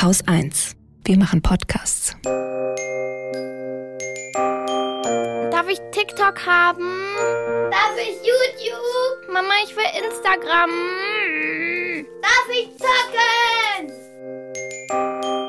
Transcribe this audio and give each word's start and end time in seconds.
Haus 0.00 0.22
1. 0.28 0.76
Wir 1.04 1.18
machen 1.18 1.42
Podcasts. 1.42 2.14
Darf 5.50 5.68
ich 5.68 5.80
TikTok 5.90 6.46
haben? 6.46 6.88
Darf 7.68 7.96
ich 7.96 8.16
YouTube? 8.24 9.32
Mama, 9.32 9.54
ich 9.64 9.74
will 9.74 9.82
Instagram. 10.06 10.70
Darf 12.22 12.48
ich 12.48 12.70
zocken? 12.78 13.92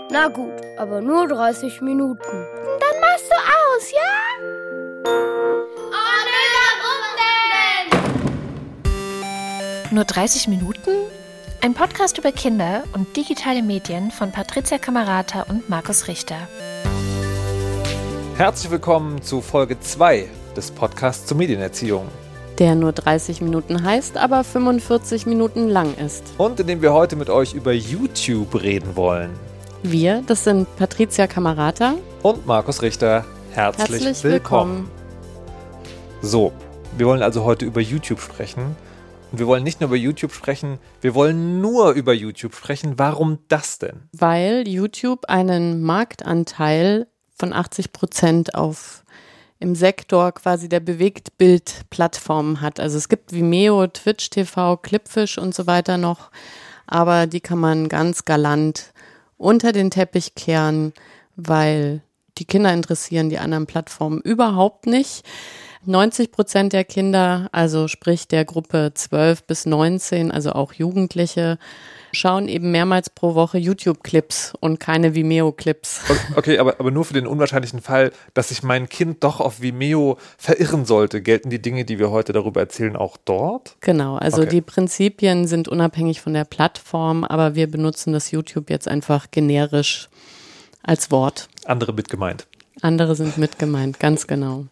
Na 0.10 0.30
gut, 0.30 0.60
aber 0.80 1.00
nur 1.00 1.28
30 1.28 1.82
Minuten. 1.82 2.48
Dann 2.80 3.02
machst 3.02 3.30
du 3.30 3.36
aus, 3.36 3.92
ja? 3.92 4.16
Oh 5.06 6.24
nö, 6.26 6.42
warum 6.82 7.04
denn? 9.84 9.96
Nur 9.96 10.06
30 10.06 10.48
Minuten? 10.48 11.09
Ein 11.62 11.74
Podcast 11.74 12.18
über 12.18 12.32
Kinder 12.32 12.84
und 12.94 13.16
digitale 13.18 13.62
Medien 13.62 14.12
von 14.12 14.32
Patricia 14.32 14.78
Kamerata 14.78 15.44
und 15.50 15.70
Markus 15.70 16.08
Richter. 16.08 16.38
Herzlich 18.38 18.72
willkommen 18.72 19.22
zu 19.22 19.42
Folge 19.42 19.78
2 19.80 20.28
des 20.56 20.72
Podcasts 20.72 21.26
zur 21.26 21.36
Medienerziehung. 21.36 22.08
Der 22.60 22.76
nur 22.76 22.94
30 22.94 23.42
Minuten 23.42 23.84
heißt, 23.84 24.18
aber 24.18 24.44
45 24.44 25.26
Minuten 25.26 25.68
lang 25.68 25.96
ist. 25.96 26.24
Und 26.38 26.60
in 26.62 26.68
dem 26.68 26.82
wir 26.82 26.94
heute 26.94 27.16
mit 27.18 27.30
euch 27.30 27.54
über 27.54 27.74
YouTube 27.74 28.62
reden 28.62 28.96
wollen. 28.96 29.32
Wir, 29.84 30.24
das 30.28 30.46
sind 30.46 30.74
Patricia 30.78 31.28
Kamerata 31.28 31.96
Und 32.24 32.46
Markus 32.46 32.82
Richter, 32.82 33.26
herzlich, 33.52 34.04
Herzlich 34.04 34.24
willkommen. 34.24 34.88
willkommen. 34.88 34.92
So, 36.22 36.52
wir 36.98 37.06
wollen 37.06 37.22
also 37.22 37.44
heute 37.44 37.66
über 37.66 37.82
YouTube 37.82 38.22
sprechen. 38.22 38.76
Und 39.32 39.40
wir 39.40 39.48
wollen 39.48 39.64
nicht 39.64 39.80
nur 39.80 39.90
über 39.90 39.98
YouTube 39.98 40.34
sprechen, 40.34 40.80
wir 41.02 41.14
wollen 41.14 41.62
nur 41.62 41.92
über 41.92 42.14
YouTube 42.14 42.56
sprechen. 42.56 42.98
Warum 42.98 43.40
das 43.48 43.80
denn? 43.80 44.10
weil 44.12 44.68
YouTube 44.68 45.26
einen 45.26 45.82
Marktanteil 45.82 47.08
von 47.36 47.54
80 47.54 47.94
Prozent 47.94 48.56
auf 48.56 49.04
im 49.60 49.76
Sektor 49.76 50.32
quasi 50.32 50.70
der 50.70 50.80
Bewegtbildplattformen 50.80 52.62
hat. 52.62 52.80
Also 52.80 52.98
es 52.98 53.10
gibt 53.10 53.34
Vimeo, 53.34 53.88
Twitch 53.88 54.30
TV, 54.30 54.78
Clipfish 54.78 55.38
und 55.38 55.54
so 55.54 55.68
weiter 55.68 55.98
noch, 55.98 56.32
aber 56.88 57.28
die 57.28 57.42
kann 57.42 57.60
man 57.60 57.90
ganz 57.90 58.26
galant 58.26 58.94
unter 59.38 59.72
den 59.72 59.92
Teppich 59.92 60.36
kehren, 60.36 60.94
weil 61.36 62.02
die 62.38 62.46
Kinder 62.46 62.74
interessieren 62.74 63.30
die 63.30 63.40
anderen 63.40 63.68
Plattformen 63.68 64.22
überhaupt 64.22 64.86
nicht. 64.86 65.26
90 65.86 66.32
Prozent 66.32 66.74
der 66.74 66.84
Kinder, 66.84 67.50
also 67.52 67.88
sprich 67.88 68.28
der 68.28 68.46
Gruppe 68.46 68.92
12 68.94 69.44
bis 69.44 69.66
19, 69.66 70.32
also 70.32 70.52
auch 70.52 70.74
Jugendliche, 70.74 71.58
schauen 72.12 72.48
eben 72.48 72.72
mehrmals 72.72 73.10
pro 73.10 73.36
Woche 73.36 73.58
YouTube-Clips 73.58 74.54
und 74.60 74.80
keine 74.80 75.16
Vimeo-Clips. 75.16 76.02
Okay, 76.36 76.60
aber, 76.60 76.80
aber 76.80 76.92
nur 76.92 77.06
für 77.06 77.14
den 77.14 77.28
unwahrscheinlichen 77.28 77.82
Fall, 77.82 78.12
dass 78.34 78.50
sich 78.50 78.64
mein 78.64 78.90
Kind 78.90 79.24
doch 79.24 79.40
auf 79.40 79.62
Vimeo 79.62 80.18
verirren 80.38 80.86
sollte, 80.86 81.22
gelten 81.22 81.50
die 81.50 81.62
Dinge, 81.62 81.86
die 81.86 82.00
wir 82.00 82.12
heute 82.12 82.34
darüber 82.34 82.60
erzählen, 82.62 82.96
auch 82.96 83.18
dort? 83.24 83.76
Genau, 83.82 84.16
also 84.16 84.42
Okay. 84.42 84.50
die 84.52 84.62
Prinzipien 84.62 85.48
sind 85.48 85.68
unabhängig 85.68 86.22
von 86.22 86.34
der 86.34 86.46
Plattform, 86.46 87.24
aber 87.24 87.56
wir 87.56 87.70
benutzen 87.70 88.14
das 88.14 88.32
YouTube 88.32 88.70
jetzt 88.70 88.88
einfach 88.88 89.32
generisch 89.32 90.10
als 90.84 91.12
Wort. 91.12 91.48
Andere 91.66 91.94
mit 91.94 92.10
gemeint. 92.10 92.48
Andere 92.82 93.16
sind 93.16 93.38
mit 93.38 93.60
gemeint, 93.60 94.00
ganz 94.00 94.28
genau. 94.28 94.66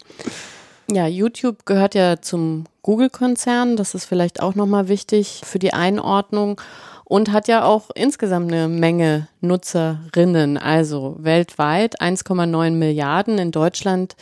Ja, 0.89 1.05
YouTube 1.05 1.65
gehört 1.65 1.95
ja 1.95 2.21
zum 2.21 2.63
Google-Konzern. 2.81 3.75
Das 3.75 3.93
ist 3.93 4.05
vielleicht 4.05 4.41
auch 4.41 4.55
nochmal 4.55 4.87
wichtig 4.87 5.41
für 5.43 5.59
die 5.59 5.73
Einordnung 5.73 6.61
und 7.03 7.33
hat 7.33 7.49
ja 7.49 7.65
auch 7.65 7.89
insgesamt 7.93 8.53
eine 8.53 8.69
Menge 8.69 9.27
Nutzerinnen. 9.41 10.57
Also 10.57 11.17
weltweit 11.19 12.01
1,9 12.01 12.71
Milliarden, 12.71 13.37
in 13.37 13.51
Deutschland 13.51 14.15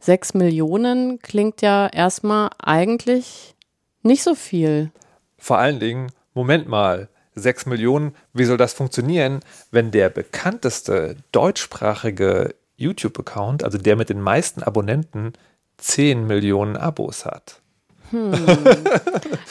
6 0.00 0.34
Millionen. 0.34 1.20
Klingt 1.20 1.62
ja 1.62 1.86
erstmal 1.86 2.50
eigentlich 2.58 3.54
nicht 4.02 4.24
so 4.24 4.34
viel. 4.34 4.90
Vor 5.36 5.58
allen 5.58 5.78
Dingen, 5.78 6.10
Moment 6.34 6.68
mal, 6.68 7.08
6 7.36 7.66
Millionen, 7.66 8.16
wie 8.32 8.44
soll 8.44 8.56
das 8.56 8.72
funktionieren, 8.72 9.38
wenn 9.70 9.92
der 9.92 10.08
bekannteste 10.08 11.14
deutschsprachige 11.30 12.56
YouTube-Account, 12.76 13.62
also 13.62 13.78
der 13.78 13.94
mit 13.94 14.08
den 14.08 14.20
meisten 14.20 14.64
Abonnenten, 14.64 15.32
10 15.78 16.26
Millionen 16.26 16.76
Abos 16.76 17.24
hat? 17.24 17.60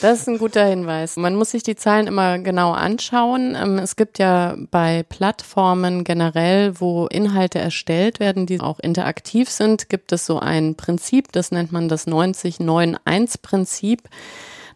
Das 0.00 0.20
ist 0.20 0.28
ein 0.28 0.38
guter 0.38 0.64
Hinweis. 0.64 1.16
Man 1.16 1.36
muss 1.36 1.50
sich 1.52 1.62
die 1.62 1.76
Zahlen 1.76 2.06
immer 2.08 2.38
genau 2.38 2.72
anschauen. 2.72 3.56
Ähm, 3.60 3.78
Es 3.78 3.96
gibt 3.96 4.18
ja 4.18 4.56
bei 4.70 5.04
Plattformen 5.08 6.04
generell, 6.04 6.80
wo 6.80 7.06
Inhalte 7.06 7.58
erstellt 7.58 8.20
werden, 8.20 8.46
die 8.46 8.60
auch 8.60 8.78
interaktiv 8.80 9.48
sind, 9.50 9.88
gibt 9.88 10.12
es 10.12 10.26
so 10.26 10.38
ein 10.38 10.74
Prinzip, 10.76 11.32
das 11.32 11.50
nennt 11.52 11.72
man 11.72 11.88
das 11.88 12.06
90-9-1-Prinzip. 12.06 14.02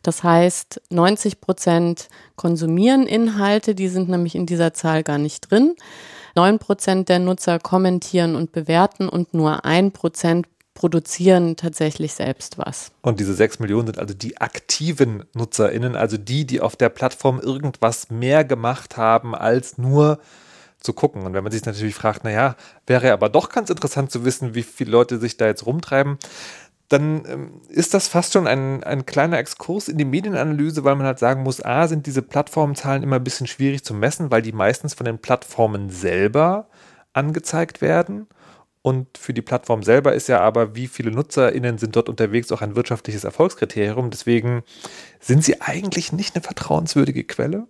Das 0.03 0.25
heißt, 0.25 0.81
90 0.91 1.41
Prozent 1.41 2.09
konsumieren 2.37 3.07
Inhalte, 3.07 3.75
die 3.75 3.89
sind 3.89 4.09
nämlich 4.09 4.35
in 4.35 4.47
dieser 4.47 4.75
Zahl 4.75 5.03
gar 5.05 5.19
nicht 5.19 5.51
drin. 5.51 5.75
9 6.35 6.59
Prozent 6.59 7.09
der 7.09 7.19
Nutzer 7.19 7.59
kommentieren 7.59 8.35
und 8.37 8.53
bewerten 8.53 9.09
und 9.09 9.35
nur 9.35 9.65
1 9.65 9.93
Prozent 9.93 10.52
produzieren 10.83 11.55
tatsächlich 11.55 12.13
selbst 12.13 12.59
was. 12.59 12.91
Und 13.03 13.21
diese 13.21 13.35
6 13.35 13.61
Millionen 13.61 13.87
sind 13.87 14.01
also 14.01 14.15
die 14.15 14.41
aktiven 14.41 15.23
NutzerInnen, 15.33 15.95
also 15.95 16.17
die, 16.17 16.45
die 16.45 16.61
auf 16.61 16.75
der 16.75 16.89
Plattform 16.89 17.39
irgendwas 17.39 18.11
mehr 18.11 18.45
gemacht 18.45 18.97
haben, 18.97 19.37
als 19.37 19.79
nur 19.79 20.19
zu 20.81 20.93
gucken. 20.93 21.23
Und 21.23 21.35
wenn 21.35 21.45
man 21.45 21.53
sich 21.53 21.65
natürlich 21.65 21.95
fragt, 21.95 22.25
naja, 22.25 22.57
wäre 22.85 23.13
aber 23.13 23.29
doch 23.29 23.51
ganz 23.51 23.71
interessant 23.71 24.11
zu 24.11 24.25
wissen, 24.25 24.57
wie 24.57 24.65
viele 24.65 24.91
Leute 24.91 25.19
sich 25.19 25.37
da 25.37 25.47
jetzt 25.47 25.67
rumtreiben, 25.67 26.19
dann 26.89 27.23
ähm, 27.29 27.61
ist 27.69 27.95
das 27.95 28.09
fast 28.09 28.33
schon 28.33 28.49
ein, 28.49 28.83
ein 28.83 29.07
kleiner 29.07 29.39
Exkurs 29.39 29.87
in 29.87 29.99
die 29.99 30.05
Medienanalyse, 30.05 30.83
weil 30.83 30.97
man 30.97 31.07
halt 31.07 31.21
sagen 31.21 31.45
muss, 31.45 31.65
a, 31.65 31.87
sind 31.87 32.07
diese 32.07 32.23
Plattformzahlen 32.23 33.05
immer 33.05 33.17
ein 33.17 33.25
bisschen 33.25 33.47
schwierig 33.47 33.85
zu 33.85 33.95
messen, 33.95 34.33
weil 34.33 34.43
die 34.43 34.51
meistens 34.51 34.95
von 34.95 35.05
den 35.05 35.21
Plattformen 35.21 35.91
selber 35.91 36.67
angezeigt 37.13 37.83
werden. 37.83 38.27
Und 38.83 39.17
für 39.17 39.33
die 39.33 39.43
Plattform 39.43 39.85
selber 39.85 40.13
ist 40.13 40.29
ja 40.29 40.41
aber, 40.41 40.75
wie 40.75 40.89
viele 40.89 41.13
NutzerInnen 41.13 41.79
sind 41.79 41.95
dort 41.95 42.09
unterwegs, 42.09 42.51
auch 42.51 42.63
ein 42.63 42.75
wirtschaftliches 42.75 43.23
Erfolgskriterium. 43.23 44.11
Deswegen 44.11 44.65
sind 45.21 45.45
sie 45.45 45.61
eigentlich 45.61 46.13
nicht 46.13 46.35
eine 46.35 46.43
vertrauenswürdige 46.43 47.23
Quelle. 47.23 47.67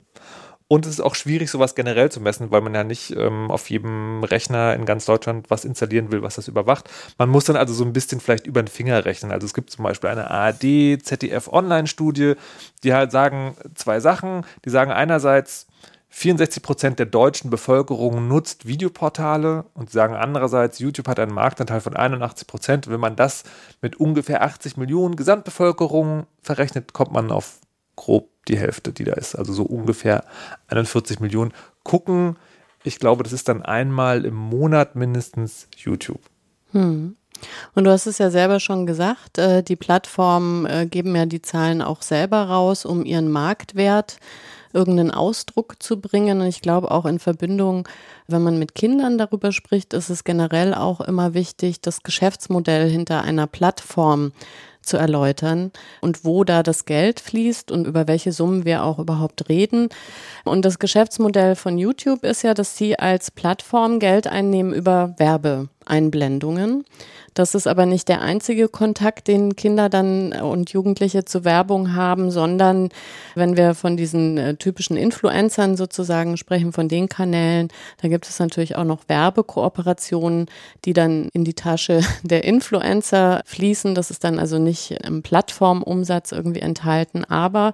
Und 0.72 0.86
es 0.86 0.92
ist 0.92 1.00
auch 1.00 1.14
schwierig, 1.14 1.50
sowas 1.50 1.74
generell 1.74 2.10
zu 2.10 2.18
messen, 2.18 2.50
weil 2.50 2.62
man 2.62 2.74
ja 2.74 2.82
nicht 2.82 3.14
ähm, 3.14 3.50
auf 3.50 3.68
jedem 3.68 4.24
Rechner 4.24 4.74
in 4.74 4.86
ganz 4.86 5.04
Deutschland 5.04 5.50
was 5.50 5.66
installieren 5.66 6.10
will, 6.10 6.22
was 6.22 6.36
das 6.36 6.48
überwacht. 6.48 6.88
Man 7.18 7.28
muss 7.28 7.44
dann 7.44 7.56
also 7.56 7.74
so 7.74 7.84
ein 7.84 7.92
bisschen 7.92 8.20
vielleicht 8.20 8.46
über 8.46 8.62
den 8.62 8.68
Finger 8.68 9.04
rechnen. 9.04 9.32
Also 9.32 9.44
es 9.44 9.52
gibt 9.52 9.68
zum 9.68 9.84
Beispiel 9.84 10.08
eine 10.08 10.30
ARD, 10.30 11.02
ZDF 11.02 11.48
Online-Studie, 11.48 12.36
die 12.84 12.94
halt 12.94 13.12
sagen 13.12 13.54
zwei 13.74 14.00
Sachen. 14.00 14.46
Die 14.64 14.70
sagen 14.70 14.90
einerseits, 14.90 15.66
64 16.14 16.62
Prozent 16.62 16.98
der 16.98 17.06
deutschen 17.06 17.48
Bevölkerung 17.48 18.28
nutzt 18.28 18.66
Videoportale 18.66 19.64
und 19.72 19.90
sagen 19.90 20.14
andererseits, 20.14 20.78
YouTube 20.78 21.08
hat 21.08 21.18
einen 21.18 21.32
Marktanteil 21.32 21.80
von 21.80 21.96
81 21.96 22.46
Prozent. 22.46 22.90
Wenn 22.90 23.00
man 23.00 23.16
das 23.16 23.44
mit 23.80 23.96
ungefähr 23.96 24.42
80 24.42 24.76
Millionen 24.76 25.16
Gesamtbevölkerung 25.16 26.26
verrechnet, 26.42 26.92
kommt 26.92 27.12
man 27.12 27.32
auf 27.32 27.60
grob 27.96 28.28
die 28.46 28.58
Hälfte, 28.58 28.92
die 28.92 29.04
da 29.04 29.14
ist. 29.14 29.34
Also 29.34 29.54
so 29.54 29.62
ungefähr 29.62 30.24
41 30.68 31.20
Millionen 31.20 31.54
gucken. 31.82 32.36
Ich 32.84 32.98
glaube, 32.98 33.22
das 33.22 33.32
ist 33.32 33.48
dann 33.48 33.62
einmal 33.62 34.26
im 34.26 34.34
Monat 34.34 34.94
mindestens 34.96 35.66
YouTube. 35.78 36.20
Und 37.74 37.84
du 37.84 37.90
hast 37.90 38.06
es 38.06 38.18
ja 38.18 38.30
selber 38.30 38.60
schon 38.60 38.86
gesagt, 38.86 39.38
äh, 39.38 39.62
die 39.62 39.76
Plattformen 39.76 40.66
äh, 40.66 40.86
geben 40.86 41.16
ja 41.16 41.24
die 41.24 41.42
Zahlen 41.42 41.80
auch 41.80 42.02
selber 42.02 42.42
raus, 42.42 42.84
um 42.84 43.04
ihren 43.04 43.30
Marktwert 43.30 44.18
irgendeinen 44.72 45.10
Ausdruck 45.10 45.82
zu 45.82 46.00
bringen. 46.00 46.40
Und 46.40 46.46
ich 46.46 46.60
glaube 46.60 46.90
auch 46.90 47.06
in 47.06 47.19
Verbindung, 47.19 47.88
wenn 48.26 48.42
man 48.42 48.58
mit 48.58 48.74
Kindern 48.74 49.19
darüber 49.19 49.52
spricht, 49.52 49.94
ist 49.94 50.10
es 50.10 50.24
generell 50.24 50.74
auch 50.74 51.00
immer 51.00 51.34
wichtig, 51.34 51.80
das 51.80 52.02
Geschäftsmodell 52.02 52.88
hinter 52.88 53.22
einer 53.22 53.46
Plattform 53.46 54.32
zu 54.82 54.96
erläutern 54.96 55.70
und 56.00 56.24
wo 56.24 56.44
da 56.44 56.62
das 56.62 56.84
Geld 56.84 57.20
fließt 57.20 57.70
und 57.70 57.86
über 57.86 58.08
welche 58.08 58.32
Summen 58.32 58.64
wir 58.64 58.84
auch 58.84 58.98
überhaupt 58.98 59.48
reden. 59.48 59.88
Und 60.44 60.64
das 60.64 60.78
Geschäftsmodell 60.78 61.56
von 61.56 61.78
YouTube 61.78 62.25
ist 62.25 62.42
ja, 62.42 62.54
dass 62.54 62.76
sie 62.76 62.98
als 62.98 63.30
Plattform 63.30 63.98
Geld 63.98 64.26
einnehmen 64.26 64.72
über 64.72 65.14
Werbeeinblendungen. 65.18 66.84
Das 67.34 67.55
ist 67.55 67.67
aber 67.67 67.87
nicht 67.87 68.08
der 68.08 68.20
einzige 68.20 68.69
Kontakt, 68.69 69.26
den 69.26 69.56
Kinder 69.56 69.88
dann 69.88 70.32
und 70.32 70.70
Jugendliche 70.70 71.25
zur 71.25 71.44
Werbung 71.44 71.94
haben, 71.94 72.31
sondern 72.31 72.90
wenn 73.34 73.56
wir 73.56 73.75
von 73.75 73.96
diesen 73.96 74.37
äh, 74.37 74.56
typischen 74.56 74.96
Influencern 74.96 75.76
sozusagen 75.76 76.37
sprechen, 76.37 76.73
von 76.73 76.88
den 76.88 77.08
Kanälen, 77.08 77.69
da 78.02 78.08
gibt 78.08 78.29
es 78.29 78.38
natürlich 78.38 78.76
auch 78.76 78.84
noch 78.84 79.08
Werbekooperationen, 79.08 80.46
die 80.84 80.93
dann 80.93 81.29
in 81.32 81.44
die 81.44 81.55
Tasche 81.55 82.02
der 82.23 82.44
Influencer 82.44 83.40
fließen. 83.46 83.94
Das 83.94 84.11
ist 84.11 84.25
dann 84.25 84.38
also 84.38 84.58
nicht 84.58 84.90
im 85.02 85.23
Plattformumsatz 85.23 86.32
irgendwie 86.32 86.61
enthalten. 86.61 87.25
Aber 87.25 87.73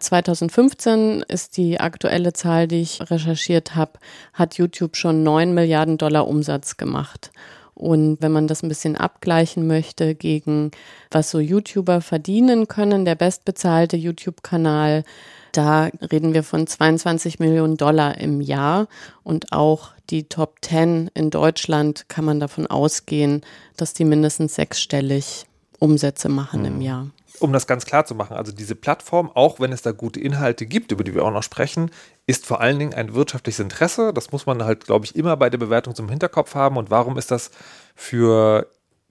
2015 0.00 1.24
ist 1.28 1.56
die 1.56 1.78
aktuelle 1.78 2.32
Zahl, 2.32 2.66
die 2.66 2.82
ich 2.82 3.08
recherchiert 3.08 3.76
habe, 3.76 3.92
hat 4.32 4.58
YouTube 4.58 4.96
schon 4.96 5.22
9 5.22 5.54
Milliarden 5.54 5.96
Dollar 5.96 6.26
Umsatz 6.26 6.76
gemacht. 6.76 7.30
Und 7.76 8.22
wenn 8.22 8.32
man 8.32 8.48
das 8.48 8.62
ein 8.62 8.70
bisschen 8.70 8.96
abgleichen 8.96 9.66
möchte 9.66 10.14
gegen 10.14 10.70
was 11.10 11.30
so 11.30 11.38
YouTuber 11.38 12.00
verdienen 12.00 12.68
können, 12.68 13.04
der 13.04 13.16
bestbezahlte 13.16 13.98
YouTube-Kanal, 13.98 15.04
da 15.52 15.90
reden 16.10 16.32
wir 16.32 16.42
von 16.42 16.66
22 16.66 17.38
Millionen 17.38 17.76
Dollar 17.76 18.18
im 18.18 18.40
Jahr 18.40 18.88
und 19.22 19.52
auch 19.52 19.90
die 20.08 20.24
Top 20.24 20.56
10 20.62 21.10
in 21.12 21.28
Deutschland 21.28 22.08
kann 22.08 22.24
man 22.24 22.40
davon 22.40 22.66
ausgehen, 22.66 23.42
dass 23.76 23.92
die 23.92 24.06
mindestens 24.06 24.54
sechsstellig 24.54 25.44
Umsätze 25.78 26.30
machen 26.30 26.60
mhm. 26.60 26.66
im 26.66 26.80
Jahr 26.80 27.10
um 27.40 27.52
das 27.52 27.66
ganz 27.66 27.86
klar 27.86 28.04
zu 28.04 28.14
machen, 28.14 28.36
also 28.36 28.52
diese 28.52 28.74
Plattform, 28.74 29.30
auch 29.34 29.60
wenn 29.60 29.72
es 29.72 29.82
da 29.82 29.92
gute 29.92 30.20
Inhalte 30.20 30.66
gibt, 30.66 30.92
über 30.92 31.04
die 31.04 31.14
wir 31.14 31.24
auch 31.24 31.30
noch 31.30 31.42
sprechen, 31.42 31.90
ist 32.26 32.46
vor 32.46 32.60
allen 32.60 32.78
Dingen 32.78 32.94
ein 32.94 33.14
wirtschaftliches 33.14 33.60
Interesse. 33.60 34.12
Das 34.12 34.32
muss 34.32 34.46
man 34.46 34.64
halt, 34.64 34.84
glaube 34.84 35.04
ich, 35.04 35.16
immer 35.16 35.36
bei 35.36 35.50
der 35.50 35.58
Bewertung 35.58 35.94
zum 35.94 36.08
Hinterkopf 36.08 36.54
haben. 36.54 36.76
Und 36.76 36.90
warum 36.90 37.18
ist 37.18 37.30
das 37.30 37.50
für 37.94 38.68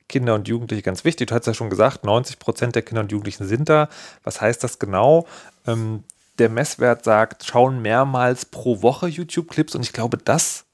Kinder 0.07 0.36
und 0.36 0.48
Jugendliche 0.48 0.83
ganz 0.83 1.04
wichtig? 1.04 1.27
Du 1.27 1.36
hast 1.36 1.48
ja 1.48 1.54
schon 1.54 1.69
gesagt, 1.69 2.04
90 2.04 2.39
Prozent 2.39 2.75
der 2.75 2.81
Kinder 2.81 3.01
und 3.01 3.12
Jugendlichen 3.12 3.48
sind 3.48 3.69
da. 3.69 3.89
Was 4.24 4.42
heißt 4.42 4.63
das 4.63 4.80
genau? 4.80 5.25
Ähm, 5.66 6.04
der 6.39 6.50
Messwert 6.50 7.04
sagt, 7.04 7.45
schauen 7.45 7.81
mehrmals 7.81 8.45
pro 8.45 8.81
Woche 8.81 9.07
YouTube-Clips. 9.07 9.75
Und 9.75 9.83
ich 9.83 9.94
glaube, 9.94 10.18
das 10.18 10.66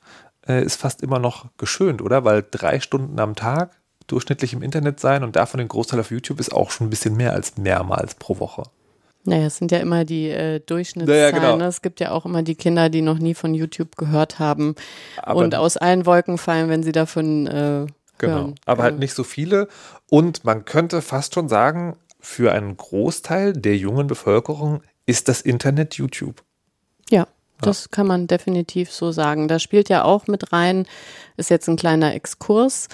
äh, 0.47 0.63
ist 0.63 0.75
fast 0.75 1.01
immer 1.01 1.19
noch 1.19 1.45
geschönt, 1.57 2.01
oder? 2.01 2.25
Weil 2.25 2.45
drei 2.49 2.79
Stunden 2.79 3.19
am 3.19 3.35
Tag 3.35 3.80
durchschnittlich 4.11 4.53
im 4.53 4.61
Internet 4.61 4.99
sein 4.99 5.23
und 5.23 5.35
davon 5.35 5.59
den 5.59 5.67
Großteil 5.67 5.99
auf 5.99 6.11
YouTube 6.11 6.39
ist 6.39 6.53
auch 6.53 6.71
schon 6.71 6.87
ein 6.87 6.89
bisschen 6.89 7.15
mehr 7.15 7.33
als 7.33 7.57
mehrmals 7.57 8.15
pro 8.15 8.39
Woche. 8.39 8.63
Naja, 9.23 9.45
es 9.45 9.57
sind 9.57 9.71
ja 9.71 9.77
immer 9.77 10.03
die 10.03 10.29
äh, 10.29 10.59
Durchschnittszahlen. 10.59 11.21
Ja, 11.21 11.31
genau. 11.31 11.55
Ne? 11.57 11.65
Es 11.65 11.81
gibt 11.81 11.99
ja 11.99 12.11
auch 12.11 12.25
immer 12.25 12.41
die 12.41 12.55
Kinder, 12.55 12.89
die 12.89 13.01
noch 13.01 13.19
nie 13.19 13.35
von 13.35 13.53
YouTube 13.53 13.95
gehört 13.95 14.39
haben 14.39 14.75
Aber 15.21 15.41
und 15.41 15.53
aus 15.53 15.77
allen 15.77 16.05
Wolken 16.07 16.37
fallen, 16.39 16.69
wenn 16.69 16.81
sie 16.83 16.91
davon 16.91 17.45
äh, 17.47 17.85
Genau, 18.17 18.33
hören. 18.33 18.55
aber 18.65 18.83
halt 18.83 18.99
nicht 18.99 19.13
so 19.13 19.23
viele. 19.23 19.67
Und 20.09 20.45
man 20.45 20.63
könnte 20.65 21.01
fast 21.01 21.33
schon 21.33 21.49
sagen, 21.49 21.97
für 22.19 22.51
einen 22.51 22.77
Großteil 22.77 23.53
der 23.53 23.75
jungen 23.77 24.07
Bevölkerung 24.07 24.81
ist 25.07 25.27
das 25.27 25.41
Internet 25.41 25.95
YouTube. 25.95 26.43
Ja. 27.09 27.27
Das 27.61 27.89
kann 27.89 28.07
man 28.07 28.27
definitiv 28.27 28.91
so 28.91 29.11
sagen. 29.11 29.47
Da 29.47 29.59
spielt 29.59 29.89
ja 29.89 30.03
auch 30.03 30.27
mit 30.27 30.51
rein, 30.51 30.85
ist 31.37 31.49
jetzt 31.49 31.67
ein 31.67 31.75
kleiner 31.75 32.13
Exkurs, 32.13 32.87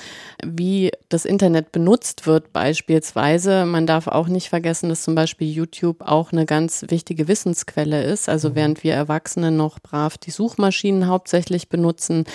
wie 0.45 0.91
das 1.09 1.25
Internet 1.25 1.71
benutzt 1.71 2.27
wird 2.27 2.53
beispielsweise. 2.53 3.65
Man 3.65 3.87
darf 3.87 4.07
auch 4.07 4.27
nicht 4.27 4.49
vergessen, 4.49 4.89
dass 4.89 5.03
zum 5.03 5.15
Beispiel 5.15 5.49
YouTube 5.49 6.01
auch 6.01 6.31
eine 6.31 6.45
ganz 6.45 6.85
wichtige 6.89 7.27
Wissensquelle 7.27 8.03
ist. 8.03 8.29
Also 8.29 8.49
mhm. 8.49 8.55
während 8.55 8.83
wir 8.83 8.93
Erwachsene 8.93 9.51
noch 9.51 9.79
brav 9.79 10.17
die 10.17 10.31
Suchmaschinen 10.31 11.07
hauptsächlich 11.07 11.69
benutzen, 11.69 12.25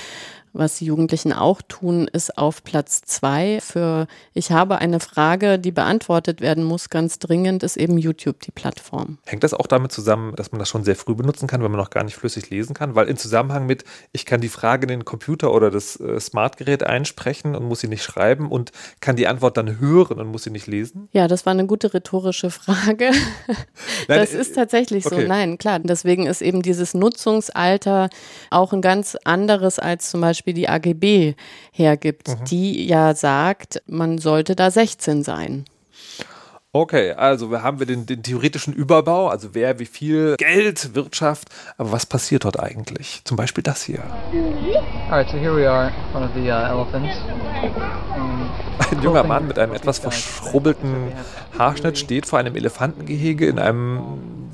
was 0.53 0.77
die 0.79 0.85
Jugendlichen 0.85 1.33
auch 1.33 1.63
tun, 1.63 2.09
ist 2.13 2.37
auf 2.37 2.63
Platz 2.63 3.03
zwei 3.03 3.59
für 3.63 4.07
Ich 4.35 4.53
habe 4.53 4.79
eine 4.79 5.01
Frage, 5.01 5.59
die 5.59 5.73
beantwortet 5.73 6.41
werden 6.41 6.65
muss, 6.65 6.91
ganz 6.91 7.19
dringend, 7.19 7.63
ist 7.63 7.77
eben 7.77 7.97
YouTube 7.99 8.41
die 8.41 8.51
Plattform. 8.51 9.19
Hängt 9.25 9.45
das 9.45 9.55
auch 9.55 9.67
damit 9.67 9.93
zusammen, 9.93 10.35
dass 10.37 10.53
man 10.53 10.59
das 10.59 10.69
schon 10.69 10.85
sehr 10.85 10.97
früh 10.97 11.15
benutzen 11.15 11.47
kann, 11.47 11.63
wenn 11.63 11.71
man 11.71 11.81
noch 11.81 11.91
gar 11.91 12.05
nicht 12.05 12.17
flüssig 12.17 12.51
lesen 12.51 12.75
kann? 12.75 12.95
Weil 12.95 13.09
in 13.09 13.17
Zusammenhang 13.17 13.67
mit, 13.67 13.85
ich 14.13 14.27
kann 14.27 14.41
die 14.41 14.49
Frage 14.49 14.83
in 14.83 14.89
den 14.89 15.05
Computer 15.05 15.53
oder 15.53 15.71
das 15.71 15.99
äh, 15.99 16.21
Smartgerät 16.21 16.83
einsprechen 16.83 17.57
und 17.57 17.65
muss 17.65 17.81
sie 17.81 17.89
nicht 17.89 18.03
schreiben 18.03 18.51
und 18.51 18.73
kann 19.01 19.17
die 19.17 19.27
Antwort 19.27 19.57
dann 19.57 19.81
hören 19.81 20.21
und 20.21 20.29
muss 20.29 20.45
sie 20.45 20.51
nicht 20.51 20.67
lesen? 20.67 21.09
Ja, 21.13 21.29
das 21.29 21.47
war 21.47 21.53
eine 21.53 21.67
gute 21.67 21.95
rhetorische 21.95 22.51
Frage. 22.51 23.11
Nein, 24.09 24.19
das 24.21 24.35
äh, 24.35 24.41
ist 24.41 24.55
tatsächlich 24.55 25.07
okay. 25.07 25.23
so. 25.23 25.27
Nein, 25.27 25.57
klar. 25.57 25.79
Deswegen 25.79 26.27
ist 26.27 26.43
eben 26.43 26.63
dieses 26.63 26.93
Nutzungsalter 26.95 28.11
auch 28.51 28.73
ein 28.73 28.83
ganz 28.83 29.17
anderes 29.25 29.79
als 29.79 30.11
zum 30.11 30.21
Beispiel 30.21 30.42
Beispiel 30.43 30.55
die 30.55 30.69
AGB 30.69 31.35
hergibt, 31.71 32.29
mhm. 32.29 32.45
die 32.47 32.87
ja 32.89 33.15
sagt, 33.15 33.81
man 33.87 34.19
sollte 34.19 34.57
da 34.57 34.73
16 34.73 35.23
sein. 35.23 35.65
Okay, 36.73 37.13
also 37.13 37.51
wir 37.51 37.63
haben 37.63 37.79
wir 37.79 37.87
den, 37.87 38.07
den, 38.07 38.25
theoretischen 38.25 38.73
Überbau, 38.73 39.29
also 39.29 39.51
wer 39.53 39.79
wie 39.79 39.85
viel 39.85 40.37
Geld, 40.39 40.97
Wirtschaft, 40.97 41.49
aber 41.77 41.93
was 41.93 42.07
passiert 42.07 42.45
dort 42.45 42.59
eigentlich? 42.59 43.21
Zum 43.25 43.37
Beispiel 43.37 43.63
das 43.63 43.85
hier. 43.85 44.03
Alright, 45.11 45.29
so 45.29 45.37
here 45.37 45.55
we 45.55 45.71
are 45.71 45.93
front 46.11 46.27
of 46.27 46.33
the 46.35 46.49
uh, 46.49 46.65
elephants. 46.65 47.15
Ein 48.91 49.03
junger 49.03 49.23
Mann 49.23 49.47
mit 49.47 49.61
einem 49.61 49.75
etwas 49.75 50.01
verschrubbelten 50.01 51.13
Haarschnitt 51.57 51.99
steht 51.99 52.27
vor 52.27 52.41
einem 52.41 52.57
Elefantengehege 52.57 53.47
in 53.47 53.61
einem 53.61 54.51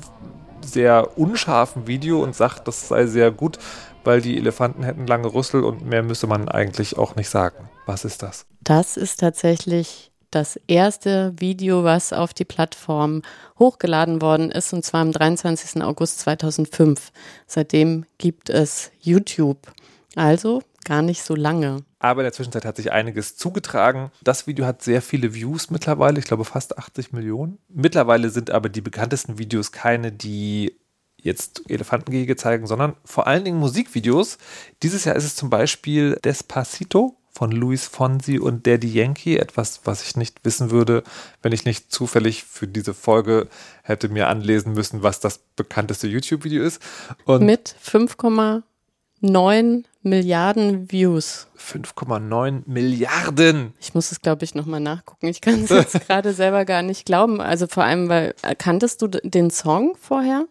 sehr 0.61 1.17
unscharfen 1.17 1.87
Video 1.87 2.21
und 2.21 2.35
sagt, 2.35 2.67
das 2.67 2.89
sei 2.89 3.07
sehr 3.07 3.31
gut, 3.31 3.57
weil 4.03 4.21
die 4.21 4.37
Elefanten 4.37 4.83
hätten 4.83 5.07
lange 5.07 5.33
Rüssel 5.33 5.63
und 5.63 5.85
mehr 5.85 6.03
müsste 6.03 6.27
man 6.27 6.49
eigentlich 6.49 6.97
auch 6.97 7.15
nicht 7.15 7.29
sagen. 7.29 7.69
Was 7.85 8.05
ist 8.05 8.23
das? 8.23 8.45
Das 8.61 8.97
ist 8.97 9.19
tatsächlich 9.19 10.11
das 10.31 10.59
erste 10.67 11.33
Video, 11.37 11.83
was 11.83 12.13
auf 12.13 12.33
die 12.33 12.45
Plattform 12.45 13.23
hochgeladen 13.57 14.21
worden 14.21 14.51
ist, 14.51 14.73
und 14.73 14.85
zwar 14.85 15.01
am 15.01 15.11
23. 15.11 15.81
August 15.81 16.19
2005. 16.19 17.11
Seitdem 17.47 18.05
gibt 18.17 18.49
es 18.49 18.91
YouTube. 18.99 19.71
Also 20.15 20.61
gar 20.85 21.01
nicht 21.01 21.23
so 21.23 21.35
lange. 21.35 21.83
Aber 21.99 22.21
in 22.21 22.25
der 22.25 22.33
Zwischenzeit 22.33 22.65
hat 22.65 22.77
sich 22.77 22.91
einiges 22.91 23.35
zugetragen. 23.35 24.11
Das 24.21 24.47
Video 24.47 24.65
hat 24.65 24.81
sehr 24.81 25.01
viele 25.01 25.33
Views 25.33 25.69
mittlerweile, 25.69 26.19
ich 26.19 26.25
glaube 26.25 26.45
fast 26.45 26.77
80 26.77 27.11
Millionen. 27.11 27.57
Mittlerweile 27.67 28.29
sind 28.29 28.51
aber 28.51 28.69
die 28.69 28.81
bekanntesten 28.81 29.37
Videos 29.37 29.71
keine, 29.71 30.11
die 30.11 30.79
jetzt 31.21 31.69
Elefantengehege 31.69 32.35
zeigen, 32.35 32.67
sondern 32.67 32.95
vor 33.05 33.27
allen 33.27 33.43
Dingen 33.45 33.59
Musikvideos. 33.59 34.37
Dieses 34.83 35.05
Jahr 35.05 35.15
ist 35.15 35.25
es 35.25 35.35
zum 35.35 35.49
Beispiel 35.49 36.17
Despacito 36.23 37.15
von 37.31 37.51
Luis 37.51 37.85
Fonsi 37.87 38.37
und 38.39 38.67
Daddy 38.67 38.87
Yankee. 38.87 39.37
Etwas, 39.37 39.81
was 39.85 40.03
ich 40.03 40.17
nicht 40.17 40.43
wissen 40.43 40.71
würde, 40.71 41.03
wenn 41.41 41.53
ich 41.53 41.63
nicht 41.63 41.91
zufällig 41.91 42.43
für 42.43 42.67
diese 42.67 42.93
Folge 42.93 43.47
hätte 43.83 44.09
mir 44.09 44.27
anlesen 44.27 44.73
müssen, 44.73 45.03
was 45.03 45.19
das 45.19 45.39
bekannteste 45.55 46.07
YouTube-Video 46.07 46.63
ist. 46.63 46.81
Und 47.25 47.45
Mit 47.45 47.75
5,9 47.85 49.83
Milliarden 50.01 50.91
Views. 50.91 51.47
5,9 51.57 52.63
Milliarden. 52.65 53.73
Ich 53.79 53.93
muss 53.93 54.11
es, 54.11 54.21
glaube 54.21 54.45
ich, 54.45 54.55
nochmal 54.55 54.79
nachgucken. 54.79 55.27
Ich 55.27 55.41
kann 55.41 55.63
es 55.63 55.69
jetzt 55.69 55.99
gerade 56.07 56.33
selber 56.33 56.65
gar 56.65 56.81
nicht 56.81 57.05
glauben. 57.05 57.41
Also 57.41 57.67
vor 57.67 57.83
allem, 57.83 58.09
weil, 58.09 58.33
äh, 58.41 58.55
kanntest 58.55 59.01
du 59.01 59.07
den 59.07 59.49
Song 59.49 59.95
vorher? 60.01 60.45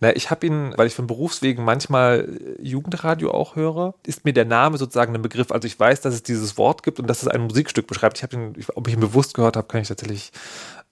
Na, 0.00 0.14
ich 0.14 0.30
habe 0.30 0.46
ihn, 0.46 0.74
weil 0.76 0.86
ich 0.86 0.94
von 0.94 1.06
Berufswegen 1.06 1.64
manchmal 1.64 2.38
äh, 2.58 2.62
Jugendradio 2.62 3.32
auch 3.32 3.56
höre, 3.56 3.94
ist 4.06 4.24
mir 4.24 4.32
der 4.32 4.44
Name 4.44 4.78
sozusagen 4.78 5.14
ein 5.14 5.22
Begriff. 5.22 5.50
Also 5.50 5.66
ich 5.66 5.78
weiß, 5.78 6.00
dass 6.00 6.14
es 6.14 6.22
dieses 6.22 6.58
Wort 6.58 6.82
gibt 6.82 7.00
und 7.00 7.06
dass 7.06 7.22
es 7.22 7.28
ein 7.28 7.42
Musikstück 7.42 7.86
beschreibt. 7.86 8.18
Ich 8.18 8.22
habe 8.22 8.36
ihn, 8.36 8.54
ob 8.74 8.88
ich 8.88 8.94
ihn 8.94 9.00
bewusst 9.00 9.34
gehört 9.34 9.56
habe, 9.56 9.68
kann 9.68 9.80
ich 9.80 9.88
tatsächlich 9.88 10.32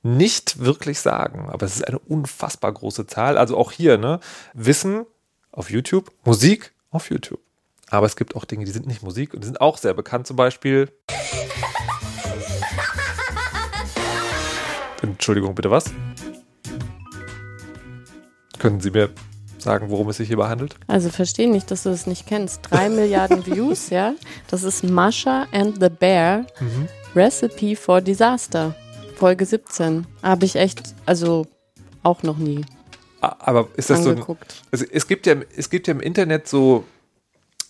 nicht 0.03 0.61
wirklich 0.61 1.01
sagen. 1.01 1.49
Aber 1.51 1.67
es 1.67 1.77
ist 1.77 1.87
eine 1.87 1.99
unfassbar 1.99 2.73
große 2.73 3.07
Zahl. 3.07 3.39
Also 3.39 3.57
auch 3.57 3.73
hier, 3.73 3.99
ne? 3.99 4.21
Wissen 4.55 5.07
auf 5.53 5.71
YouTube, 5.71 6.11
Musik 6.25 6.73
auf 6.91 7.11
YouTube. 7.11 7.41
Aber 7.91 8.07
es 8.07 8.17
gibt 8.17 8.35
auch 8.37 8.45
Dinge, 8.45 8.65
die 8.65 8.73
sind 8.73 8.87
nicht 8.87 9.03
Musik 9.03 9.35
und 9.35 9.43
die 9.43 9.47
sind 9.47 9.61
auch 9.61 9.79
sehr 9.79 9.95
bekannt. 9.95 10.27
Zum 10.27 10.37
Beispiel. 10.37 10.91
Entschuldigung, 15.03 15.55
bitte 15.55 15.71
was? 15.71 15.93
Können 18.59 18.81
Sie 18.81 18.91
mir 18.91 19.11
sagen, 19.59 19.91
worum 19.91 20.09
es 20.09 20.19
sich 20.19 20.29
hierbei 20.29 20.49
handelt? 20.49 20.77
Also 20.87 21.11
verstehe 21.11 21.51
nicht, 21.51 21.71
dass 21.71 21.83
du 21.83 21.91
das 21.91 22.07
nicht 22.07 22.27
kennst. 22.27 22.61
Drei 22.71 22.89
Milliarden 22.91 23.45
Views, 23.45 23.91
ja. 23.91 24.15
Das 24.49 24.63
ist 24.63 24.85
Masha 24.85 25.47
and 25.53 25.81
the 25.81 25.89
Bear 25.89 26.47
mhm. 26.61 26.89
Recipe 27.15 27.77
for 27.77 28.01
Disaster. 28.01 28.75
Folge 29.17 29.47
17. 29.47 30.07
Habe 30.23 30.45
ich 30.45 30.57
echt, 30.57 30.83
also 31.07 31.47
auch 32.03 32.23
noch 32.23 32.37
nie. 32.37 32.65
Aber 33.21 33.69
ist 33.77 33.91
das 33.91 34.07
angeguckt. 34.07 34.53
so? 34.53 34.59
Ein, 34.59 34.69
also 34.73 34.85
es 34.93 35.07
gibt 35.09 35.27
ja, 35.27 35.35
es 35.57 35.71
gibt 35.71 35.89
ja 35.89 35.95
im 35.95 36.01
Internet 36.01 36.47
so 36.47 36.85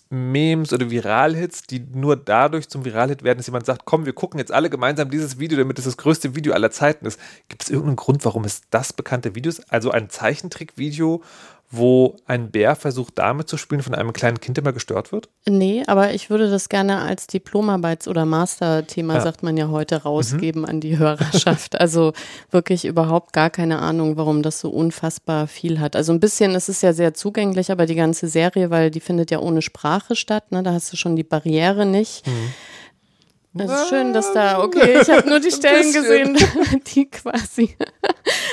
Memes 0.09 0.73
oder 0.73 0.89
Viralhits, 0.89 1.63
die 1.63 1.79
nur 1.79 2.15
dadurch 2.15 2.69
zum 2.69 2.85
Viralhit 2.85 3.23
werden, 3.23 3.37
dass 3.37 3.47
jemand 3.47 3.65
sagt, 3.65 3.83
komm, 3.85 4.05
wir 4.05 4.13
gucken 4.13 4.39
jetzt 4.39 4.51
alle 4.51 4.69
gemeinsam 4.69 5.09
dieses 5.09 5.39
Video, 5.39 5.57
damit 5.57 5.77
es 5.79 5.85
das 5.85 5.97
größte 5.97 6.35
Video 6.35 6.53
aller 6.53 6.71
Zeiten 6.71 7.05
ist. 7.05 7.19
Gibt 7.49 7.63
es 7.63 7.69
irgendeinen 7.69 7.97
Grund, 7.97 8.23
warum 8.25 8.43
es 8.43 8.61
das 8.69 8.93
bekannte 8.93 9.35
Video 9.35 9.49
ist? 9.49 9.71
Also 9.71 9.91
ein 9.91 10.09
Zeichentrickvideo 10.09 11.21
wo 11.69 12.15
ein 12.25 12.49
Bär 12.49 12.75
versucht, 12.75 13.19
damit 13.19 13.49
zu 13.49 13.57
spielen, 13.57 13.83
von 13.83 13.93
einem 13.93 14.13
kleinen 14.13 14.39
Kind 14.39 14.57
immer 14.57 14.71
gestört 14.71 15.11
wird? 15.11 15.27
Nee, 15.47 15.83
aber 15.87 16.13
ich 16.13 16.29
würde 16.29 16.49
das 16.49 16.69
gerne 16.69 16.99
als 16.99 17.27
Diplomarbeits- 17.27 18.07
oder 18.07 18.25
Masterthema, 18.25 19.15
ja. 19.15 19.21
sagt 19.21 19.43
man 19.43 19.57
ja 19.57 19.67
heute, 19.67 20.03
rausgeben 20.03 20.61
mhm. 20.61 20.69
an 20.69 20.81
die 20.81 20.97
Hörerschaft. 20.97 21.75
Also 21.87 22.13
wirklich 22.49 22.85
überhaupt 22.85 23.33
gar 23.33 23.49
keine 23.49 23.79
Ahnung, 23.79 24.17
warum 24.17 24.41
das 24.41 24.59
so 24.59 24.69
unfassbar 24.69 25.47
viel 25.47 25.79
hat. 25.79 25.95
Also 25.95 26.11
ein 26.11 26.19
bisschen, 26.19 26.55
es 26.55 26.69
ist 26.69 26.81
ja 26.81 26.91
sehr 26.91 27.13
zugänglich, 27.13 27.71
aber 27.71 27.85
die 27.85 27.95
ganze 27.95 28.27
Serie, 28.27 28.69
weil 28.69 28.89
die 28.89 28.99
findet 28.99 29.31
ja 29.31 29.39
ohne 29.39 29.61
Sprache 29.61 30.15
statt, 30.15 30.51
ne? 30.51 30.63
da 30.63 30.73
hast 30.73 30.91
du 30.91 30.97
schon 30.97 31.15
die 31.15 31.23
Barriere 31.23 31.85
nicht. 31.85 32.25
Mhm. 32.25 32.53
Es 33.57 33.71
ist 33.71 33.89
schön, 33.89 34.13
dass 34.13 34.33
da, 34.33 34.61
okay, 34.61 34.99
ich 35.01 35.09
habe 35.09 35.27
nur 35.27 35.39
die 35.39 35.51
Stellen 35.51 35.91
gesehen, 35.91 36.37
die 36.95 37.09
quasi. 37.09 37.75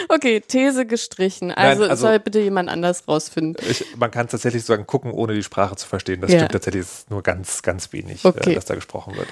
Okay, 0.08 0.40
These 0.40 0.86
gestrichen. 0.86 1.50
Also, 1.50 1.82
Nein, 1.82 1.90
also 1.90 2.06
soll 2.06 2.20
bitte 2.20 2.40
jemand 2.40 2.68
anders 2.68 3.06
rausfinden. 3.06 3.56
Ich, 3.68 3.84
man 3.96 4.10
kann 4.10 4.28
tatsächlich 4.28 4.64
sagen, 4.64 4.86
gucken, 4.86 5.12
ohne 5.12 5.34
die 5.34 5.42
Sprache 5.42 5.76
zu 5.76 5.86
verstehen. 5.86 6.20
Das 6.20 6.30
ja. 6.30 6.38
stimmt 6.38 6.52
tatsächlich, 6.52 6.82
es 6.82 6.98
ist 7.00 7.10
nur 7.10 7.22
ganz, 7.22 7.62
ganz 7.62 7.92
wenig, 7.92 8.24
äh, 8.24 8.28
okay. 8.28 8.52
äh, 8.52 8.54
dass 8.54 8.64
da 8.64 8.74
gesprochen 8.74 9.16
wird. 9.16 9.28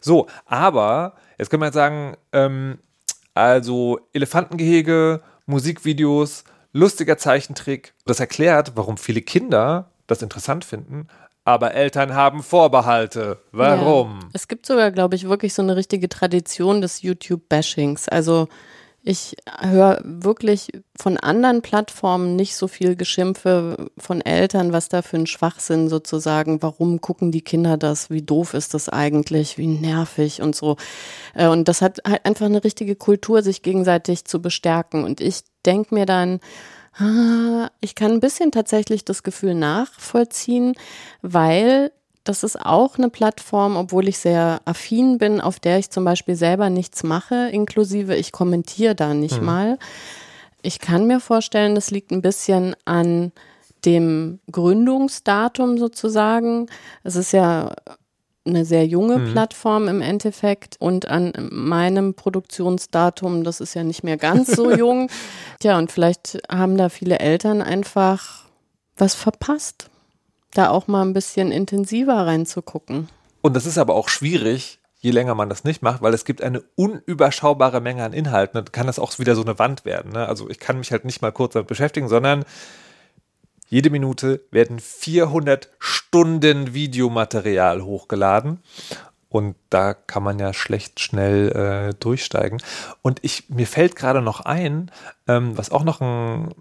So, 0.00 0.26
aber 0.46 1.14
jetzt 1.38 1.50
können 1.50 1.62
wir 1.62 1.66
jetzt 1.66 1.74
sagen, 1.74 2.16
ähm, 2.32 2.78
also 3.34 4.00
Elefantengehege, 4.12 5.22
Musikvideos, 5.46 6.44
lustiger 6.72 7.18
Zeichentrick. 7.18 7.94
Das 8.06 8.20
erklärt, 8.20 8.72
warum 8.74 8.96
viele 8.96 9.22
Kinder 9.22 9.90
das 10.06 10.22
interessant 10.22 10.64
finden, 10.64 11.08
aber 11.44 11.74
Eltern 11.74 12.14
haben 12.14 12.42
Vorbehalte. 12.42 13.38
Warum? 13.52 14.20
Ja. 14.22 14.28
Es 14.34 14.48
gibt 14.48 14.66
sogar, 14.66 14.90
glaube 14.90 15.16
ich, 15.16 15.28
wirklich 15.28 15.54
so 15.54 15.62
eine 15.62 15.76
richtige 15.76 16.08
Tradition 16.08 16.80
des 16.80 17.02
YouTube-Bashings. 17.02 18.08
Also 18.08 18.48
ich 19.02 19.34
höre 19.60 20.02
wirklich 20.04 20.68
von 21.00 21.16
anderen 21.16 21.62
Plattformen 21.62 22.36
nicht 22.36 22.54
so 22.54 22.68
viel 22.68 22.96
Geschimpfe 22.96 23.90
von 23.96 24.20
Eltern, 24.20 24.74
was 24.74 24.90
da 24.90 25.00
für 25.00 25.16
ein 25.16 25.26
Schwachsinn 25.26 25.88
sozusagen, 25.88 26.60
warum 26.60 27.00
gucken 27.00 27.32
die 27.32 27.40
Kinder 27.40 27.78
das, 27.78 28.10
wie 28.10 28.20
doof 28.20 28.52
ist 28.52 28.74
das 28.74 28.90
eigentlich, 28.90 29.56
wie 29.56 29.68
nervig 29.68 30.42
und 30.42 30.54
so. 30.54 30.76
Äh, 31.34 31.46
und 31.48 31.66
das 31.68 31.80
hat 31.80 32.00
halt 32.06 32.26
einfach 32.26 32.46
eine 32.46 32.62
richtige 32.62 32.94
Kultur, 32.94 33.42
sich 33.42 33.62
gegenseitig 33.62 34.26
zu 34.26 34.42
bestärken. 34.42 35.04
Und 35.04 35.22
ich 35.22 35.40
denke 35.64 35.94
mir 35.94 36.04
dann, 36.04 36.40
ich 37.80 37.94
kann 37.94 38.12
ein 38.12 38.20
bisschen 38.20 38.52
tatsächlich 38.52 39.04
das 39.04 39.22
Gefühl 39.22 39.54
nachvollziehen, 39.54 40.74
weil 41.22 41.92
das 42.24 42.42
ist 42.42 42.60
auch 42.60 42.98
eine 42.98 43.08
Plattform, 43.08 43.76
obwohl 43.76 44.08
ich 44.08 44.18
sehr 44.18 44.60
affin 44.64 45.18
bin, 45.18 45.40
auf 45.40 45.58
der 45.58 45.78
ich 45.78 45.90
zum 45.90 46.04
Beispiel 46.04 46.36
selber 46.36 46.68
nichts 46.68 47.02
mache, 47.02 47.48
inklusive 47.48 48.14
ich 48.14 48.32
kommentiere 48.32 48.94
da 48.94 49.14
nicht 49.14 49.38
hm. 49.38 49.44
mal. 49.44 49.78
Ich 50.62 50.78
kann 50.78 51.06
mir 51.06 51.20
vorstellen, 51.20 51.74
das 51.74 51.90
liegt 51.90 52.10
ein 52.10 52.20
bisschen 52.20 52.76
an 52.84 53.32
dem 53.86 54.40
Gründungsdatum 54.52 55.78
sozusagen. 55.78 56.66
Es 57.02 57.16
ist 57.16 57.32
ja 57.32 57.74
eine 58.50 58.64
sehr 58.64 58.86
junge 58.86 59.18
mhm. 59.18 59.32
Plattform 59.32 59.88
im 59.88 60.00
Endeffekt 60.02 60.76
und 60.78 61.06
an 61.06 61.32
meinem 61.50 62.14
Produktionsdatum, 62.14 63.44
das 63.44 63.60
ist 63.60 63.74
ja 63.74 63.82
nicht 63.82 64.04
mehr 64.04 64.16
ganz 64.16 64.50
so 64.54 64.70
jung. 64.76 65.10
Tja, 65.60 65.78
und 65.78 65.90
vielleicht 65.90 66.38
haben 66.50 66.76
da 66.76 66.88
viele 66.88 67.18
Eltern 67.18 67.62
einfach 67.62 68.44
was 68.96 69.14
verpasst, 69.14 69.88
da 70.52 70.68
auch 70.68 70.86
mal 70.86 71.02
ein 71.02 71.12
bisschen 71.12 71.52
intensiver 71.52 72.26
reinzugucken. 72.26 73.08
Und 73.40 73.56
das 73.56 73.66
ist 73.66 73.78
aber 73.78 73.94
auch 73.94 74.08
schwierig, 74.08 74.80
je 75.00 75.10
länger 75.10 75.34
man 75.34 75.48
das 75.48 75.64
nicht 75.64 75.82
macht, 75.82 76.02
weil 76.02 76.12
es 76.12 76.24
gibt 76.24 76.42
eine 76.42 76.62
unüberschaubare 76.76 77.80
Menge 77.80 78.04
an 78.04 78.12
Inhalten. 78.12 78.54
Dann 78.54 78.70
kann 78.72 78.86
das 78.86 78.98
auch 78.98 79.18
wieder 79.18 79.34
so 79.34 79.42
eine 79.42 79.58
Wand 79.58 79.84
werden. 79.84 80.12
Ne? 80.12 80.26
Also 80.28 80.50
ich 80.50 80.58
kann 80.58 80.78
mich 80.78 80.92
halt 80.92 81.06
nicht 81.06 81.22
mal 81.22 81.32
kurz 81.32 81.54
damit 81.54 81.68
beschäftigen, 81.68 82.08
sondern 82.08 82.44
jede 83.70 83.88
Minute 83.88 84.42
werden 84.50 84.80
400 84.80 85.70
Stunden 85.78 86.74
Videomaterial 86.74 87.82
hochgeladen. 87.82 88.58
Und 89.28 89.54
da 89.70 89.94
kann 89.94 90.24
man 90.24 90.40
ja 90.40 90.52
schlecht 90.52 90.98
schnell 90.98 91.52
äh, 91.52 91.94
durchsteigen. 91.94 92.60
Und 93.00 93.20
ich, 93.22 93.48
mir 93.48 93.68
fällt 93.68 93.94
gerade 93.94 94.22
noch 94.22 94.40
ein, 94.40 94.90
ähm, 95.28 95.56
was 95.56 95.70
auch 95.70 95.84
noch 95.84 96.00
ein, 96.00 96.52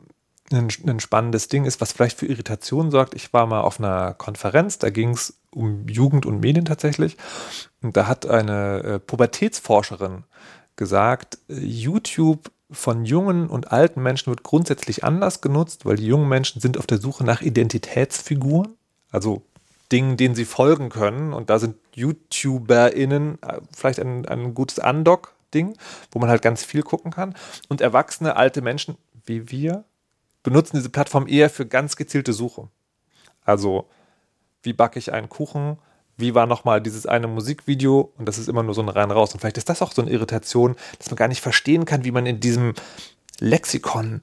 ein, 0.52 0.68
ein, 0.86 1.00
spannendes 1.00 1.48
Ding 1.48 1.66
ist, 1.66 1.82
was 1.82 1.94
vielleicht 1.94 2.20
für 2.20 2.28
Irritation 2.28 2.92
sorgt. 2.92 3.16
Ich 3.16 3.34
war 3.34 3.48
mal 3.48 3.62
auf 3.62 3.80
einer 3.80 4.14
Konferenz, 4.14 4.78
da 4.78 4.92
ging 4.92 5.10
es 5.10 5.40
um 5.50 5.88
Jugend 5.88 6.28
und 6.28 6.42
Medien 6.42 6.66
tatsächlich. 6.66 7.18
Und 7.82 7.98
da 7.98 8.06
hat 8.06 8.28
eine 8.28 8.84
äh, 8.84 9.00
Pubertätsforscherin 9.00 10.26
gesagt, 10.76 11.40
äh, 11.50 11.56
YouTube 11.56 12.52
von 12.72 13.06
jungen 13.06 13.48
und 13.48 13.72
alten 13.72 14.02
Menschen 14.04 14.28
wird 14.28 14.44
grundsätzlich 14.44 15.04
anders 15.04 15.42
genutzt, 15.42 15.86
weil 15.86 15.96
die 15.96 16.06
jungen 16.06 16.30
Menschen 16.30 16.62
sind 16.62 16.78
auf 16.78 16.86
der 16.86 17.00
Suche 17.00 17.24
nach 17.24 17.42
Identitätsfiguren, 17.42 18.76
also 19.12 19.44
Dingen, 19.92 20.18
denen 20.18 20.36
sie 20.36 20.46
folgen 20.46 20.90
können. 20.90 21.34
Und 21.34 21.50
da 21.50 21.58
sind 21.58 21.76
YouTuberInnen 21.96 23.42
äh, 23.42 23.62
vielleicht 23.76 24.00
ein, 24.00 24.26
ein 24.28 24.54
gutes 24.54 24.78
Undock-Ding, 24.78 25.76
wo 26.12 26.20
man 26.20 26.30
halt 26.30 26.44
ganz 26.44 26.64
viel 26.64 26.84
gucken 26.84 27.12
kann. 27.12 27.36
Und 27.70 27.82
erwachsene, 27.82 28.36
alte 28.36 28.62
Menschen 28.62 28.98
wie 29.26 29.50
wir 29.50 29.86
benutzen 30.44 30.78
diese 30.78 30.90
Plattform 30.90 31.28
eher 31.28 31.50
für 31.50 31.66
ganz 31.66 31.96
gezielte 31.96 32.34
Suche. 32.34 32.70
Also, 33.44 33.88
wie 34.64 34.74
backe 34.74 35.00
ich 35.00 35.14
einen 35.14 35.30
Kuchen? 35.30 35.78
Wie 36.20 36.36
war 36.36 36.46
nochmal 36.46 36.82
dieses 36.82 37.06
eine 37.06 37.28
Musikvideo 37.28 38.12
und 38.18 38.28
das 38.28 38.38
ist 38.38 38.50
immer 38.50 38.64
nur 38.64 38.74
so 38.74 38.82
ein 38.82 38.90
rein 38.90 39.12
raus. 39.12 39.34
Und 39.34 39.40
vielleicht 39.40 39.58
ist 39.58 39.70
das 39.70 39.82
auch 39.82 39.92
so 39.92 40.02
eine 40.02 40.12
Irritation, 40.12 40.76
dass 40.98 41.10
man 41.10 41.18
gar 41.18 41.28
nicht 41.28 41.42
verstehen 41.42 41.86
kann, 41.86 42.04
wie 42.04 42.12
man 42.12 42.26
in 42.26 42.40
diesem 42.40 42.74
Lexikon 43.40 44.22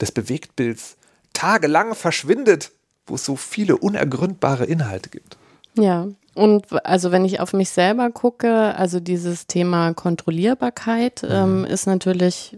des 0.00 0.12
Bewegtbilds 0.12 0.96
tagelang 1.32 1.94
verschwindet, 1.94 2.72
wo 3.06 3.14
es 3.14 3.24
so 3.24 3.36
viele 3.36 3.76
unergründbare 3.76 4.64
Inhalte 4.64 5.10
gibt. 5.10 5.36
Ja, 5.76 6.08
und 6.34 6.66
also 6.84 7.12
wenn 7.12 7.24
ich 7.24 7.40
auf 7.40 7.52
mich 7.52 7.70
selber 7.70 8.10
gucke, 8.10 8.74
also 8.76 9.00
dieses 9.00 9.46
Thema 9.46 9.94
Kontrollierbarkeit 9.94 11.22
mhm. 11.22 11.30
ähm, 11.30 11.64
ist 11.64 11.86
natürlich 11.86 12.56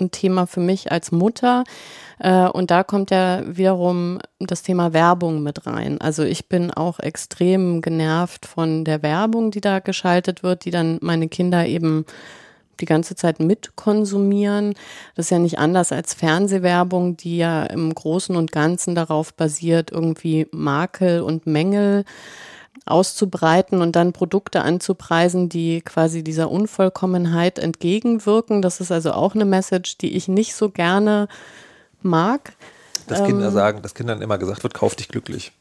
ein 0.00 0.10
Thema 0.10 0.46
für 0.46 0.60
mich 0.60 0.92
als 0.92 1.12
Mutter. 1.12 1.64
Äh, 2.18 2.48
und 2.48 2.70
da 2.70 2.82
kommt 2.84 3.10
ja 3.10 3.42
wiederum 3.46 4.18
das 4.38 4.62
Thema 4.62 4.92
Werbung 4.92 5.42
mit 5.42 5.66
rein. 5.66 6.00
Also 6.00 6.22
ich 6.24 6.48
bin 6.48 6.70
auch 6.70 7.00
extrem 7.00 7.82
genervt 7.82 8.46
von 8.46 8.84
der 8.84 9.02
Werbung, 9.02 9.50
die 9.50 9.60
da 9.60 9.78
geschaltet 9.80 10.42
wird, 10.42 10.64
die 10.64 10.70
dann 10.70 10.98
meine 11.00 11.28
Kinder 11.28 11.66
eben 11.66 12.04
die 12.80 12.86
ganze 12.86 13.16
Zeit 13.16 13.40
mitkonsumieren. 13.40 14.74
Das 15.16 15.26
ist 15.26 15.30
ja 15.30 15.38
nicht 15.38 15.58
anders 15.58 15.90
als 15.90 16.14
Fernsehwerbung, 16.14 17.16
die 17.16 17.38
ja 17.38 17.64
im 17.64 17.92
Großen 17.92 18.36
und 18.36 18.52
Ganzen 18.52 18.94
darauf 18.94 19.34
basiert, 19.34 19.90
irgendwie 19.90 20.46
Makel 20.52 21.22
und 21.22 21.46
Mängel 21.46 22.04
auszubreiten 22.90 23.80
und 23.82 23.96
dann 23.96 24.12
Produkte 24.12 24.62
anzupreisen, 24.62 25.48
die 25.48 25.80
quasi 25.82 26.24
dieser 26.24 26.50
Unvollkommenheit 26.50 27.58
entgegenwirken. 27.58 28.62
Das 28.62 28.80
ist 28.80 28.92
also 28.92 29.12
auch 29.12 29.34
eine 29.34 29.44
Message, 29.44 29.98
die 29.98 30.16
ich 30.16 30.28
nicht 30.28 30.54
so 30.54 30.70
gerne 30.70 31.28
mag. 32.02 32.52
Dass 33.06 33.24
Kinder 33.24 33.46
ähm, 33.46 33.52
sagen, 33.52 33.82
dass 33.82 33.94
Kindern 33.94 34.22
immer 34.22 34.38
gesagt 34.38 34.62
wird, 34.62 34.74
kauf 34.74 34.94
dich 34.94 35.08
glücklich. 35.08 35.52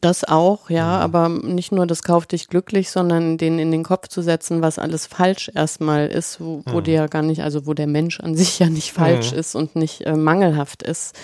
Das 0.00 0.24
auch, 0.24 0.68
ja, 0.68 0.96
mhm. 0.96 1.02
aber 1.02 1.28
nicht 1.28 1.72
nur 1.72 1.86
das 1.86 2.02
kauf 2.02 2.26
dich 2.26 2.48
glücklich, 2.48 2.90
sondern 2.90 3.38
denen 3.38 3.58
in 3.58 3.70
den 3.70 3.84
Kopf 3.84 4.08
zu 4.08 4.20
setzen, 4.20 4.60
was 4.60 4.78
alles 4.78 5.06
falsch 5.06 5.50
erstmal 5.54 6.08
ist, 6.08 6.40
wo, 6.40 6.62
wo 6.66 6.78
mhm. 6.80 6.84
der 6.84 6.94
ja 6.94 7.06
gar 7.06 7.22
nicht, 7.22 7.42
also 7.42 7.66
wo 7.66 7.74
der 7.74 7.86
Mensch 7.86 8.20
an 8.20 8.36
sich 8.36 8.58
ja 8.58 8.68
nicht 8.68 8.92
falsch 8.92 9.32
mhm. 9.32 9.38
ist 9.38 9.54
und 9.54 9.76
nicht 9.76 10.06
äh, 10.06 10.16
mangelhaft 10.16 10.82
ist. 10.82 11.14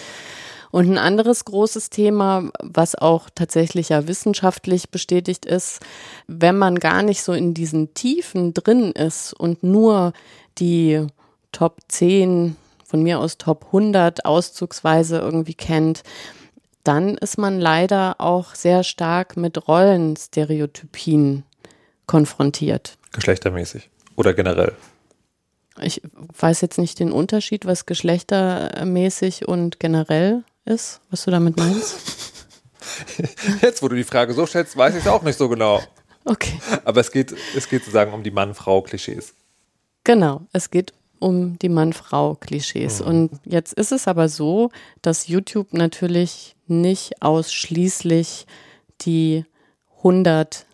Und 0.72 0.90
ein 0.90 0.98
anderes 0.98 1.44
großes 1.44 1.90
Thema, 1.90 2.50
was 2.60 2.94
auch 2.94 3.28
tatsächlich 3.32 3.90
ja 3.90 4.08
wissenschaftlich 4.08 4.88
bestätigt 4.88 5.44
ist, 5.44 5.80
wenn 6.26 6.56
man 6.56 6.78
gar 6.78 7.02
nicht 7.02 7.22
so 7.22 7.34
in 7.34 7.52
diesen 7.52 7.92
Tiefen 7.92 8.54
drin 8.54 8.92
ist 8.92 9.34
und 9.34 9.62
nur 9.62 10.14
die 10.58 11.06
Top 11.52 11.76
10, 11.88 12.56
von 12.86 13.02
mir 13.02 13.20
aus 13.20 13.36
Top 13.36 13.66
100 13.66 14.24
auszugsweise 14.24 15.18
irgendwie 15.18 15.54
kennt, 15.54 16.04
dann 16.84 17.16
ist 17.18 17.36
man 17.36 17.60
leider 17.60 18.16
auch 18.18 18.54
sehr 18.54 18.82
stark 18.82 19.36
mit 19.36 19.68
Rollenstereotypien 19.68 21.44
konfrontiert. 22.06 22.96
Geschlechtermäßig 23.12 23.90
oder 24.16 24.32
generell? 24.32 24.72
Ich 25.82 26.00
weiß 26.38 26.62
jetzt 26.62 26.78
nicht 26.78 26.98
den 26.98 27.12
Unterschied, 27.12 27.66
was 27.66 27.84
geschlechtermäßig 27.84 29.46
und 29.48 29.78
generell 29.80 30.44
ist, 30.64 31.00
was 31.10 31.24
du 31.24 31.30
damit 31.30 31.56
meinst? 31.56 31.96
Jetzt, 33.62 33.82
wo 33.82 33.88
du 33.88 33.96
die 33.96 34.04
Frage 34.04 34.34
so 34.34 34.46
stellst, 34.46 34.76
weiß 34.76 34.94
ich 34.94 35.02
es 35.02 35.08
auch 35.08 35.22
nicht 35.22 35.38
so 35.38 35.48
genau. 35.48 35.80
Okay. 36.24 36.58
Aber 36.84 37.00
es 37.00 37.10
geht, 37.10 37.34
es 37.56 37.68
geht 37.68 37.82
sozusagen 37.82 38.12
um 38.12 38.22
die 38.22 38.30
Mann-Frau-Klischees. 38.30 39.34
Genau, 40.04 40.42
es 40.52 40.70
geht 40.70 40.92
um 41.18 41.58
die 41.58 41.68
Mann-Frau-Klischees. 41.68 43.00
Mhm. 43.00 43.06
Und 43.06 43.30
jetzt 43.44 43.72
ist 43.72 43.92
es 43.92 44.08
aber 44.08 44.28
so, 44.28 44.70
dass 45.00 45.28
YouTube 45.28 45.72
natürlich 45.72 46.56
nicht 46.66 47.22
ausschließlich 47.22 48.46
die 49.02 49.44
100 49.98 50.66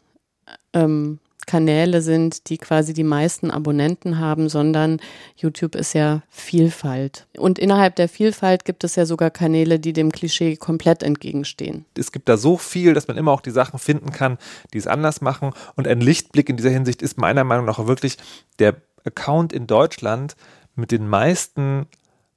ähm, 0.73 1.19
Kanäle 1.49 2.03
sind, 2.03 2.51
die 2.51 2.59
quasi 2.59 2.93
die 2.93 3.05
meisten 3.05 3.51
Abonnenten 3.51 4.19
haben, 4.19 4.51
sondern 4.51 5.01
YouTube 5.35 5.75
ist 5.75 5.95
ja 5.95 6.23
Vielfalt. 6.29 7.27
Und 7.39 7.59
innerhalb 7.59 7.97
der 7.97 8.09
Vielfalt 8.11 8.67
gibt 8.67 8.85
es 8.85 8.97
ja 8.97 9.07
sogar 9.07 9.31
Kanäle, 9.31 9.79
die 9.79 9.95
dem 9.95 10.13
Klischee 10.13 10.57
komplett 10.57 11.03
entgegenstehen. 11.03 11.87
Es 11.97 12.13
gibt 12.13 12.29
da 12.29 12.37
so 12.37 12.59
viel, 12.59 12.93
dass 12.93 13.09
man 13.09 13.17
immer 13.17 13.33
auch 13.33 13.41
die 13.41 13.51
Sachen 13.51 13.79
finden 13.79 14.13
kann, 14.13 14.37
die 14.75 14.79
es 14.79 14.87
anders 14.87 15.23
machen. 15.23 15.53
Und 15.75 15.89
ein 15.89 16.03
Lichtblick 16.03 16.51
in 16.51 16.59
dieser 16.59 16.71
Hinsicht 16.71 17.01
ist 17.01 17.17
meiner 17.17 17.45
Meinung 17.45 17.65
nach 17.65 17.87
wirklich 17.87 18.19
der 18.59 18.77
Account 19.05 19.55
in 19.55 19.67
Deutschland 19.67 20.37
mit 20.75 20.93
den 20.93 21.09
meisten 21.09 21.87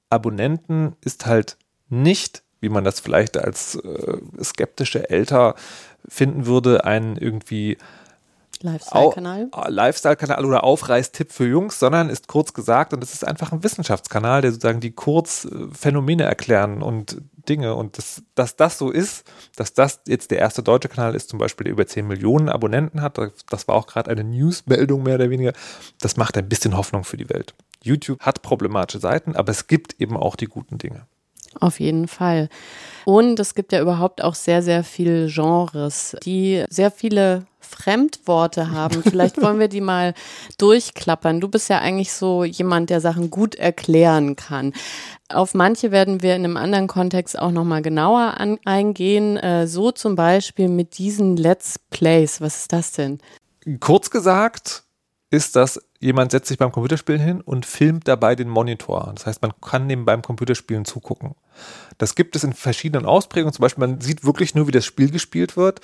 Abonnenten 0.10 0.96
ist 1.02 1.26
halt 1.26 1.58
nicht, 1.90 2.44
wie 2.62 2.70
man 2.70 2.86
das 2.86 3.02
vielleicht 3.02 3.36
als 3.36 3.76
äh, 3.76 4.18
skeptische 4.42 5.10
Älter 5.10 5.56
finden 6.08 6.46
würde, 6.46 6.86
ein 6.86 7.18
irgendwie 7.18 7.78
Lifestyle-Kanal. 8.64 9.50
Lifestyle-Kanal 9.68 10.46
oder 10.46 10.64
Aufreißtipp 10.64 11.32
für 11.32 11.48
Jungs, 11.48 11.80
sondern 11.80 12.10
ist 12.10 12.28
kurz 12.28 12.54
gesagt 12.54 12.94
und 12.94 13.04
es 13.04 13.14
ist 13.14 13.28
einfach 13.28 13.52
ein 13.52 13.64
Wissenschaftskanal, 13.64 14.42
der 14.42 14.52
sozusagen 14.52 14.80
die 14.80 14.92
kurz 14.92 15.46
äh, 15.46 15.68
Phänomene 15.74 16.24
erklären 16.24 16.82
und 16.82 17.22
Dinge. 17.48 17.76
Und 17.76 17.98
das, 17.98 18.24
dass 18.36 18.56
das 18.56 18.78
so 18.78 18.92
ist, 18.92 19.26
dass 19.56 19.74
das 19.74 20.02
jetzt 20.08 20.32
der 20.32 20.40
erste 20.40 20.64
deutsche 20.64 20.90
Kanal 20.90 21.16
ist, 21.16 21.30
zum 21.30 21.40
Beispiel, 21.40 21.66
der 21.66 21.74
über 21.74 21.88
10 21.88 22.08
Millionen 22.08 22.50
Abonnenten 22.50 23.02
hat, 23.02 23.18
das 23.50 23.68
war 23.68 23.76
auch 23.76 23.88
gerade 23.88 24.12
eine 24.12 24.24
Newsmeldung 24.24 25.04
mehr 25.04 25.16
oder 25.16 25.30
weniger, 25.30 25.54
das 26.00 26.18
macht 26.18 26.38
ein 26.38 26.50
bisschen 26.50 26.78
Hoffnung 26.78 27.04
für 27.04 27.18
die 27.18 27.30
Welt. 27.30 27.54
YouTube 27.84 28.20
hat 28.22 28.42
problematische 28.42 29.00
Seiten, 29.00 29.36
aber 29.36 29.52
es 29.52 29.68
gibt 29.68 30.00
eben 30.00 30.16
auch 30.16 30.36
die 30.36 30.46
guten 30.46 30.78
Dinge. 30.78 31.08
Auf 31.60 31.80
jeden 31.80 32.08
Fall. 32.08 32.50
Und 33.06 33.40
es 33.40 33.56
gibt 33.56 33.74
ja 33.74 33.82
überhaupt 33.82 34.24
auch 34.24 34.36
sehr, 34.36 34.62
sehr 34.62 34.84
viele 34.84 35.28
Genres, 35.28 36.16
die 36.24 36.64
sehr 36.70 36.92
viele 36.92 37.46
Fremdworte 37.72 38.72
haben. 38.72 39.02
Vielleicht 39.04 39.42
wollen 39.42 39.60
wir 39.60 39.68
die 39.68 39.82
mal 39.82 40.14
durchklappern. 40.58 41.40
Du 41.40 41.48
bist 41.48 41.70
ja 41.70 41.80
eigentlich 41.80 42.14
so 42.14 42.44
jemand, 42.44 42.90
der 42.90 43.02
Sachen 43.02 43.32
gut 43.32 43.56
erklären 43.56 44.36
kann. 44.36 44.74
Auf 45.30 45.54
manche 45.54 45.92
werden 45.92 46.22
wir 46.22 46.36
in 46.36 46.44
einem 46.44 46.58
anderen 46.58 46.88
Kontext 46.88 47.40
auch 47.40 47.52
nochmal 47.52 47.82
genauer 47.82 48.36
an, 48.38 48.60
eingehen. 48.66 49.38
Äh, 49.38 49.68
so 49.68 49.92
zum 49.92 50.16
Beispiel 50.16 50.68
mit 50.68 50.98
diesen 50.98 51.38
Let's 51.38 51.80
Plays. 51.90 52.42
Was 52.42 52.58
ist 52.58 52.74
das 52.74 52.92
denn? 52.92 53.20
Kurz 53.80 54.10
gesagt 54.10 54.84
ist 55.30 55.56
das 55.56 55.80
jemand 56.02 56.32
setzt 56.32 56.50
sich 56.50 56.58
beim 56.58 56.72
Computerspielen 56.72 57.22
hin 57.22 57.42
und 57.42 57.66
filmt 57.66 58.08
dabei 58.08 58.36
den 58.36 58.50
Monitor. 58.50 59.12
Das 59.16 59.28
heißt, 59.28 59.42
man 59.42 59.54
kann 59.62 59.88
dem 59.88 60.04
beim 60.04 60.22
Computerspielen 60.22 60.84
zugucken. 60.84 61.36
Das 61.98 62.16
gibt 62.16 62.36
es 62.36 62.44
in 62.44 62.54
verschiedenen 62.54 63.06
Ausprägungen. 63.06 63.54
Zum 63.54 63.62
Beispiel, 63.62 63.88
man 63.88 64.02
sieht 64.02 64.26
wirklich 64.26 64.56
nur, 64.56 64.68
wie 64.68 64.72
das 64.72 64.84
Spiel 64.84 65.12
gespielt 65.12 65.56
wird. 65.56 65.80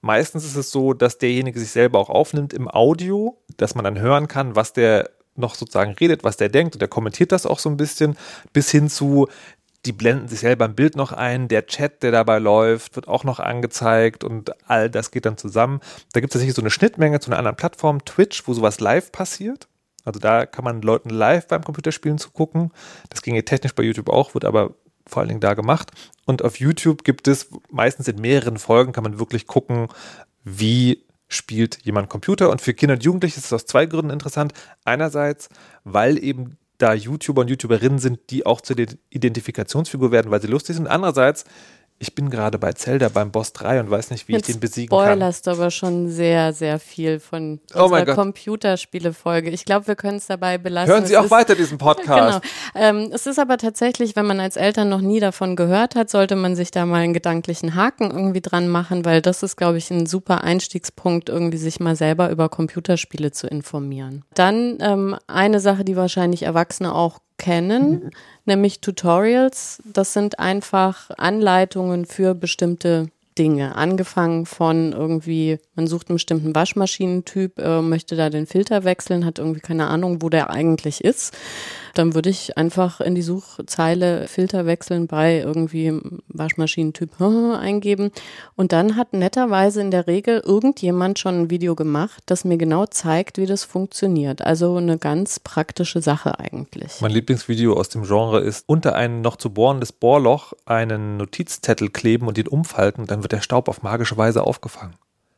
Meistens 0.00 0.44
ist 0.44 0.56
es 0.56 0.70
so, 0.70 0.92
dass 0.92 1.18
derjenige 1.18 1.58
sich 1.58 1.70
selber 1.70 1.98
auch 1.98 2.10
aufnimmt 2.10 2.52
im 2.52 2.68
Audio, 2.68 3.38
dass 3.56 3.74
man 3.74 3.84
dann 3.84 3.98
hören 3.98 4.28
kann, 4.28 4.54
was 4.54 4.72
der 4.72 5.10
noch 5.34 5.54
sozusagen 5.54 5.92
redet, 5.92 6.24
was 6.24 6.36
der 6.36 6.48
denkt 6.48 6.74
und 6.74 6.80
der 6.80 6.88
kommentiert 6.88 7.32
das 7.32 7.46
auch 7.46 7.58
so 7.58 7.68
ein 7.68 7.76
bisschen, 7.76 8.16
bis 8.52 8.70
hin 8.70 8.88
zu, 8.88 9.28
die 9.86 9.92
blenden 9.92 10.28
sich 10.28 10.40
selber 10.40 10.64
ein 10.64 10.74
Bild 10.74 10.96
noch 10.96 11.12
ein, 11.12 11.48
der 11.48 11.66
Chat, 11.66 12.02
der 12.02 12.10
dabei 12.10 12.38
läuft, 12.38 12.96
wird 12.96 13.08
auch 13.08 13.24
noch 13.24 13.38
angezeigt 13.38 14.24
und 14.24 14.52
all 14.68 14.90
das 14.90 15.10
geht 15.10 15.26
dann 15.26 15.38
zusammen. 15.38 15.80
Da 16.12 16.20
gibt 16.20 16.32
es 16.32 16.34
tatsächlich 16.34 16.56
so 16.56 16.62
eine 16.62 16.70
Schnittmenge 16.70 17.20
zu 17.20 17.30
einer 17.30 17.38
anderen 17.38 17.56
Plattform, 17.56 18.04
Twitch, 18.04 18.46
wo 18.46 18.54
sowas 18.54 18.80
live 18.80 19.12
passiert. 19.12 19.68
Also 20.04 20.20
da 20.20 20.46
kann 20.46 20.64
man 20.64 20.82
Leuten 20.82 21.10
live 21.10 21.46
beim 21.46 21.62
Computerspielen 21.62 22.18
zugucken. 22.18 22.72
Das 23.10 23.22
ginge 23.22 23.44
technisch 23.44 23.74
bei 23.74 23.82
YouTube 23.82 24.08
auch, 24.08 24.34
wird 24.34 24.44
aber 24.44 24.74
vor 25.08 25.20
allen 25.20 25.28
Dingen 25.28 25.40
da 25.40 25.54
gemacht. 25.54 25.90
Und 26.26 26.42
auf 26.42 26.60
YouTube 26.60 27.04
gibt 27.04 27.28
es 27.28 27.48
meistens 27.70 28.08
in 28.08 28.20
mehreren 28.20 28.58
Folgen, 28.58 28.92
kann 28.92 29.04
man 29.04 29.18
wirklich 29.18 29.46
gucken, 29.46 29.88
wie 30.44 31.04
spielt 31.28 31.78
jemand 31.84 32.08
Computer. 32.08 32.50
Und 32.50 32.60
für 32.60 32.74
Kinder 32.74 32.94
und 32.94 33.04
Jugendliche 33.04 33.38
ist 33.38 33.46
es 33.46 33.52
aus 33.52 33.66
zwei 33.66 33.86
Gründen 33.86 34.10
interessant. 34.10 34.52
Einerseits, 34.84 35.48
weil 35.84 36.22
eben 36.22 36.56
da 36.78 36.94
YouTuber 36.94 37.42
und 37.42 37.48
YouTuberinnen 37.48 37.98
sind, 37.98 38.30
die 38.30 38.46
auch 38.46 38.60
zur 38.60 38.76
Identifikationsfigur 39.10 40.12
werden, 40.12 40.30
weil 40.30 40.40
sie 40.40 40.46
lustig 40.46 40.76
sind. 40.76 40.86
Andererseits 40.86 41.44
ich 42.00 42.14
bin 42.14 42.30
gerade 42.30 42.58
bei 42.58 42.72
Zelda 42.72 43.08
beim 43.08 43.32
Boss 43.32 43.52
3 43.52 43.80
und 43.80 43.90
weiß 43.90 44.10
nicht, 44.10 44.28
wie 44.28 44.34
Jetzt 44.34 44.48
ich 44.48 44.54
den 44.54 44.60
besiegen 44.60 44.88
spoilerst 44.88 45.08
kann. 45.08 45.18
spoilerst 45.18 45.48
aber 45.48 45.70
schon 45.70 46.08
sehr, 46.08 46.52
sehr 46.52 46.78
viel 46.78 47.18
von 47.18 47.60
oh 47.74 47.84
unserer 47.84 48.14
Computerspiele-Folge. 48.14 49.50
Ich 49.50 49.64
glaube, 49.64 49.88
wir 49.88 49.96
können 49.96 50.18
es 50.18 50.26
dabei 50.26 50.58
belassen. 50.58 50.92
Hören 50.92 51.06
Sie 51.06 51.14
es 51.14 51.18
auch 51.18 51.24
ist, 51.24 51.30
weiter 51.30 51.56
diesen 51.56 51.78
Podcast. 51.78 52.42
Genau. 52.72 52.86
Ähm, 52.86 53.10
es 53.12 53.26
ist 53.26 53.38
aber 53.38 53.58
tatsächlich, 53.58 54.14
wenn 54.14 54.26
man 54.26 54.38
als 54.38 54.56
Eltern 54.56 54.88
noch 54.88 55.00
nie 55.00 55.18
davon 55.18 55.56
gehört 55.56 55.96
hat, 55.96 56.08
sollte 56.08 56.36
man 56.36 56.54
sich 56.54 56.70
da 56.70 56.86
mal 56.86 57.02
einen 57.02 57.14
gedanklichen 57.14 57.74
Haken 57.74 58.10
irgendwie 58.10 58.40
dran 58.40 58.68
machen, 58.68 59.04
weil 59.04 59.20
das 59.20 59.42
ist, 59.42 59.56
glaube 59.56 59.78
ich, 59.78 59.90
ein 59.90 60.06
super 60.06 60.44
Einstiegspunkt, 60.44 61.28
irgendwie 61.28 61.58
sich 61.58 61.80
mal 61.80 61.96
selber 61.96 62.30
über 62.30 62.48
Computerspiele 62.48 63.32
zu 63.32 63.48
informieren. 63.48 64.24
Dann 64.34 64.78
ähm, 64.80 65.16
eine 65.26 65.58
Sache, 65.58 65.84
die 65.84 65.96
wahrscheinlich 65.96 66.44
Erwachsene 66.44 66.94
auch 66.94 67.18
kennen, 67.38 68.10
nämlich 68.44 68.80
Tutorials. 68.80 69.80
Das 69.84 70.12
sind 70.12 70.38
einfach 70.38 71.10
Anleitungen 71.16 72.04
für 72.04 72.34
bestimmte 72.34 73.10
Dinge. 73.38 73.76
Angefangen 73.76 74.46
von 74.46 74.92
irgendwie, 74.92 75.58
man 75.74 75.86
sucht 75.86 76.08
einen 76.08 76.16
bestimmten 76.16 76.54
Waschmaschinentyp, 76.54 77.58
äh, 77.58 77.80
möchte 77.80 78.16
da 78.16 78.30
den 78.30 78.46
Filter 78.46 78.84
wechseln, 78.84 79.24
hat 79.24 79.38
irgendwie 79.38 79.60
keine 79.60 79.86
Ahnung, 79.86 80.22
wo 80.22 80.28
der 80.28 80.50
eigentlich 80.50 81.04
ist 81.04 81.32
dann 81.98 82.14
würde 82.14 82.30
ich 82.30 82.56
einfach 82.56 83.00
in 83.00 83.16
die 83.16 83.22
Suchzeile 83.22 84.28
Filter 84.28 84.66
wechseln 84.66 85.08
bei 85.08 85.38
irgendwie 85.38 86.00
Waschmaschinentyp 86.28 87.20
eingeben. 87.20 88.12
Und 88.54 88.70
dann 88.72 88.94
hat 88.94 89.12
netterweise 89.12 89.80
in 89.80 89.90
der 89.90 90.06
Regel 90.06 90.40
irgendjemand 90.44 91.18
schon 91.18 91.42
ein 91.42 91.50
Video 91.50 91.74
gemacht, 91.74 92.22
das 92.26 92.44
mir 92.44 92.56
genau 92.56 92.86
zeigt, 92.86 93.38
wie 93.38 93.46
das 93.46 93.64
funktioniert. 93.64 94.42
Also 94.42 94.76
eine 94.76 94.96
ganz 94.96 95.40
praktische 95.40 96.00
Sache 96.00 96.38
eigentlich. 96.38 97.00
Mein 97.00 97.10
Lieblingsvideo 97.10 97.74
aus 97.74 97.88
dem 97.88 98.04
Genre 98.04 98.40
ist 98.40 98.64
unter 98.68 98.94
ein 98.94 99.20
noch 99.20 99.36
zu 99.36 99.50
bohrendes 99.50 99.90
Bohrloch 99.90 100.52
einen 100.66 101.16
Notizzettel 101.16 101.90
kleben 101.90 102.28
und 102.28 102.38
ihn 102.38 102.46
umfalten, 102.46 103.06
dann 103.06 103.24
wird 103.28 103.40
der 103.40 103.42
Staub 103.42 103.68
auf 103.68 103.82
magische 103.82 104.16
Weise 104.16 104.42
aufgefangen. 104.42 104.94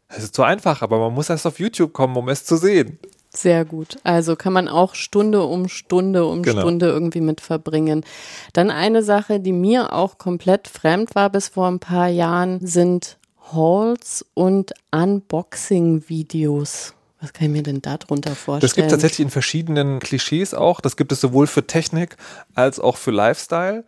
Es 0.07 0.23
ist 0.23 0.35
zu 0.35 0.45
einfach, 0.45 0.83
aber 0.83 1.01
man 1.01 1.13
muss 1.13 1.29
erst 1.29 1.47
auf 1.47 1.59
YouTube 1.59 1.93
kommen, 1.93 2.17
um 2.17 2.29
es 2.29 2.45
zu 2.45 2.57
sehen. 2.57 3.01
Sehr 3.35 3.65
gut. 3.65 3.99
Also 4.05 4.37
kann 4.37 4.53
man 4.53 4.69
auch 4.69 4.95
Stunde 4.95 5.43
um 5.43 5.69
Stunde 5.69 6.25
um 6.25 6.43
genau. 6.43 6.61
Stunde 6.61 6.87
irgendwie 6.87 7.21
mit 7.21 7.41
verbringen. 7.41 8.05
Dann 8.53 8.71
eine 8.71 9.03
Sache, 9.03 9.41
die 9.41 9.53
mir 9.53 9.93
auch 9.93 10.19
komplett 10.19 10.69
fremd 10.69 11.17
war 11.17 11.31
bis 11.31 11.49
vor 11.49 11.69
ein 11.69 11.81
paar 11.81 12.09
Jahren, 12.09 12.65
sind 12.65 13.19
Hauls 13.53 14.25
und 14.35 14.73
Unboxing-Videos. 14.93 16.95
Was 17.21 17.33
kann 17.33 17.47
ich 17.47 17.53
mir 17.53 17.65
denn 17.65 17.83
darunter 17.83 18.35
vorstellen? 18.35 18.61
Das 18.61 18.75
gibt 18.75 18.91
tatsächlich 18.91 19.21
in 19.21 19.31
verschiedenen 19.31 20.01
Klischees 20.01 20.55
auch. 20.55 20.81
Das 20.81 20.97
gibt 20.97 21.13
es 21.13 21.21
sowohl 21.21 21.47
für 21.47 21.67
Technik 21.67 22.17
als 22.55 22.81
auch 22.81 22.97
für 22.97 23.11
Lifestyle. 23.11 23.85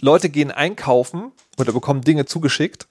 Leute 0.00 0.30
gehen 0.30 0.50
einkaufen 0.50 1.32
oder 1.58 1.72
bekommen 1.72 2.02
Dinge 2.02 2.26
zugeschickt 2.26 2.86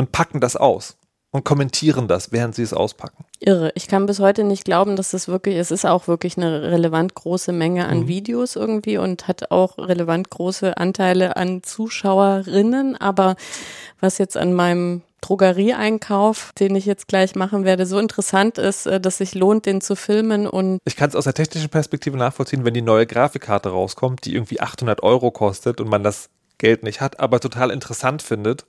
und 0.00 0.12
packen 0.12 0.40
das 0.40 0.56
aus 0.56 0.96
und 1.30 1.44
kommentieren 1.44 2.08
das, 2.08 2.32
während 2.32 2.54
sie 2.54 2.62
es 2.62 2.72
auspacken. 2.72 3.26
Irre. 3.38 3.70
Ich 3.74 3.86
kann 3.86 4.06
bis 4.06 4.18
heute 4.18 4.44
nicht 4.44 4.64
glauben, 4.64 4.96
dass 4.96 5.10
das 5.10 5.28
wirklich, 5.28 5.56
es 5.56 5.70
ist 5.70 5.84
auch 5.84 6.08
wirklich 6.08 6.38
eine 6.38 6.62
relevant 6.62 7.14
große 7.14 7.52
Menge 7.52 7.86
an 7.86 8.00
mhm. 8.00 8.08
Videos 8.08 8.56
irgendwie 8.56 8.96
und 8.96 9.28
hat 9.28 9.50
auch 9.50 9.76
relevant 9.76 10.30
große 10.30 10.78
Anteile 10.78 11.36
an 11.36 11.62
Zuschauerinnen. 11.62 12.96
Aber 12.96 13.36
was 14.00 14.16
jetzt 14.16 14.38
an 14.38 14.54
meinem 14.54 15.02
Drogerieeinkauf, 15.20 16.52
den 16.58 16.74
ich 16.74 16.86
jetzt 16.86 17.06
gleich 17.06 17.34
machen 17.34 17.66
werde, 17.66 17.84
so 17.84 17.98
interessant 17.98 18.56
ist, 18.56 18.86
äh, 18.86 18.98
dass 18.98 19.18
sich 19.18 19.34
lohnt, 19.34 19.66
den 19.66 19.82
zu 19.82 19.96
filmen 19.96 20.46
und 20.46 20.78
ich 20.86 20.96
kann 20.96 21.10
es 21.10 21.14
aus 21.14 21.24
der 21.24 21.34
technischen 21.34 21.68
Perspektive 21.68 22.16
nachvollziehen, 22.16 22.64
wenn 22.64 22.72
die 22.72 22.80
neue 22.80 23.06
Grafikkarte 23.06 23.68
rauskommt, 23.68 24.24
die 24.24 24.34
irgendwie 24.34 24.60
800 24.60 25.02
Euro 25.02 25.30
kostet 25.30 25.78
und 25.78 25.90
man 25.90 26.02
das 26.02 26.30
Geld 26.56 26.84
nicht 26.84 27.00
hat, 27.00 27.20
aber 27.20 27.40
total 27.40 27.70
interessant 27.70 28.22
findet, 28.22 28.64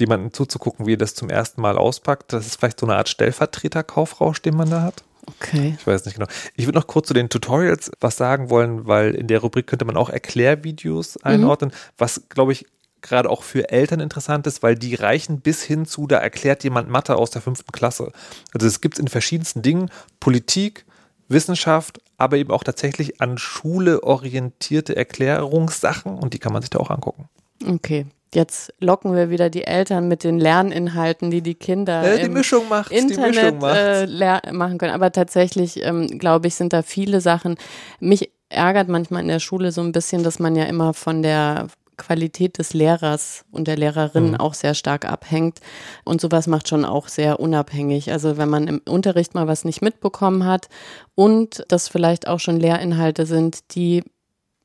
jemandem 0.00 0.32
zuzugucken, 0.32 0.86
wie 0.86 0.94
er 0.94 0.98
das 0.98 1.14
zum 1.14 1.30
ersten 1.30 1.60
Mal 1.60 1.76
auspackt. 1.78 2.32
Das 2.32 2.46
ist 2.46 2.56
vielleicht 2.56 2.80
so 2.80 2.86
eine 2.86 2.96
Art 2.96 3.08
Stellvertreter-Kaufrausch, 3.08 4.42
den 4.42 4.56
man 4.56 4.70
da 4.70 4.82
hat. 4.82 5.04
Okay. 5.26 5.76
Ich 5.78 5.86
weiß 5.86 6.04
nicht 6.06 6.14
genau. 6.14 6.28
Ich 6.54 6.66
würde 6.66 6.78
noch 6.78 6.86
kurz 6.86 7.08
zu 7.08 7.14
den 7.14 7.28
Tutorials 7.28 7.90
was 8.00 8.16
sagen 8.16 8.50
wollen, 8.50 8.86
weil 8.86 9.14
in 9.14 9.26
der 9.26 9.40
Rubrik 9.40 9.66
könnte 9.66 9.84
man 9.84 9.96
auch 9.96 10.08
Erklärvideos 10.08 11.16
mhm. 11.16 11.20
einordnen, 11.24 11.70
mhm. 11.70 11.74
was, 11.98 12.22
glaube 12.28 12.52
ich, 12.52 12.66
gerade 13.00 13.30
auch 13.30 13.42
für 13.42 13.70
Eltern 13.70 14.00
interessant 14.00 14.46
ist, 14.46 14.62
weil 14.62 14.74
die 14.74 14.94
reichen 14.94 15.40
bis 15.40 15.62
hin 15.62 15.86
zu, 15.86 16.06
da 16.06 16.18
erklärt 16.18 16.64
jemand 16.64 16.88
Mathe 16.88 17.16
aus 17.16 17.30
der 17.30 17.42
fünften 17.42 17.70
Klasse. 17.72 18.12
Also 18.52 18.66
es 18.66 18.80
gibt 18.80 18.98
in 18.98 19.08
verschiedensten 19.08 19.62
Dingen 19.62 19.90
Politik, 20.18 20.84
Wissenschaft, 21.28 22.00
aber 22.16 22.38
eben 22.38 22.50
auch 22.50 22.64
tatsächlich 22.64 23.20
an 23.20 23.38
Schule 23.38 24.02
orientierte 24.02 24.96
Erklärungssachen 24.96 26.14
und 26.14 26.34
die 26.34 26.38
kann 26.38 26.52
man 26.52 26.62
sich 26.62 26.70
da 26.70 26.78
auch 26.78 26.90
angucken. 26.90 27.28
Okay, 27.66 28.06
Jetzt 28.34 28.74
locken 28.80 29.14
wir 29.14 29.30
wieder 29.30 29.48
die 29.48 29.64
Eltern 29.64 30.08
mit 30.08 30.22
den 30.22 30.38
Lerninhalten, 30.38 31.30
die 31.30 31.40
die 31.40 31.54
Kinder 31.54 32.06
ja, 32.06 32.22
die 32.22 32.28
Mischung 32.28 32.68
macht, 32.68 32.92
Internet 32.92 33.34
die 33.34 33.40
Mischung 33.40 33.58
macht. 33.58 33.78
Äh, 33.78 34.52
machen 34.52 34.78
können. 34.78 34.92
Aber 34.92 35.12
tatsächlich, 35.12 35.82
ähm, 35.82 36.18
glaube 36.18 36.48
ich, 36.48 36.54
sind 36.54 36.72
da 36.72 36.82
viele 36.82 37.20
Sachen. 37.20 37.56
Mich 38.00 38.30
ärgert 38.50 38.88
manchmal 38.88 39.22
in 39.22 39.28
der 39.28 39.40
Schule 39.40 39.72
so 39.72 39.80
ein 39.80 39.92
bisschen, 39.92 40.22
dass 40.22 40.38
man 40.38 40.56
ja 40.56 40.64
immer 40.64 40.94
von 40.94 41.22
der 41.22 41.68
Qualität 41.98 42.58
des 42.58 42.72
Lehrers 42.72 43.44
und 43.50 43.68
der 43.68 43.76
Lehrerin 43.76 44.30
mhm. 44.30 44.36
auch 44.36 44.54
sehr 44.54 44.74
stark 44.74 45.04
abhängt. 45.04 45.60
Und 46.04 46.20
sowas 46.20 46.46
macht 46.46 46.68
schon 46.68 46.84
auch 46.84 47.08
sehr 47.08 47.40
unabhängig. 47.40 48.10
Also 48.12 48.38
wenn 48.38 48.48
man 48.48 48.68
im 48.68 48.80
Unterricht 48.88 49.34
mal 49.34 49.46
was 49.46 49.64
nicht 49.64 49.82
mitbekommen 49.82 50.46
hat 50.46 50.68
und 51.14 51.64
das 51.68 51.88
vielleicht 51.88 52.28
auch 52.28 52.40
schon 52.40 52.58
Lehrinhalte 52.58 53.26
sind, 53.26 53.74
die 53.74 54.04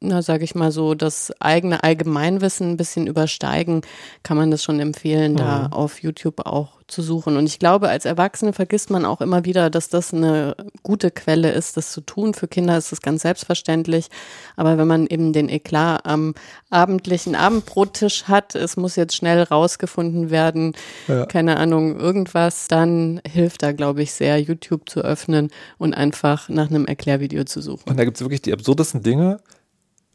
na, 0.04 0.22
sage 0.22 0.44
ich 0.44 0.56
mal 0.56 0.72
so, 0.72 0.94
das 0.94 1.34
eigene 1.40 1.84
Allgemeinwissen 1.84 2.72
ein 2.72 2.78
bisschen 2.78 3.08
übersteigen, 3.08 3.82
kann 4.22 4.38
man 4.38 4.52
das 4.52 4.64
schon 4.64 4.80
empfehlen, 4.80 5.34
mhm. 5.34 5.38
da 5.38 5.68
auf 5.72 6.04
YouTube 6.04 6.46
auch 6.46 6.84
zu 6.88 7.02
suchen. 7.02 7.38
Und 7.38 7.46
ich 7.46 7.60
glaube, 7.60 7.90
als 7.90 8.06
Erwachsene 8.06 8.54
vergisst 8.54 8.90
man 8.90 9.06
auch 9.06 9.22
immer 9.22 9.46
wieder, 9.46 9.70
dass 9.70 9.90
das 9.90 10.14
eine 10.14 10.56
gute 10.84 11.12
Quelle 11.12 11.52
ist, 11.52 11.78
das 11.78 11.92
zu 11.92 12.02
tun. 12.02 12.34
Für 12.34 12.48
Kinder 12.48 12.78
ist 12.78 12.92
das 12.92 13.02
ganz 13.02 13.24
selbstverständlich. 13.24 14.10
Aber 14.56 14.78
wenn 14.78 14.88
man 14.88 15.08
eben 15.08 15.34
den 15.34 15.50
Eklat 15.50 16.06
am 16.06 16.36
abendlichen 16.70 17.36
Abendbrottisch 17.36 18.26
hat, 18.26 18.56
es 18.56 18.78
muss 18.78 18.96
jetzt 18.96 19.16
schnell 19.16 19.44
rausgefunden 19.44 20.30
werden, 20.30 20.74
ja. 21.08 21.26
keine 21.26 21.58
Ahnung, 21.58 22.00
irgendwas, 22.00 22.68
dann 22.68 23.22
hilft 23.28 23.64
da, 23.64 23.72
glaube 23.72 24.04
ich, 24.04 24.14
sehr, 24.14 24.40
YouTube 24.40 24.90
zu 24.90 25.02
öffnen 25.02 25.50
und 25.78 25.94
einfach 25.94 26.50
nach 26.50 26.70
einem 26.70 26.86
Erklärvideo 26.86 27.44
zu 27.46 27.62
suchen. 27.62 27.90
Und 27.90 27.98
da 27.98 28.06
gibt 28.06 28.18
es 28.18 28.22
wirklich 28.22 28.42
die 28.42 28.54
absurdesten 28.54 29.04
Dinge 29.04 29.40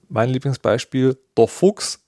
mein 0.08 0.30
Lieblingsbeispiel, 0.30 1.18
der 1.36 1.46
Fuchs, 1.48 2.00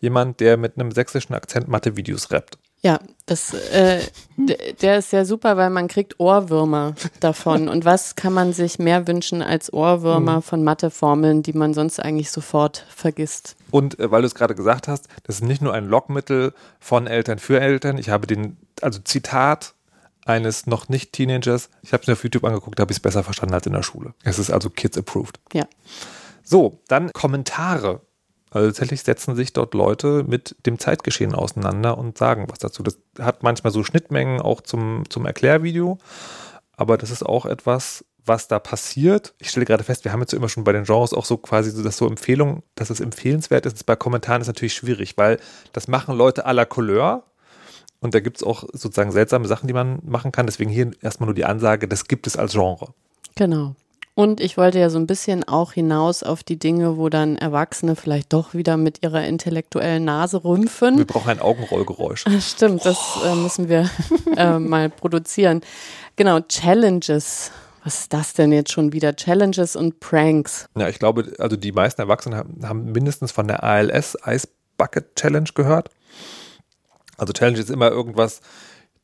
jemand, 0.00 0.40
der 0.40 0.56
mit 0.56 0.78
einem 0.78 0.90
sächsischen 0.92 1.34
Akzent 1.34 1.68
Mathe-Videos 1.68 2.30
rappt. 2.30 2.58
Ja, 2.82 3.00
das, 3.24 3.52
äh, 3.52 4.00
der 4.80 4.98
ist 4.98 5.12
ja 5.12 5.24
super, 5.24 5.56
weil 5.56 5.70
man 5.70 5.88
kriegt 5.88 6.20
Ohrwürmer 6.20 6.94
davon. 7.20 7.68
Und 7.68 7.84
was 7.84 8.14
kann 8.14 8.32
man 8.32 8.52
sich 8.52 8.78
mehr 8.78 9.08
wünschen 9.08 9.42
als 9.42 9.72
Ohrwürmer 9.72 10.36
mhm. 10.36 10.42
von 10.42 10.62
Matheformeln, 10.62 11.42
die 11.42 11.54
man 11.54 11.74
sonst 11.74 11.98
eigentlich 11.98 12.30
sofort 12.30 12.86
vergisst? 12.88 13.56
Und 13.70 13.98
äh, 13.98 14.10
weil 14.10 14.22
du 14.22 14.26
es 14.26 14.34
gerade 14.34 14.54
gesagt 14.54 14.88
hast, 14.88 15.08
das 15.24 15.36
ist 15.36 15.44
nicht 15.44 15.62
nur 15.62 15.72
ein 15.72 15.86
Lockmittel 15.88 16.52
von 16.78 17.06
Eltern 17.06 17.38
für 17.38 17.60
Eltern. 17.60 17.98
Ich 17.98 18.10
habe 18.10 18.26
den, 18.26 18.56
also 18.82 19.00
Zitat 19.00 19.74
eines 20.24 20.66
noch 20.66 20.88
nicht 20.88 21.12
Teenagers, 21.12 21.70
ich 21.82 21.92
habe 21.92 22.02
es 22.02 22.06
mir 22.06 22.12
auf 22.12 22.22
YouTube 22.22 22.44
angeguckt, 22.44 22.78
da 22.78 22.82
habe 22.82 22.92
ich 22.92 22.98
es 22.98 23.02
besser 23.02 23.22
verstanden 23.22 23.54
als 23.54 23.66
in 23.66 23.72
der 23.72 23.82
Schule. 23.82 24.12
Es 24.22 24.38
ist 24.38 24.50
also 24.50 24.70
Kids 24.70 24.98
approved. 24.98 25.40
Ja. 25.52 25.66
So, 26.46 26.80
dann 26.86 27.12
Kommentare. 27.12 28.02
Also 28.50 28.68
tatsächlich 28.68 29.02
setzen 29.02 29.34
sich 29.34 29.52
dort 29.52 29.74
Leute 29.74 30.24
mit 30.26 30.54
dem 30.64 30.78
Zeitgeschehen 30.78 31.34
auseinander 31.34 31.98
und 31.98 32.16
sagen 32.16 32.46
was 32.48 32.60
dazu. 32.60 32.82
Das 32.84 32.98
hat 33.18 33.42
manchmal 33.42 33.72
so 33.72 33.82
Schnittmengen 33.82 34.40
auch 34.40 34.60
zum, 34.60 35.02
zum 35.10 35.26
Erklärvideo, 35.26 35.98
aber 36.76 36.96
das 36.96 37.10
ist 37.10 37.26
auch 37.26 37.46
etwas, 37.46 38.04
was 38.24 38.46
da 38.46 38.60
passiert. 38.60 39.34
Ich 39.38 39.50
stelle 39.50 39.66
gerade 39.66 39.82
fest, 39.82 40.04
wir 40.04 40.12
haben 40.12 40.20
jetzt 40.20 40.34
immer 40.34 40.48
schon 40.48 40.64
bei 40.64 40.72
den 40.72 40.84
Genres 40.84 41.12
auch 41.12 41.24
so 41.24 41.36
quasi 41.36 41.70
so, 41.70 41.82
dass 41.82 41.96
so 41.96 42.06
Empfehlungen, 42.06 42.62
dass 42.76 42.90
es 42.90 43.00
empfehlenswert 43.00 43.66
ist. 43.66 43.84
Bei 43.84 43.96
Kommentaren 43.96 44.40
ist 44.40 44.48
natürlich 44.48 44.74
schwierig, 44.74 45.16
weil 45.16 45.38
das 45.72 45.88
machen 45.88 46.16
Leute 46.16 46.46
à 46.46 46.52
la 46.52 46.64
Couleur. 46.64 47.24
Und 47.98 48.14
da 48.14 48.20
gibt 48.20 48.36
es 48.36 48.42
auch 48.42 48.64
sozusagen 48.72 49.10
seltsame 49.10 49.48
Sachen, 49.48 49.66
die 49.66 49.72
man 49.72 49.98
machen 50.04 50.30
kann. 50.30 50.46
Deswegen 50.46 50.70
hier 50.70 50.92
erstmal 51.00 51.26
nur 51.26 51.34
die 51.34 51.44
Ansage, 51.44 51.88
das 51.88 52.06
gibt 52.06 52.26
es 52.26 52.36
als 52.36 52.52
Genre. 52.52 52.92
Genau. 53.34 53.74
Und 54.18 54.40
ich 54.40 54.56
wollte 54.56 54.78
ja 54.78 54.88
so 54.88 54.98
ein 54.98 55.06
bisschen 55.06 55.46
auch 55.46 55.72
hinaus 55.72 56.22
auf 56.22 56.42
die 56.42 56.58
Dinge, 56.58 56.96
wo 56.96 57.10
dann 57.10 57.36
Erwachsene 57.36 57.96
vielleicht 57.96 58.32
doch 58.32 58.54
wieder 58.54 58.78
mit 58.78 59.02
ihrer 59.02 59.26
intellektuellen 59.26 60.06
Nase 60.06 60.42
rümpfen. 60.42 60.96
Wir 60.96 61.04
brauchen 61.04 61.28
ein 61.28 61.38
Augenrollgeräusch. 61.38 62.24
Stimmt, 62.40 62.86
das 62.86 62.96
äh, 63.26 63.34
müssen 63.34 63.68
wir 63.68 63.90
äh, 64.34 64.58
mal 64.58 64.88
produzieren. 64.88 65.60
Genau, 66.16 66.40
Challenges. 66.40 67.50
Was 67.84 68.00
ist 68.00 68.14
das 68.14 68.32
denn 68.32 68.52
jetzt 68.52 68.72
schon 68.72 68.94
wieder? 68.94 69.14
Challenges 69.14 69.76
und 69.76 70.00
Pranks. 70.00 70.66
Ja, 70.78 70.88
ich 70.88 70.98
glaube, 70.98 71.34
also 71.38 71.56
die 71.56 71.72
meisten 71.72 72.00
Erwachsenen 72.00 72.38
haben, 72.38 72.66
haben 72.66 72.92
mindestens 72.92 73.32
von 73.32 73.46
der 73.46 73.64
ALS 73.64 74.16
Ice 74.24 74.48
Bucket 74.78 75.14
Challenge 75.16 75.50
gehört. 75.54 75.90
Also 77.18 77.34
Challenge 77.34 77.58
ist 77.58 77.68
immer 77.68 77.90
irgendwas, 77.90 78.40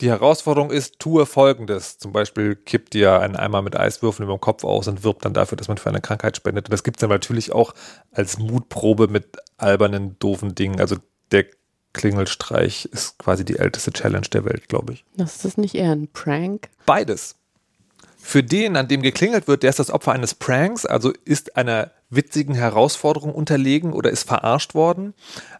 die 0.03 0.11
Herausforderung 0.11 0.73
ist, 0.73 0.99
tue 0.99 1.27
folgendes. 1.27 1.97
Zum 1.97 2.13
Beispiel 2.13 2.57
kippt 2.57 2.93
dir 2.93 3.21
einen 3.21 3.37
Eimer 3.37 3.63
mit 3.63 3.77
Eiswürfeln 3.77 4.25
über 4.27 4.37
den 4.37 4.41
Kopf 4.41 4.65
aus 4.65 4.89
und 4.89 5.05
wirbt 5.05 5.25
dann 5.25 5.33
dafür, 5.33 5.57
dass 5.57 5.69
man 5.69 5.79
für 5.79 5.89
eine 5.89 6.01
Krankheit 6.01 6.37
spendet. 6.37 6.67
Und 6.67 6.73
das 6.73 6.83
gibt 6.83 6.97
es 6.97 7.01
dann 7.03 7.11
natürlich 7.11 7.53
auch 7.53 7.73
als 8.11 8.39
Mutprobe 8.39 9.07
mit 9.07 9.37
albernen, 9.59 10.17
doofen 10.19 10.57
Dingen. 10.57 10.81
Also 10.81 10.97
der 11.31 11.47
Klingelstreich 11.93 12.87
ist 12.87 13.17
quasi 13.19 13.45
die 13.45 13.59
älteste 13.59 13.93
Challenge 13.93 14.27
der 14.27 14.45
Welt, 14.45 14.69
glaube 14.69 14.95
ich. 14.95 15.05
Das 15.17 15.45
ist 15.45 15.57
nicht 15.57 15.77
eher 15.77 15.93
ein 15.93 16.09
Prank? 16.09 16.69
Beides. 16.85 17.37
Für 18.17 18.43
den, 18.43 18.77
an 18.77 18.89
dem 18.89 19.03
geklingelt 19.03 19.47
wird, 19.47 19.63
der 19.63 19.71
ist 19.71 19.79
das 19.79 19.91
Opfer 19.91 20.13
eines 20.13 20.35
Pranks, 20.35 20.85
also 20.85 21.13
ist 21.25 21.57
einer 21.57 21.93
witzigen 22.15 22.55
Herausforderung 22.55 23.35
unterlegen 23.35 23.93
oder 23.93 24.11
ist 24.11 24.29
verarscht 24.29 24.75
worden. 24.75 25.15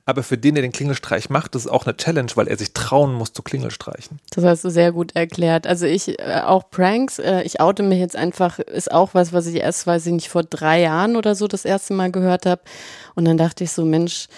Aber 0.05 0.23
für 0.23 0.37
den, 0.37 0.55
der 0.55 0.63
den 0.63 0.73
Klingelstreich 0.73 1.31
macht, 1.31 1.55
das 1.55 1.65
ist 1.65 1.71
auch 1.71 1.87
eine 1.87 1.97
Challenge, 1.97 2.31
weil 2.35 2.49
er 2.49 2.59
sich 2.59 2.73
trauen 2.75 3.15
muss 3.15 3.33
zu 3.33 3.43
Klingelstreichen. 3.43 4.21
Das 4.31 4.45
hast 4.45 4.65
du 4.65 4.71
sehr 4.71 4.93
gut 4.93 5.17
erklärt. 5.17 5.67
Also 5.67 5.87
ich, 5.87 6.19
äh, 6.19 6.43
auch 6.45 6.71
Pranks, 6.71 7.19
äh, 7.19 7.43
ich 7.43 7.61
oute 7.61 7.83
mich 7.83 7.99
jetzt 7.99 8.17
einfach, 8.17 8.59
ist 8.59 8.93
auch 8.93 9.15
was, 9.15 9.33
was 9.33 9.47
ich 9.47 9.57
erst, 9.57 9.87
weiß 9.87 10.07
ich 10.07 10.13
nicht, 10.13 10.29
vor 10.29 10.43
drei 10.43 10.81
Jahren 10.81 11.17
oder 11.17 11.35
so 11.35 11.49
das 11.49 11.65
erste 11.65 11.95
Mal 11.95 12.11
gehört 12.11 12.47
habe. 12.47 12.63
Und 13.15 13.25
dann 13.25 13.39
dachte 13.39 13.65
ich 13.65 13.73
so, 13.73 13.85
Mensch, 13.85 14.29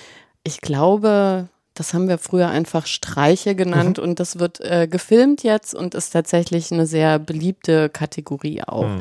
ich 0.44 0.60
glaube, 0.60 1.48
das 1.74 1.92
haben 1.92 2.08
wir 2.08 2.18
früher 2.18 2.48
einfach 2.48 2.86
Streiche 2.86 3.56
genannt 3.56 3.98
mhm. 3.98 4.04
und 4.04 4.20
das 4.20 4.38
wird 4.38 4.60
äh, 4.60 4.86
gefilmt 4.86 5.42
jetzt 5.42 5.74
und 5.74 5.94
ist 5.94 6.10
tatsächlich 6.10 6.70
eine 6.70 6.86
sehr 6.86 7.18
beliebte 7.18 7.88
Kategorie 7.88 8.62
auch. 8.62 8.86
Mhm. 8.86 9.00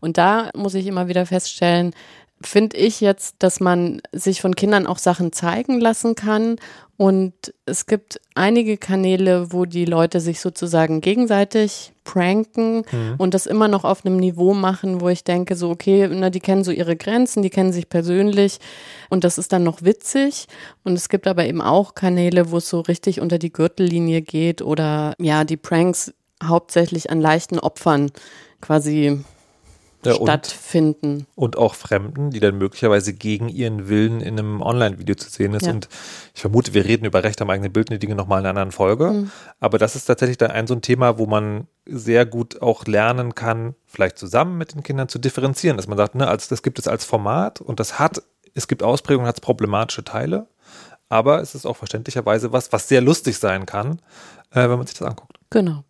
Und 0.00 0.16
da 0.16 0.48
muss 0.56 0.74
ich 0.74 0.86
immer 0.86 1.06
wieder 1.06 1.26
feststellen, 1.26 1.94
finde 2.40 2.76
ich 2.76 3.00
jetzt, 3.00 3.36
dass 3.38 3.60
man 3.60 4.00
sich 4.12 4.40
von 4.40 4.54
Kindern 4.54 4.86
auch 4.86 4.98
Sachen 4.98 5.32
zeigen 5.32 5.80
lassen 5.80 6.14
kann. 6.14 6.56
Und 6.96 7.52
es 7.66 7.86
gibt 7.86 8.20
einige 8.34 8.76
Kanäle, 8.76 9.52
wo 9.52 9.64
die 9.64 9.84
Leute 9.84 10.20
sich 10.20 10.40
sozusagen 10.40 11.00
gegenseitig 11.00 11.92
pranken 12.04 12.84
mhm. 12.90 13.14
und 13.18 13.34
das 13.34 13.46
immer 13.46 13.66
noch 13.66 13.82
auf 13.82 14.06
einem 14.06 14.16
Niveau 14.16 14.54
machen, 14.54 15.00
wo 15.00 15.08
ich 15.08 15.24
denke, 15.24 15.56
so, 15.56 15.70
okay, 15.70 16.08
na, 16.08 16.30
die 16.30 16.38
kennen 16.38 16.62
so 16.62 16.70
ihre 16.70 16.94
Grenzen, 16.94 17.42
die 17.42 17.50
kennen 17.50 17.72
sich 17.72 17.88
persönlich 17.88 18.58
und 19.10 19.24
das 19.24 19.38
ist 19.38 19.52
dann 19.52 19.64
noch 19.64 19.82
witzig. 19.82 20.46
Und 20.84 20.92
es 20.92 21.08
gibt 21.08 21.26
aber 21.26 21.46
eben 21.46 21.62
auch 21.62 21.94
Kanäle, 21.94 22.52
wo 22.52 22.58
es 22.58 22.68
so 22.68 22.80
richtig 22.80 23.20
unter 23.20 23.38
die 23.38 23.52
Gürtellinie 23.52 24.22
geht 24.22 24.62
oder 24.62 25.14
ja, 25.18 25.42
die 25.42 25.56
Pranks 25.56 26.14
hauptsächlich 26.42 27.10
an 27.10 27.20
leichten 27.20 27.58
Opfern 27.58 28.12
quasi 28.60 29.24
ja, 30.06 30.14
stattfinden. 30.14 31.26
Und, 31.34 31.56
und, 31.56 31.58
auch 31.58 31.74
Fremden, 31.74 32.30
die 32.30 32.40
dann 32.40 32.58
möglicherweise 32.58 33.12
gegen 33.12 33.48
ihren 33.48 33.88
Willen 33.88 34.20
in 34.20 34.38
einem 34.38 34.62
Online-Video 34.62 35.14
zu 35.14 35.30
sehen 35.30 35.54
ist. 35.54 35.66
Ja. 35.66 35.72
Und 35.72 35.88
ich 36.34 36.40
vermute, 36.40 36.74
wir 36.74 36.84
reden 36.84 37.04
über 37.04 37.22
Recht 37.22 37.40
am 37.40 37.50
eigenen 37.50 37.72
Bild 37.72 37.90
und 37.90 37.94
die 37.94 37.98
Dinge 37.98 38.14
nochmal 38.14 38.40
in 38.40 38.46
einer 38.46 38.50
anderen 38.50 38.72
Folge. 38.72 39.10
Mhm. 39.10 39.30
Aber 39.60 39.78
das 39.78 39.96
ist 39.96 40.06
tatsächlich 40.06 40.38
dann 40.38 40.50
ein 40.50 40.66
so 40.66 40.74
ein 40.74 40.82
Thema, 40.82 41.18
wo 41.18 41.26
man 41.26 41.66
sehr 41.86 42.26
gut 42.26 42.62
auch 42.62 42.86
lernen 42.86 43.34
kann, 43.34 43.74
vielleicht 43.86 44.18
zusammen 44.18 44.58
mit 44.58 44.74
den 44.74 44.82
Kindern 44.82 45.08
zu 45.08 45.18
differenzieren, 45.18 45.76
dass 45.76 45.86
man 45.86 45.98
sagt, 45.98 46.14
ne, 46.14 46.26
als, 46.26 46.48
das 46.48 46.62
gibt 46.62 46.78
es 46.78 46.88
als 46.88 47.04
Format 47.04 47.60
und 47.60 47.80
das 47.80 47.98
hat, 47.98 48.22
es 48.54 48.68
gibt 48.68 48.82
Ausprägungen, 48.82 49.28
hat 49.28 49.36
es 49.36 49.40
problematische 49.40 50.04
Teile. 50.04 50.46
Aber 51.08 51.40
es 51.40 51.54
ist 51.54 51.66
auch 51.66 51.76
verständlicherweise 51.76 52.52
was, 52.52 52.72
was 52.72 52.88
sehr 52.88 53.00
lustig 53.00 53.38
sein 53.38 53.66
kann, 53.66 54.00
äh, 54.50 54.68
wenn 54.68 54.78
man 54.78 54.86
sich 54.86 54.96
das 54.96 55.06
anguckt. 55.06 55.38
Genau. 55.50 55.84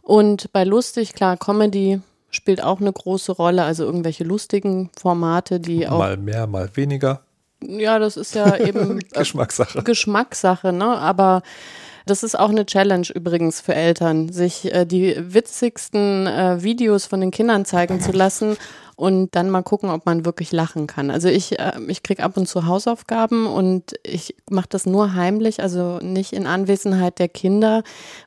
Und 0.00 0.52
bei 0.52 0.64
lustig, 0.64 1.14
klar, 1.14 1.36
Comedy 1.36 2.00
spielt 2.34 2.62
auch 2.62 2.80
eine 2.80 2.92
große 2.92 3.32
Rolle, 3.32 3.64
also 3.64 3.84
irgendwelche 3.84 4.24
lustigen 4.24 4.90
Formate, 4.98 5.60
die 5.60 5.88
auch. 5.88 5.98
Mal 5.98 6.16
mehr, 6.16 6.46
mal 6.46 6.68
weniger. 6.74 7.22
Ja, 7.62 7.98
das 7.98 8.16
ist 8.16 8.34
ja 8.34 8.56
eben 8.66 9.00
Geschmackssache. 9.12 9.82
Geschmackssache, 9.82 10.72
ne? 10.72 10.86
Aber 10.98 11.42
das 12.06 12.22
ist 12.22 12.38
auch 12.38 12.50
eine 12.50 12.66
Challenge 12.66 13.06
übrigens 13.14 13.60
für 13.60 13.74
Eltern, 13.74 14.30
sich 14.30 14.72
äh, 14.72 14.84
die 14.84 15.16
witzigsten 15.18 16.26
äh, 16.26 16.62
Videos 16.62 17.06
von 17.06 17.20
den 17.20 17.30
Kindern 17.30 17.64
zeigen 17.64 18.00
zu 18.00 18.12
lassen 18.12 18.56
und 18.96 19.34
dann 19.34 19.50
mal 19.50 19.62
gucken, 19.62 19.90
ob 19.90 20.06
man 20.06 20.24
wirklich 20.24 20.52
lachen 20.52 20.86
kann. 20.86 21.10
Also 21.10 21.28
ich, 21.28 21.58
äh, 21.58 21.72
ich 21.88 22.02
kriege 22.02 22.22
ab 22.22 22.36
und 22.36 22.46
zu 22.46 22.66
Hausaufgaben 22.66 23.46
und 23.46 23.94
ich 24.04 24.36
mache 24.50 24.68
das 24.68 24.86
nur 24.86 25.14
heimlich, 25.14 25.60
also 25.60 25.98
nicht 25.98 26.32
in 26.32 26.46
Anwesenheit 26.46 27.18
der 27.18 27.28
Kinder, 27.28 27.82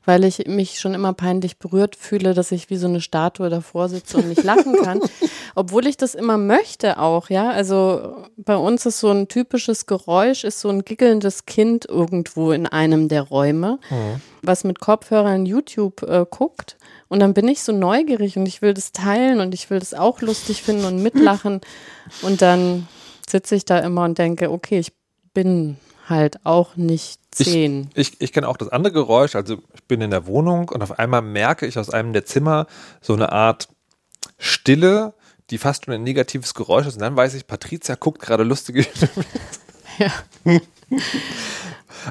weil 0.05 0.23
ich 0.23 0.45
mich 0.47 0.79
schon 0.79 0.93
immer 0.93 1.13
peinlich 1.13 1.57
berührt 1.57 1.95
fühle, 1.95 2.33
dass 2.33 2.51
ich 2.51 2.69
wie 2.69 2.77
so 2.77 2.87
eine 2.87 3.01
Statue 3.01 3.49
davor 3.49 3.89
sitze 3.89 4.17
und 4.17 4.27
nicht 4.29 4.43
lachen 4.43 4.75
kann. 4.83 4.99
Obwohl 5.55 5.87
ich 5.87 5.97
das 5.97 6.15
immer 6.15 6.37
möchte 6.37 6.99
auch, 6.99 7.29
ja. 7.29 7.49
Also 7.49 8.25
bei 8.37 8.55
uns 8.55 8.85
ist 8.85 8.99
so 8.99 9.09
ein 9.09 9.27
typisches 9.27 9.85
Geräusch, 9.85 10.43
ist 10.43 10.59
so 10.59 10.69
ein 10.69 10.83
giggelndes 10.83 11.45
Kind 11.45 11.85
irgendwo 11.85 12.51
in 12.51 12.67
einem 12.67 13.07
der 13.07 13.23
Räume, 13.23 13.79
mhm. 13.89 14.21
Was 14.41 14.63
mit 14.63 14.79
Kopfhörern 14.79 15.45
YouTube 15.45 16.03
äh, 16.03 16.25
guckt. 16.29 16.77
Und 17.07 17.19
dann 17.19 17.33
bin 17.33 17.47
ich 17.47 17.63
so 17.63 17.71
neugierig 17.71 18.37
und 18.37 18.47
ich 18.47 18.61
will 18.61 18.73
das 18.73 18.91
teilen 18.91 19.39
und 19.39 19.53
ich 19.53 19.69
will 19.69 19.79
das 19.79 19.93
auch 19.93 20.21
lustig 20.21 20.63
finden 20.63 20.85
und 20.85 21.01
mitlachen. 21.01 21.61
Und 22.21 22.41
dann 22.41 22.87
sitze 23.29 23.55
ich 23.55 23.65
da 23.65 23.79
immer 23.79 24.03
und 24.05 24.17
denke, 24.17 24.49
okay, 24.49 24.79
ich 24.79 24.93
bin 25.33 25.75
halt 26.07 26.45
auch 26.45 26.77
nicht 26.77 27.19
zehn. 27.31 27.89
Ich, 27.93 28.13
ich, 28.13 28.21
ich 28.21 28.33
kenne 28.33 28.47
auch 28.47 28.57
das 28.57 28.69
andere 28.69 28.93
Geräusch. 28.93 29.35
Also 29.35 29.57
ich 29.73 29.83
bin 29.83 30.01
in 30.01 30.11
der 30.11 30.25
Wohnung 30.25 30.69
und 30.69 30.81
auf 30.81 30.97
einmal 30.97 31.21
merke 31.21 31.65
ich 31.65 31.77
aus 31.77 31.89
einem 31.89 32.13
der 32.13 32.25
Zimmer 32.25 32.65
so 33.01 33.13
eine 33.13 33.31
Art 33.31 33.67
Stille, 34.37 35.13
die 35.49 35.57
fast 35.57 35.85
schon 35.85 35.93
ein 35.93 36.03
negatives 36.03 36.53
Geräusch 36.53 36.87
ist. 36.87 36.95
Und 36.95 37.01
dann 37.01 37.15
weiß 37.15 37.33
ich, 37.33 37.47
Patricia 37.47 37.95
guckt 37.95 38.21
gerade 38.21 38.43
lustige. 38.43 38.85
ja. 39.97 40.11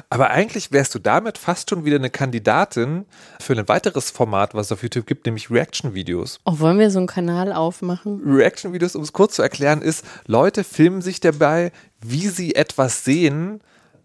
Aber 0.09 0.29
eigentlich 0.29 0.71
wärst 0.71 0.95
du 0.95 0.99
damit 0.99 1.37
fast 1.37 1.69
schon 1.69 1.85
wieder 1.85 1.97
eine 1.97 2.09
Kandidatin 2.09 3.05
für 3.39 3.53
ein 3.53 3.67
weiteres 3.67 4.11
Format, 4.11 4.53
was 4.53 4.67
es 4.67 4.71
auf 4.71 4.83
YouTube 4.83 5.05
gibt, 5.05 5.25
nämlich 5.25 5.49
Reaction-Videos. 5.49 6.39
Oh, 6.45 6.59
wollen 6.59 6.79
wir 6.79 6.91
so 6.91 6.99
einen 6.99 7.07
Kanal 7.07 7.53
aufmachen? 7.53 8.21
Reaction-Videos, 8.25 8.95
um 8.95 9.03
es 9.03 9.13
kurz 9.13 9.35
zu 9.35 9.41
erklären, 9.41 9.81
ist, 9.81 10.05
Leute 10.25 10.63
filmen 10.63 11.01
sich 11.01 11.19
dabei, 11.19 11.71
wie 12.01 12.27
sie 12.27 12.55
etwas 12.55 13.03
sehen, 13.03 13.61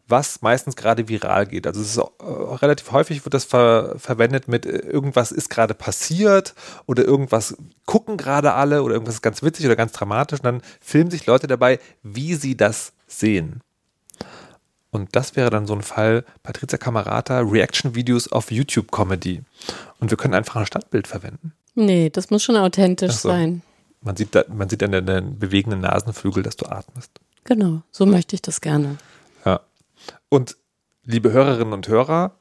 was 0.08 0.42
meistens 0.42 0.76
gerade 0.76 1.08
viral 1.08 1.46
geht. 1.46 1.66
Also 1.66 1.80
es 1.80 1.96
ist 1.96 1.98
äh, 1.98 2.02
relativ 2.20 2.92
häufig 2.92 3.24
wird 3.24 3.34
das 3.34 3.44
ver 3.44 3.94
verwendet 3.98 4.46
mit 4.46 4.66
äh, 4.66 4.78
irgendwas 4.78 5.32
ist 5.32 5.48
gerade 5.48 5.74
passiert 5.74 6.54
oder 6.86 7.04
irgendwas 7.04 7.56
gucken 7.86 8.16
gerade 8.16 8.52
alle 8.52 8.82
oder 8.82 8.94
irgendwas 8.94 9.16
ist 9.16 9.22
ganz 9.22 9.42
witzig 9.42 9.66
oder 9.66 9.76
ganz 9.76 9.92
dramatisch 9.92 10.40
und 10.40 10.44
dann 10.44 10.62
filmen 10.80 11.10
sich 11.10 11.26
Leute 11.26 11.46
dabei, 11.46 11.78
wie 12.02 12.34
sie 12.34 12.56
das 12.56 12.92
sehen. 13.06 13.60
Und 14.92 15.16
das 15.16 15.36
wäre 15.36 15.48
dann 15.48 15.66
so 15.66 15.74
ein 15.74 15.82
Fall, 15.82 16.24
Patricia 16.42 16.76
Camerata, 16.76 17.40
Reaction-Videos 17.40 18.30
auf 18.30 18.52
YouTube-Comedy. 18.52 19.40
Und 19.98 20.10
wir 20.10 20.18
können 20.18 20.34
einfach 20.34 20.56
ein 20.56 20.66
Standbild 20.66 21.08
verwenden. 21.08 21.54
Nee, 21.74 22.10
das 22.10 22.28
muss 22.28 22.42
schon 22.42 22.56
authentisch 22.56 23.14
so. 23.14 23.30
sein. 23.30 23.62
Man 24.02 24.16
sieht, 24.16 24.34
da, 24.34 24.44
man 24.48 24.68
sieht 24.68 24.82
an 24.82 24.92
den 24.92 25.38
bewegenden 25.38 25.80
Nasenflügel, 25.80 26.42
dass 26.42 26.56
du 26.56 26.66
atmest. 26.66 27.10
Genau, 27.44 27.82
so 27.90 28.04
möchte 28.04 28.36
ich 28.36 28.42
das 28.42 28.60
gerne. 28.60 28.98
Ja. 29.46 29.60
Und 30.28 30.58
liebe 31.04 31.32
Hörerinnen 31.32 31.72
und 31.72 31.88
Hörer, 31.88 32.32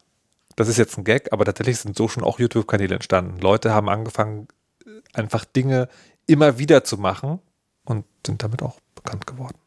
das 0.58 0.68
ist 0.68 0.78
jetzt 0.78 0.98
ein 0.98 1.06
Gag, 1.06 1.32
aber 1.32 1.46
tatsächlich 1.46 1.80
sind 1.80 1.98
so 1.98 2.10
schon 2.10 2.24
auch 2.24 2.38
YouTube-Kanäle 2.38 2.96
entstanden. 2.96 3.40
Leute 3.40 3.74
haben 3.74 3.88
angefangen, 3.88 4.50
einfach 5.14 5.46
Dinge 5.46 5.88
immer 6.28 6.58
wieder 6.58 6.84
zu 6.84 6.98
machen 6.98 7.40
und 7.86 8.06
sind 8.26 8.44
damit 8.44 8.62
auch 8.62 8.80
bekannt 8.94 9.26
geworden. 9.26 9.58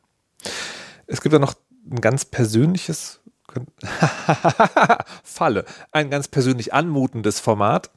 Es 1.06 1.20
gibt 1.20 1.32
ja 1.32 1.38
noch 1.38 1.54
ein 1.90 2.00
ganz 2.00 2.24
persönliches 2.24 3.20
Falle, 5.22 5.64
ein 5.92 6.10
ganz 6.10 6.28
persönlich 6.28 6.72
anmutendes 6.74 7.40
Format, 7.40 7.90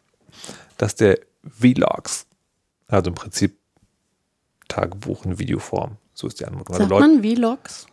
das 0.77 0.95
der 0.95 1.19
Vlogs. 1.43 2.27
Also 2.87 3.09
im 3.09 3.15
Prinzip 3.15 3.57
Tagebuch 4.67 5.25
in 5.25 5.39
Videoform. 5.39 5.97
So 6.13 6.27
ist 6.27 6.39
die 6.39 6.45
Anmutung. 6.45 6.75
Sagt 6.75 6.91
also 6.91 6.99
man 6.99 7.21
Vlogs? 7.21 7.87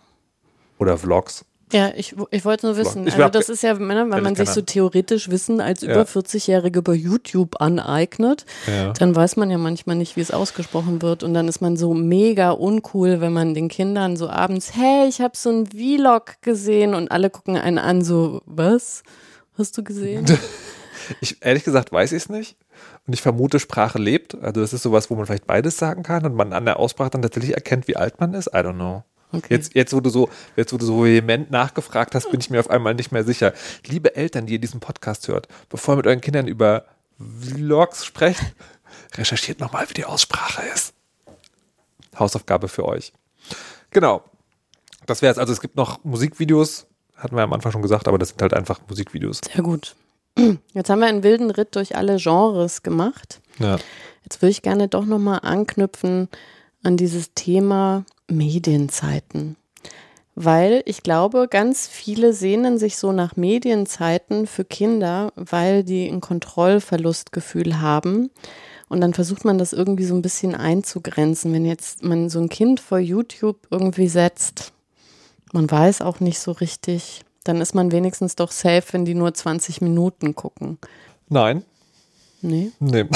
Oder 0.78 0.98
Vlogs. 0.98 1.44
Ja, 1.74 1.90
ich, 1.96 2.14
ich 2.30 2.44
wollte 2.44 2.66
nur 2.66 2.76
wissen. 2.76 3.08
Ich 3.08 3.14
Also 3.16 3.28
das 3.28 3.48
ist 3.48 3.62
ja, 3.64 3.78
wenn 3.80 3.87
man 4.22 4.37
sich 4.37 4.48
so 4.48 4.62
theoretisch 4.62 5.28
Wissen 5.28 5.60
als 5.60 5.80
Ja. 5.82 5.90
über 5.90 6.02
40-Jährige 6.02 6.82
bei 6.82 6.94
YouTube 6.94 7.60
aneignet, 7.60 8.46
Ja. 8.68 8.92
dann 8.92 9.16
weiß 9.16 9.34
man 9.37 9.50
ja 9.50 9.58
manchmal 9.58 9.96
nicht, 9.96 10.14
wie 10.16 10.20
es 10.20 10.30
ausgesprochen 10.30 11.02
wird. 11.02 11.24
Und 11.24 11.34
dann 11.34 11.48
ist 11.48 11.60
man 11.60 11.76
so 11.76 11.92
mega 11.92 12.50
uncool, 12.52 13.20
wenn 13.20 13.32
man 13.32 13.54
den 13.54 13.68
Kindern 13.68 14.16
so 14.16 14.28
abends, 14.28 14.76
hey, 14.76 15.08
ich 15.08 15.20
habe 15.20 15.37
so 15.37 15.50
einen 15.50 15.66
Vlog 15.66 16.40
gesehen 16.42 16.94
und 16.94 17.10
alle 17.10 17.28
gucken 17.28 17.56
einen 17.56 17.78
an, 17.78 18.04
so, 18.04 18.40
was? 18.46 19.02
Hast 19.58 19.76
du 19.76 19.82
gesehen? 19.82 20.24
Ich, 21.20 21.37
ehrlich 21.44 21.64
gesagt 21.64 21.92
weiß 21.92 22.12
ich 22.12 22.22
es 22.22 22.28
nicht. 22.30 22.56
Und 23.06 23.12
ich 23.12 23.20
vermute, 23.20 23.60
Sprache 23.60 23.98
lebt. 23.98 24.37
Also 24.40 24.62
das 24.62 24.72
ist 24.72 24.82
sowas, 24.82 25.10
wo 25.10 25.16
man 25.16 25.26
vielleicht 25.26 25.46
beides 25.46 25.76
sagen 25.76 26.02
kann 26.02 26.24
und 26.24 26.34
man 26.34 26.54
an 26.54 26.64
der 26.64 26.78
Aussprache 26.78 27.10
dann 27.10 27.20
tatsächlich 27.20 27.52
erkennt, 27.52 27.88
wie 27.88 27.96
alt 27.96 28.20
man 28.20 28.32
ist. 28.32 28.46
I 28.54 28.58
don't 28.60 28.74
know. 28.76 29.02
Okay. 29.34 29.46
Jetzt, 29.50 29.74
jetzt, 29.74 29.92
wo 29.92 30.00
du 30.00 30.10
so, 30.10 30.28
jetzt, 30.56 30.72
wo 30.72 30.76
du 30.76 30.86
so 30.86 31.04
vehement 31.04 31.50
nachgefragt 31.50 32.14
hast, 32.14 32.30
bin 32.30 32.40
ich 32.40 32.50
mir 32.50 32.60
auf 32.60 32.70
einmal 32.70 32.94
nicht 32.94 33.12
mehr 33.12 33.24
sicher. 33.24 33.52
Liebe 33.86 34.14
Eltern, 34.14 34.46
die 34.46 34.54
ihr 34.54 34.58
diesen 34.60 34.80
Podcast 34.80 35.28
hört, 35.28 35.48
bevor 35.68 35.94
ihr 35.94 35.96
mit 35.98 36.06
euren 36.06 36.20
Kindern 36.20 36.46
über 36.46 36.84
Vlogs 37.18 38.04
sprecht, 38.04 38.42
recherchiert 39.14 39.60
nochmal, 39.60 39.88
wie 39.88 39.94
die 39.94 40.04
Aussprache 40.04 40.62
ist. 40.74 40.94
Hausaufgabe 42.18 42.68
für 42.68 42.84
euch. 42.84 43.12
Genau. 43.90 44.22
Das 45.06 45.20
wäre 45.20 45.32
es. 45.32 45.38
Also 45.38 45.52
es 45.52 45.60
gibt 45.60 45.76
noch 45.76 46.02
Musikvideos, 46.04 46.86
hatten 47.16 47.36
wir 47.36 47.42
am 47.42 47.52
Anfang 47.52 47.72
schon 47.72 47.82
gesagt, 47.82 48.08
aber 48.08 48.18
das 48.18 48.30
sind 48.30 48.40
halt 48.40 48.54
einfach 48.54 48.80
Musikvideos. 48.88 49.40
Sehr 49.52 49.62
gut. 49.62 49.96
Jetzt 50.72 50.90
haben 50.90 51.00
wir 51.00 51.06
einen 51.06 51.22
wilden 51.22 51.50
Ritt 51.50 51.76
durch 51.76 51.96
alle 51.96 52.16
Genres 52.16 52.82
gemacht. 52.82 53.40
Ja. 53.58 53.78
Jetzt 54.24 54.40
würde 54.40 54.50
ich 54.50 54.62
gerne 54.62 54.88
doch 54.88 55.04
nochmal 55.04 55.40
anknüpfen 55.42 56.28
an 56.82 56.96
dieses 56.96 57.34
Thema 57.34 58.04
Medienzeiten. 58.28 59.56
Weil 60.37 60.82
ich 60.87 61.02
glaube, 61.02 61.46
ganz 61.48 61.87
viele 61.87 62.32
sehnen 62.32 62.78
sich 62.78 62.96
so 62.96 63.12
nach 63.12 63.37
Medienzeiten 63.37 64.46
für 64.46 64.64
Kinder, 64.64 65.32
weil 65.37 65.84
die 65.84 66.08
ein 66.08 66.20
Kontrollverlustgefühl 66.20 67.80
haben. 67.80 68.30
Und 68.88 69.00
dann 69.00 69.14
versucht 69.14 69.44
man 69.44 69.58
das 69.58 69.72
irgendwie 69.72 70.04
so 70.04 70.14
ein 70.14 70.22
bisschen 70.22 70.54
einzugrenzen. 70.54 71.52
Wenn 71.52 71.64
jetzt 71.64 72.02
man 72.02 72.28
so 72.28 72.40
ein 72.40 72.48
Kind 72.48 72.80
vor 72.80 72.98
YouTube 72.98 73.58
irgendwie 73.70 74.08
setzt, 74.08 74.72
man 75.52 75.70
weiß 75.70 76.00
auch 76.00 76.18
nicht 76.18 76.40
so 76.40 76.50
richtig, 76.50 77.22
dann 77.44 77.60
ist 77.60 77.74
man 77.74 77.92
wenigstens 77.92 78.34
doch 78.34 78.50
safe, 78.50 78.84
wenn 78.92 79.04
die 79.04 79.14
nur 79.14 79.32
20 79.32 79.80
Minuten 79.82 80.34
gucken. 80.34 80.78
Nein. 81.28 81.64
Nee? 82.42 82.72
Nee. 82.80 83.06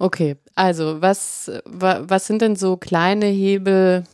Okay, 0.00 0.36
also 0.54 1.02
was, 1.02 1.52
wa, 1.66 2.00
was 2.08 2.26
sind 2.26 2.40
denn 2.40 2.56
so 2.56 2.78
kleine 2.78 3.26
Hebel, 3.26 4.04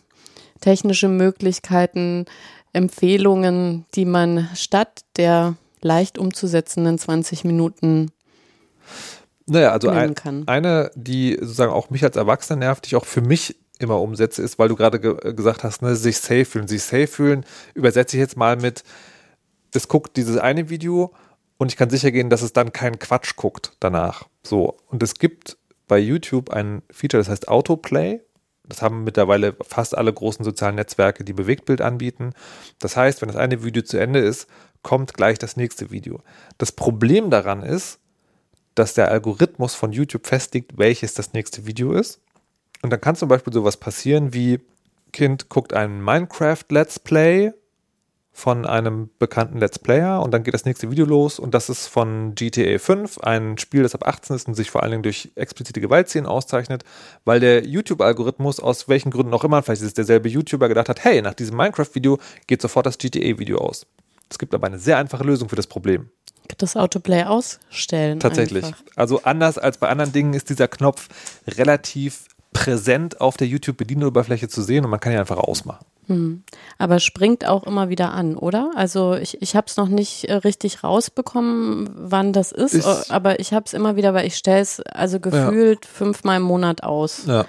technische 0.61 1.07
Möglichkeiten, 1.09 2.25
Empfehlungen, 2.72 3.87
die 3.94 4.05
man 4.05 4.49
statt 4.57 5.03
der 5.16 5.55
leicht 5.83 6.18
umzusetzenden 6.18 6.99
20 6.99 7.44
Minuten 7.44 8.11
Naja, 9.46 9.70
also 9.70 9.88
ein, 9.88 10.16
kann? 10.16 10.42
eine, 10.49 10.90
die 10.96 11.37
sozusagen 11.40 11.72
auch 11.72 11.88
mich 11.90 12.03
als 12.03 12.16
Erwachsener 12.16 12.59
nervt, 12.59 12.85
die 12.85 12.88
ich 12.88 12.96
auch 12.96 13.07
für 13.07 13.20
mich 13.20 13.55
immer 13.79 14.01
umsetze, 14.01 14.42
ist, 14.42 14.59
weil 14.59 14.68
du 14.68 14.75
gerade 14.75 14.99
ge 14.99 15.35
gesagt 15.35 15.62
hast, 15.62 15.83
ne, 15.83 15.94
sich 15.94 16.18
safe 16.18 16.46
fühlen. 16.46 16.66
Sich 16.66 16.83
safe 16.83 17.07
fühlen, 17.07 17.44
übersetze 17.75 18.16
ich 18.16 18.20
jetzt 18.20 18.37
mal 18.37 18.57
mit, 18.57 18.83
es 19.72 19.87
guckt 19.87 20.16
dieses 20.16 20.37
eine 20.37 20.68
Video 20.68 21.14
und 21.59 21.70
ich 21.70 21.77
kann 21.77 21.90
sicher 21.90 22.11
gehen, 22.11 22.29
dass 22.29 22.42
es 22.42 22.53
dann 22.53 22.72
keinen 22.72 22.99
Quatsch 22.99 23.37
guckt 23.37 23.72
danach. 23.79 24.25
So. 24.42 24.79
Und 24.88 25.05
es 25.05 25.14
gibt 25.14 25.57
bei 25.87 25.99
YouTube 25.99 26.51
ein 26.51 26.83
Feature, 26.90 27.20
das 27.20 27.29
heißt 27.29 27.49
Autoplay. 27.49 28.20
Das 28.64 28.83
haben 28.83 29.05
mittlerweile 29.05 29.57
fast 29.62 29.96
alle 29.96 30.12
großen 30.12 30.44
sozialen 30.44 30.75
Netzwerke, 30.75 31.22
die 31.22 31.33
Bewegtbild 31.33 31.81
anbieten. 31.81 32.33
Das 32.81 32.96
heißt, 32.96 33.22
wenn 33.22 33.29
das 33.29 33.37
eine 33.37 33.62
Video 33.62 33.83
zu 33.83 33.96
Ende 33.96 34.18
ist, 34.18 34.49
kommt 34.83 35.14
gleich 35.14 35.38
das 35.38 35.57
nächste 35.57 35.90
Video. 35.90 36.20
Das 36.59 36.72
Problem 36.72 37.31
daran 37.31 37.62
ist, 37.62 38.01
dass 38.75 38.94
der 38.94 39.11
Algorithmus 39.11 39.75
von 39.75 39.92
YouTube 39.92 40.27
festlegt, 40.27 40.79
welches 40.79 41.14
das 41.14 41.33
nächste 41.33 41.66
Video 41.66 41.92
ist. 41.92 42.20
Und 42.83 42.90
dann 42.90 43.01
kann 43.01 43.16
zum 43.16 43.29
Beispiel 43.29 43.53
sowas 43.53 43.77
passieren 43.77 44.35
wie, 44.35 44.61
Kind 45.12 45.49
guckt 45.49 45.72
einen 45.72 46.03
Minecraft-Let's 46.05 46.99
Play 46.99 47.53
von 48.37 48.66
einem 48.66 49.09
bekannten 49.18 49.57
Let's 49.61 49.79
Player 49.79 50.20
und 50.22 50.31
dann 50.31 50.44
geht 50.44 50.53
das 50.53 50.66
nächste 50.66 50.90
Video 50.90 51.07
los 51.07 51.38
und 51.38 51.55
das 51.55 51.70
ist 51.70 51.87
von 51.87 52.35
GTA 52.35 52.79
5, 52.79 53.16
ein 53.20 53.57
Spiel, 53.57 53.83
das 53.83 53.94
ab 53.94 54.07
18 54.07 54.37
ist 54.37 54.46
und 54.46 54.53
sich 54.53 54.70
vor 54.70 54.83
allen 54.83 54.90
Dingen 54.90 55.03
durch 55.03 55.33
explizite 55.37 55.81
Gewaltszenen 55.81 56.27
auszeichnet, 56.27 56.85
weil 57.25 57.40
der 57.40 57.66
YouTube-Algorithmus 57.66 58.61
aus 58.61 58.88
welchen 58.88 59.11
Gründen 59.11 59.33
auch 59.33 59.42
immer, 59.42 59.62
vielleicht 59.62 59.81
ist 59.81 59.88
es 59.88 59.94
derselbe 59.94 60.29
YouTuber, 60.29 60.68
gedacht 60.68 60.90
hat, 60.90 61.03
hey, 61.03 61.22
nach 61.22 61.33
diesem 61.33 61.57
Minecraft-Video 61.57 62.18
geht 62.46 62.61
sofort 62.61 62.85
das 62.85 62.99
GTA-Video 62.99 63.57
aus. 63.57 63.87
Es 64.29 64.38
gibt 64.38 64.55
aber 64.55 64.66
eine 64.66 64.79
sehr 64.79 64.99
einfache 64.99 65.25
Lösung 65.25 65.49
für 65.49 65.57
das 65.57 65.66
Problem. 65.66 66.11
Das 66.59 66.77
Autoplay 66.77 67.25
ausstellen. 67.25 68.20
Tatsächlich. 68.20 68.66
Einfach. 68.66 68.83
Also 68.96 69.22
anders 69.22 69.57
als 69.57 69.79
bei 69.79 69.88
anderen 69.88 70.12
Dingen 70.12 70.35
ist 70.35 70.51
dieser 70.51 70.68
Knopf 70.68 71.09
relativ 71.49 72.27
präsent 72.53 73.18
auf 73.18 73.38
der 73.38 73.46
YouTube-Bedienoberfläche 73.46 74.49
zu 74.49 74.61
sehen 74.61 74.85
und 74.85 74.90
man 74.90 75.01
kann 75.01 75.14
ihn 75.14 75.20
einfach 75.20 75.38
ausmachen. 75.38 75.87
Aber 76.79 77.01
springt 77.01 77.47
auch 77.47 77.64
immer 77.64 77.88
wieder 77.88 78.12
an, 78.12 78.37
oder? 78.37 78.71
Also 78.77 79.14
ich, 79.14 79.40
ich 79.42 79.57
habe 79.57 79.66
es 79.66 79.77
noch 79.77 79.88
nicht 79.88 80.25
äh, 80.29 80.35
richtig 80.35 80.85
rausbekommen, 80.85 81.90
wann 81.97 82.33
das 82.33 82.53
ist, 82.53 82.75
Ich- 82.75 82.87
äh, 82.87 82.95
aber 83.11 83.40
ich 83.40 83.53
habe 83.53 83.64
es 83.66 83.73
immer 83.75 83.97
wieder, 83.97 84.14
weil 84.14 84.27
ich 84.27 84.37
stelle 84.37 84.61
es 84.61 84.81
also 84.81 85.19
gefühlt 85.21 85.85
fünfmal 85.87 86.37
im 86.37 86.42
Monat 86.45 86.83
aus. 86.83 87.27
Ja. 87.27 87.47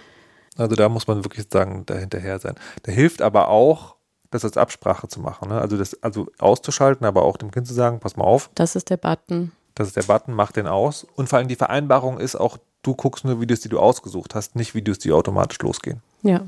Also 0.57 0.75
da 0.75 0.89
muss 0.89 1.05
man 1.07 1.23
wirklich 1.23 1.45
sagen, 1.51 1.83
da 1.85 1.95
hinterher 1.95 2.39
sein. 2.39 2.55
Der 2.85 2.93
hilft 2.93 3.21
aber 3.21 3.49
auch, 3.49 3.95
das 4.31 4.43
als 4.43 4.57
Absprache 4.57 5.07
zu 5.07 5.19
machen. 5.21 5.49
Ne? 5.49 5.61
Also 5.61 5.77
das 5.77 6.01
also 6.03 6.27
auszuschalten, 6.39 7.05
aber 7.05 7.23
auch 7.23 7.37
dem 7.37 7.51
Kind 7.51 7.67
zu 7.67 7.73
sagen, 7.73 7.99
pass 7.99 8.17
mal 8.17 8.23
auf, 8.25 8.49
Das 8.55 8.75
ist 8.75 8.89
der 8.89 8.97
Button. 8.97 9.51
das 9.75 9.87
ist 9.89 9.95
der 9.95 10.03
Button, 10.03 10.33
mach 10.33 10.51
den 10.51 10.67
aus. 10.67 11.05
Und 11.15 11.29
vor 11.29 11.37
allem 11.39 11.47
die 11.47 11.55
Vereinbarung 11.55 12.19
ist 12.19 12.35
auch, 12.35 12.57
du 12.81 12.95
guckst 12.95 13.23
nur 13.23 13.39
Videos, 13.39 13.59
die 13.61 13.69
du 13.69 13.79
ausgesucht 13.79 14.33
hast, 14.35 14.55
nicht 14.55 14.73
Videos, 14.73 14.97
die 14.99 15.11
automatisch 15.11 15.59
losgehen. 15.59 16.01
Ja. 16.23 16.41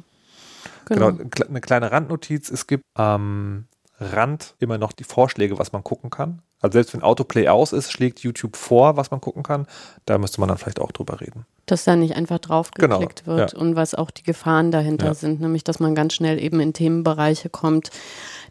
Genau. 0.86 1.12
Genau, 1.14 1.48
eine 1.48 1.62
kleine 1.62 1.92
Randnotiz. 1.92 2.50
Es 2.50 2.68
gibt 2.68 2.84
am 2.96 3.68
Rand 4.00 4.56
immer 4.60 4.78
noch 4.78 4.92
die 4.92 5.04
Vorschläge, 5.04 5.60
was 5.60 5.72
man 5.72 5.84
gucken 5.84 6.10
kann. 6.10 6.42
Also 6.62 6.74
selbst 6.74 6.94
wenn 6.94 7.02
Autoplay 7.04 7.48
aus 7.48 7.72
ist, 7.74 7.92
schlägt 7.92 8.20
YouTube 8.20 8.56
vor, 8.58 8.98
was 8.98 9.12
man 9.12 9.22
gucken 9.22 9.44
kann. 9.44 9.66
Da 10.06 10.18
müsste 10.18 10.40
man 10.42 10.50
dann 10.50 10.58
vielleicht 10.58 10.80
auch 10.82 10.92
drüber 10.92 11.22
reden. 11.22 11.46
Dass 11.68 11.84
da 11.84 11.96
nicht 11.96 12.16
einfach 12.16 12.40
draufgeklickt 12.40 13.24
Genau, 13.26 13.38
wird 13.38 13.54
ja. 13.54 13.60
und 13.60 13.76
was 13.76 13.94
auch 13.96 14.10
die 14.12 14.24
Gefahren 14.24 14.72
dahinter 14.72 15.08
Ja. 15.08 15.14
sind, 15.14 15.40
nämlich 15.40 15.64
dass 15.64 15.80
man 15.80 15.94
ganz 15.96 16.14
schnell 16.16 16.42
eben 16.42 16.60
in 16.60 16.74
Themenbereiche 16.74 17.50
kommt, 17.50 17.92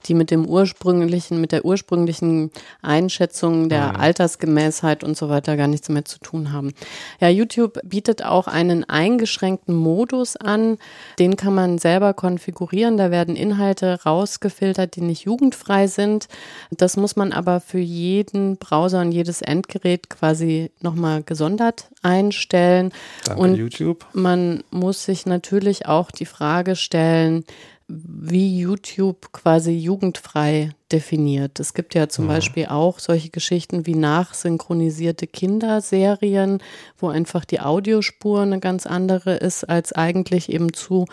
die 0.06 0.14
mit 0.14 0.30
dem 0.30 0.46
ursprünglichen, 0.46 1.40
mit 1.40 1.50
der 1.50 1.64
ursprünglichen 1.64 2.52
Einschätzung 2.82 3.68
der 3.68 3.88
Mhm. 3.94 3.96
Altersgemäßheit 3.96 5.02
und 5.04 5.16
so 5.16 5.28
weiter 5.28 5.56
gar 5.56 5.66
nichts 5.66 5.88
mehr 5.88 6.04
zu 6.04 6.18
tun 6.20 6.52
haben. 6.52 6.72
Ja, 7.20 7.28
YouTube 7.28 7.80
bietet 7.84 8.24
auch 8.24 8.46
einen 8.46 8.88
eingeschränkten 8.88 9.74
Modus 9.74 10.36
an, 10.36 10.78
den 11.18 11.36
kann 11.36 11.54
man 11.54 11.78
selber 11.78 12.14
konfigurieren. 12.14 12.96
Da 12.96 13.10
werden 13.10 13.34
Inhalte 13.36 14.00
rausgefiltert, 14.06 14.94
die 14.96 15.00
nicht 15.02 15.24
jugendfrei 15.24 15.88
sind. 15.88 16.28
Das 16.70 16.96
muss 16.96 17.16
man 17.16 17.32
aber 17.32 17.60
für 17.60 17.78
jeden 17.78 17.97
Browser 18.58 19.00
und 19.00 19.12
jedes 19.12 19.42
Endgerät 19.42 20.08
quasi 20.10 20.70
nochmal 20.80 21.22
gesondert 21.22 21.88
einstellen. 22.02 22.92
Danke, 23.24 23.42
Und 23.42 23.54
YouTube. 23.56 24.06
man 24.12 24.62
muss 24.70 25.04
sich 25.04 25.26
natürlich 25.26 25.86
auch 25.86 26.10
die 26.10 26.26
Frage 26.26 26.76
stellen, 26.76 27.44
wie 27.90 28.58
YouTube 28.58 29.32
quasi 29.32 29.72
jugendfrei 29.72 30.72
definiert. 30.92 31.58
Es 31.58 31.72
gibt 31.72 31.94
ja 31.94 32.10
zum 32.10 32.26
Beispiel 32.26 32.66
auch 32.66 32.98
solche 32.98 33.30
Geschichten 33.30 33.86
wie 33.86 33.94
nachsynchronisierte 33.94 35.26
Kinderserien, 35.26 36.62
wo 36.98 37.08
einfach 37.08 37.46
die 37.46 37.60
Audiospur 37.60 38.42
eine 38.42 38.60
ganz 38.60 38.86
andere 38.86 39.36
ist, 39.36 39.64
als 39.64 39.94
eigentlich 39.94 40.50
eben 40.52 40.74
zu 40.74 41.06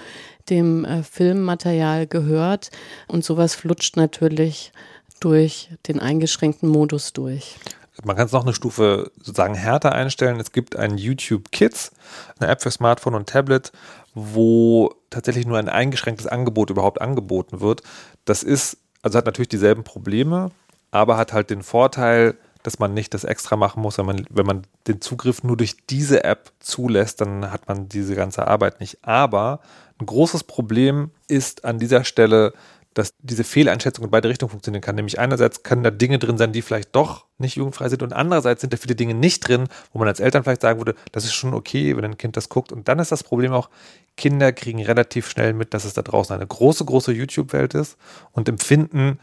dem 0.50 0.84
äh, 0.84 1.02
Filmmaterial 1.04 2.08
gehört. 2.08 2.71
Und 3.08 3.24
sowas 3.24 3.56
flutscht 3.56 3.95
natürlich 3.95 4.74
durch 5.19 5.69
den 5.88 5.99
eingeschränkten 5.99 6.69
Modus 6.69 7.13
durch. 7.13 7.58
Man 8.04 8.15
kann 8.17 8.25
es 8.25 8.34
noch 8.34 8.43
eine 8.43 8.54
Stufe 8.54 9.12
sozusagen 9.17 9.56
härter 9.56 9.93
einstellen. 9.93 10.39
Es 10.39 10.51
gibt 10.51 10.75
ein 10.75 10.97
YouTube 10.97 11.51
Kids, 11.51 11.91
eine 12.39 12.51
App 12.51 12.62
für 12.62 12.71
Smartphone 12.71 13.15
und 13.15 13.30
Tablet, 13.30 13.71
wo 14.13 14.93
tatsächlich 15.10 15.45
nur 15.45 15.58
ein 15.58 15.69
eingeschränktes 15.69 16.28
Angebot 16.28 16.69
überhaupt 16.69 16.99
angeboten 16.99 17.62
wird. 17.62 17.84
Das 18.25 18.43
ist, 18.43 18.78
also 19.01 19.17
hat 19.17 19.25
natürlich 19.25 19.49
dieselben 19.49 19.84
Probleme, 19.84 20.51
aber 20.91 21.17
hat 21.17 21.32
halt 21.32 21.49
den 21.49 21.63
Vorteil, 21.63 22.36
dass 22.63 22.80
man 22.80 22.93
nicht 22.93 23.13
das 23.13 23.23
extra 23.23 23.56
machen 23.56 23.82
muss, 23.82 23.97
wenn 23.97 24.08
man, 24.08 24.25
wenn 24.30 24.45
man 24.45 24.63
den 24.88 24.99
Zugriff 24.99 25.43
nur 25.43 25.56
durch 25.56 25.78
diese 25.88 26.23
App 26.23 26.51
zulässt, 26.60 27.21
dann 27.21 27.51
hat 27.51 27.67
man 27.67 27.88
diese 27.88 28.15
ganze 28.15 28.47
Arbeit 28.47 28.80
nicht. 28.80 29.06
Aber 29.06 29.60
ein 29.99 30.06
großes 30.08 30.43
Problem 30.45 31.12
ist 31.28 31.63
an 31.63 31.80
dieser 31.80 32.04
Stelle, 32.04 32.54
dass 32.96 33.14
diese 33.20 33.44
Fehleinschätzung 33.44 34.06
in 34.06 34.12
beide 34.12 34.30
Richtungen 34.30 34.50
funktionieren 34.50 34.82
kann. 34.82 34.96
Nämlich 34.96 35.20
einerseits 35.20 35.64
können 35.64 35.84
da 35.84 35.92
Dinge 35.92 36.18
drin 36.18 36.38
sein, 36.38 36.54
die 36.54 36.62
vielleicht 36.62 36.96
doch 36.96 37.26
nicht 37.38 37.58
jugendfrei 37.58 37.90
sind 37.90 38.02
und 38.02 38.14
andererseits 38.14 38.62
sind 38.62 38.74
da 38.74 38.78
viele 38.78 38.96
Dinge 38.96 39.14
nicht 39.14 39.48
drin, 39.48 39.68
wo 39.92 40.00
man 40.00 40.08
als 40.08 40.22
Eltern 40.22 40.44
vielleicht 40.44 40.62
sagen 40.62 40.80
würde, 40.80 40.96
das 41.12 41.26
ist 41.26 41.34
schon 41.34 41.54
okay, 41.54 41.96
wenn 41.96 42.06
ein 42.06 42.18
Kind 42.18 42.38
das 42.38 42.50
guckt. 42.50 42.72
Und 42.72 42.88
dann 42.88 42.98
ist 43.00 43.12
das 43.12 43.24
Problem 43.24 43.52
auch, 43.52 43.70
Kinder 44.16 44.54
kriegen 44.54 44.82
relativ 44.82 45.30
schnell 45.30 45.54
mit, 45.54 45.74
dass 45.74 45.84
es 45.84 45.94
da 45.94 46.02
draußen 46.02 46.34
eine 46.34 46.48
große, 46.48 46.86
große 46.86 47.12
YouTube-Welt 47.12 47.74
ist 47.74 47.98
und 48.32 48.48
empfinden 48.48 49.20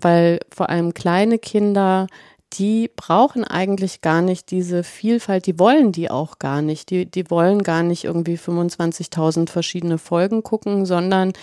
weil 0.01 0.39
vor 0.49 0.69
allem 0.69 0.93
kleine 0.93 1.39
Kinder 1.39 2.07
die 2.53 2.89
brauchen 2.95 3.43
eigentlich 3.43 4.01
gar 4.01 4.21
nicht 4.21 4.49
diese 4.51 4.83
Vielfalt, 4.83 5.45
die 5.45 5.59
wollen 5.59 5.91
die 5.91 6.09
auch 6.09 6.39
gar 6.39 6.61
nicht. 6.61 6.89
Die, 6.89 7.05
die 7.05 7.29
wollen 7.29 7.61
gar 7.61 7.83
nicht 7.83 8.05
irgendwie 8.05 8.37
25.000 8.37 9.49
verschiedene 9.49 9.97
Folgen 9.97 10.41
gucken, 10.43 10.85
sondern 10.85 11.33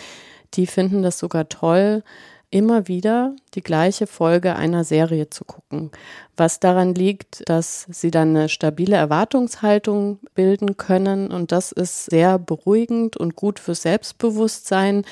die 0.54 0.66
finden 0.66 1.02
das 1.02 1.18
sogar 1.18 1.48
toll, 1.48 2.02
immer 2.50 2.86
wieder 2.86 3.34
die 3.54 3.62
gleiche 3.62 4.06
Folge 4.06 4.54
einer 4.54 4.84
Serie 4.84 5.30
zu 5.30 5.44
gucken. 5.44 5.90
Was 6.36 6.60
daran 6.60 6.94
liegt, 6.94 7.48
dass 7.48 7.86
sie 7.90 8.10
dann 8.10 8.36
eine 8.36 8.48
stabile 8.48 8.96
Erwartungshaltung 8.96 10.20
bilden 10.34 10.76
können 10.76 11.32
und 11.32 11.50
das 11.50 11.72
ist 11.72 12.04
sehr 12.10 12.38
beruhigend 12.38 13.16
und 13.16 13.34
gut 13.34 13.58
fürs 13.58 13.82
Selbstbewusstsein, 13.82 15.04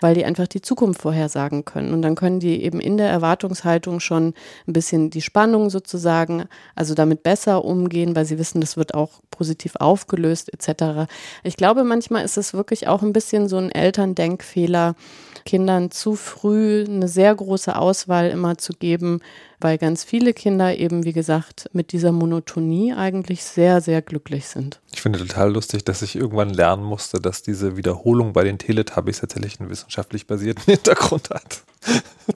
weil 0.00 0.14
die 0.14 0.24
einfach 0.24 0.48
die 0.48 0.60
Zukunft 0.60 1.00
vorhersagen 1.00 1.64
können 1.64 1.94
und 1.94 2.02
dann 2.02 2.14
können 2.14 2.40
die 2.40 2.62
eben 2.62 2.80
in 2.80 2.98
der 2.98 3.08
Erwartungshaltung 3.08 4.00
schon 4.00 4.34
ein 4.66 4.72
bisschen 4.72 5.10
die 5.10 5.22
Spannung 5.22 5.70
sozusagen, 5.70 6.44
also 6.74 6.94
damit 6.94 7.22
besser 7.22 7.64
umgehen, 7.64 8.14
weil 8.16 8.26
sie 8.26 8.38
wissen, 8.38 8.60
das 8.60 8.76
wird 8.76 8.94
auch 8.94 9.20
positiv 9.30 9.76
aufgelöst 9.76 10.52
etc. 10.52 11.08
Ich 11.42 11.56
glaube, 11.56 11.84
manchmal 11.84 12.24
ist 12.24 12.36
es 12.36 12.54
wirklich 12.54 12.88
auch 12.88 13.02
ein 13.02 13.12
bisschen 13.12 13.48
so 13.48 13.56
ein 13.56 13.70
Elterndenkfehler, 13.70 14.96
Kindern 15.44 15.90
zu 15.90 16.14
früh 16.16 16.84
eine 16.86 17.08
sehr 17.08 17.34
große 17.34 17.76
Auswahl 17.76 18.30
immer 18.30 18.58
zu 18.58 18.72
geben, 18.72 19.20
weil 19.60 19.78
ganz 19.78 20.04
viele 20.04 20.34
Kinder 20.34 20.76
eben, 20.76 21.04
wie 21.04 21.12
gesagt, 21.12 21.68
mit 21.72 21.92
dieser 21.92 22.12
Monotonie 22.12 22.94
eigentlich 22.94 23.44
sehr, 23.44 23.80
sehr 23.80 24.02
glücklich 24.02 24.46
sind. 24.46 24.80
Ich 24.92 25.00
finde 25.00 25.18
total 25.18 25.52
lustig, 25.52 25.84
dass 25.84 26.02
ich 26.02 26.16
irgendwann 26.16 26.50
lernen 26.50 26.84
musste, 26.84 27.20
dass 27.20 27.42
diese 27.42 27.76
Wiederholung 27.76 28.32
bei 28.32 28.44
den 28.44 28.58
Teletubbies 28.58 29.20
tatsächlich 29.20 29.60
einen 29.60 29.70
wissenschaftlich 29.70 30.26
basierten 30.26 30.64
Hintergrund 30.66 31.30
hat. 31.30 31.62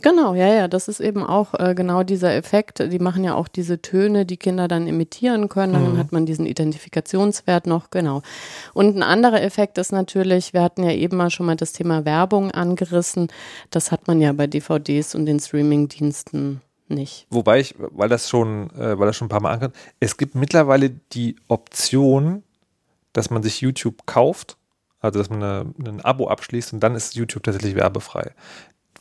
Genau, 0.02 0.34
ja, 0.34 0.52
ja, 0.52 0.68
das 0.68 0.88
ist 0.88 1.00
eben 1.00 1.22
auch 1.22 1.54
äh, 1.54 1.74
genau 1.74 2.02
dieser 2.02 2.34
Effekt. 2.34 2.80
Die 2.92 2.98
machen 2.98 3.24
ja 3.24 3.34
auch 3.34 3.48
diese 3.48 3.80
Töne, 3.80 4.26
die 4.26 4.36
Kinder 4.36 4.68
dann 4.68 4.86
imitieren 4.86 5.48
können. 5.48 5.74
Dann 5.74 5.98
hat 5.98 6.12
man 6.12 6.26
diesen 6.26 6.46
Identifikationswert 6.46 7.66
noch, 7.66 7.90
genau. 7.90 8.22
Und 8.74 8.96
ein 8.96 9.02
anderer 9.02 9.42
Effekt 9.42 9.78
ist 9.78 9.92
natürlich, 9.92 10.52
wir 10.52 10.62
hatten 10.62 10.82
ja 10.82 10.90
eben 10.90 11.16
mal 11.16 11.30
schon 11.30 11.46
mal 11.46 11.56
das 11.56 11.72
Thema 11.72 12.04
Werbung 12.04 12.50
angerissen. 12.50 13.28
Das 13.70 13.92
hat 13.92 14.08
man 14.08 14.20
ja 14.20 14.32
bei 14.32 14.46
DVDs 14.46 15.14
und 15.14 15.26
den 15.26 15.38
Streamingdiensten 15.38 16.60
nicht. 16.88 17.26
Wobei 17.30 17.60
ich, 17.60 17.74
weil 17.78 18.08
das 18.08 18.28
schon, 18.28 18.70
äh, 18.70 18.98
weil 18.98 19.06
das 19.06 19.16
schon 19.16 19.26
ein 19.26 19.30
paar 19.30 19.40
Mal 19.40 19.52
ankam, 19.52 19.72
es 20.00 20.16
gibt 20.16 20.34
mittlerweile 20.34 20.90
die 20.90 21.36
Option, 21.48 22.42
dass 23.12 23.30
man 23.30 23.42
sich 23.42 23.60
YouTube 23.60 24.06
kauft, 24.06 24.56
also 25.00 25.18
dass 25.18 25.30
man 25.30 25.42
eine, 25.42 25.74
ein 25.84 26.00
Abo 26.00 26.28
abschließt 26.28 26.72
und 26.72 26.80
dann 26.80 26.94
ist 26.94 27.14
YouTube 27.14 27.42
tatsächlich 27.42 27.74
werbefrei. 27.74 28.32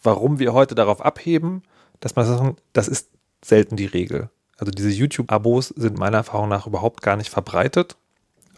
Warum 0.05 0.39
wir 0.39 0.53
heute 0.53 0.75
darauf 0.75 1.01
abheben, 1.01 1.63
dass 1.99 2.15
man 2.15 2.25
sagen, 2.25 2.57
das 2.73 2.87
ist 2.87 3.09
selten 3.43 3.75
die 3.75 3.85
Regel. 3.85 4.29
Also 4.57 4.71
diese 4.71 4.89
YouTube-Abos 4.89 5.69
sind 5.69 5.97
meiner 5.97 6.17
Erfahrung 6.17 6.49
nach 6.49 6.67
überhaupt 6.67 7.01
gar 7.01 7.15
nicht 7.17 7.29
verbreitet. 7.29 7.97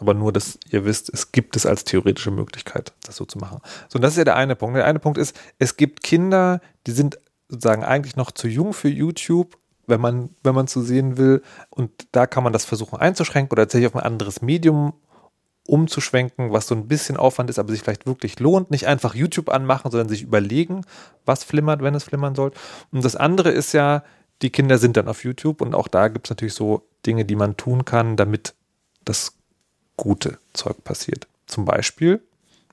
Aber 0.00 0.14
nur, 0.14 0.32
dass 0.32 0.58
ihr 0.70 0.84
wisst, 0.84 1.12
es 1.12 1.32
gibt 1.32 1.56
es 1.56 1.66
als 1.66 1.84
theoretische 1.84 2.30
Möglichkeit, 2.30 2.92
das 3.04 3.16
so 3.16 3.24
zu 3.24 3.38
machen. 3.38 3.60
So, 3.88 3.96
und 3.96 4.02
das 4.02 4.12
ist 4.12 4.18
ja 4.18 4.24
der 4.24 4.36
eine 4.36 4.54
Punkt. 4.54 4.76
Der 4.76 4.84
eine 4.84 5.00
Punkt 5.00 5.18
ist, 5.18 5.36
es 5.58 5.76
gibt 5.76 6.04
Kinder, 6.04 6.60
die 6.86 6.92
sind 6.92 7.18
sozusagen 7.48 7.82
eigentlich 7.82 8.14
noch 8.14 8.30
zu 8.30 8.46
jung 8.46 8.72
für 8.72 8.88
YouTube, 8.88 9.58
wenn 9.86 10.00
man, 10.00 10.30
wenn 10.44 10.54
man 10.54 10.68
zu 10.68 10.82
sehen 10.82 11.16
will. 11.16 11.42
Und 11.70 11.90
da 12.12 12.26
kann 12.26 12.44
man 12.44 12.52
das 12.52 12.64
versuchen 12.64 13.00
einzuschränken 13.00 13.52
oder 13.52 13.62
tatsächlich 13.62 13.88
auf 13.88 13.96
ein 13.96 14.06
anderes 14.06 14.40
Medium 14.40 14.92
umzuschwenken, 15.68 16.50
was 16.50 16.66
so 16.66 16.74
ein 16.74 16.88
bisschen 16.88 17.18
Aufwand 17.18 17.50
ist, 17.50 17.58
aber 17.58 17.70
sich 17.72 17.82
vielleicht 17.82 18.06
wirklich 18.06 18.40
lohnt. 18.40 18.70
Nicht 18.70 18.86
einfach 18.86 19.14
YouTube 19.14 19.50
anmachen, 19.50 19.90
sondern 19.90 20.08
sich 20.08 20.22
überlegen, 20.22 20.82
was 21.26 21.44
flimmert, 21.44 21.82
wenn 21.82 21.94
es 21.94 22.04
flimmern 22.04 22.34
soll. 22.34 22.52
Und 22.90 23.04
das 23.04 23.16
andere 23.16 23.50
ist 23.50 23.72
ja, 23.74 24.02
die 24.40 24.50
Kinder 24.50 24.78
sind 24.78 24.96
dann 24.96 25.08
auf 25.08 25.24
YouTube 25.24 25.60
und 25.60 25.74
auch 25.74 25.88
da 25.88 26.08
gibt 26.08 26.26
es 26.26 26.30
natürlich 26.30 26.54
so 26.54 26.86
Dinge, 27.04 27.24
die 27.24 27.36
man 27.36 27.56
tun 27.56 27.84
kann, 27.84 28.16
damit 28.16 28.54
das 29.04 29.34
gute 29.96 30.38
Zeug 30.54 30.82
passiert. 30.84 31.26
Zum 31.46 31.66
Beispiel, 31.66 32.22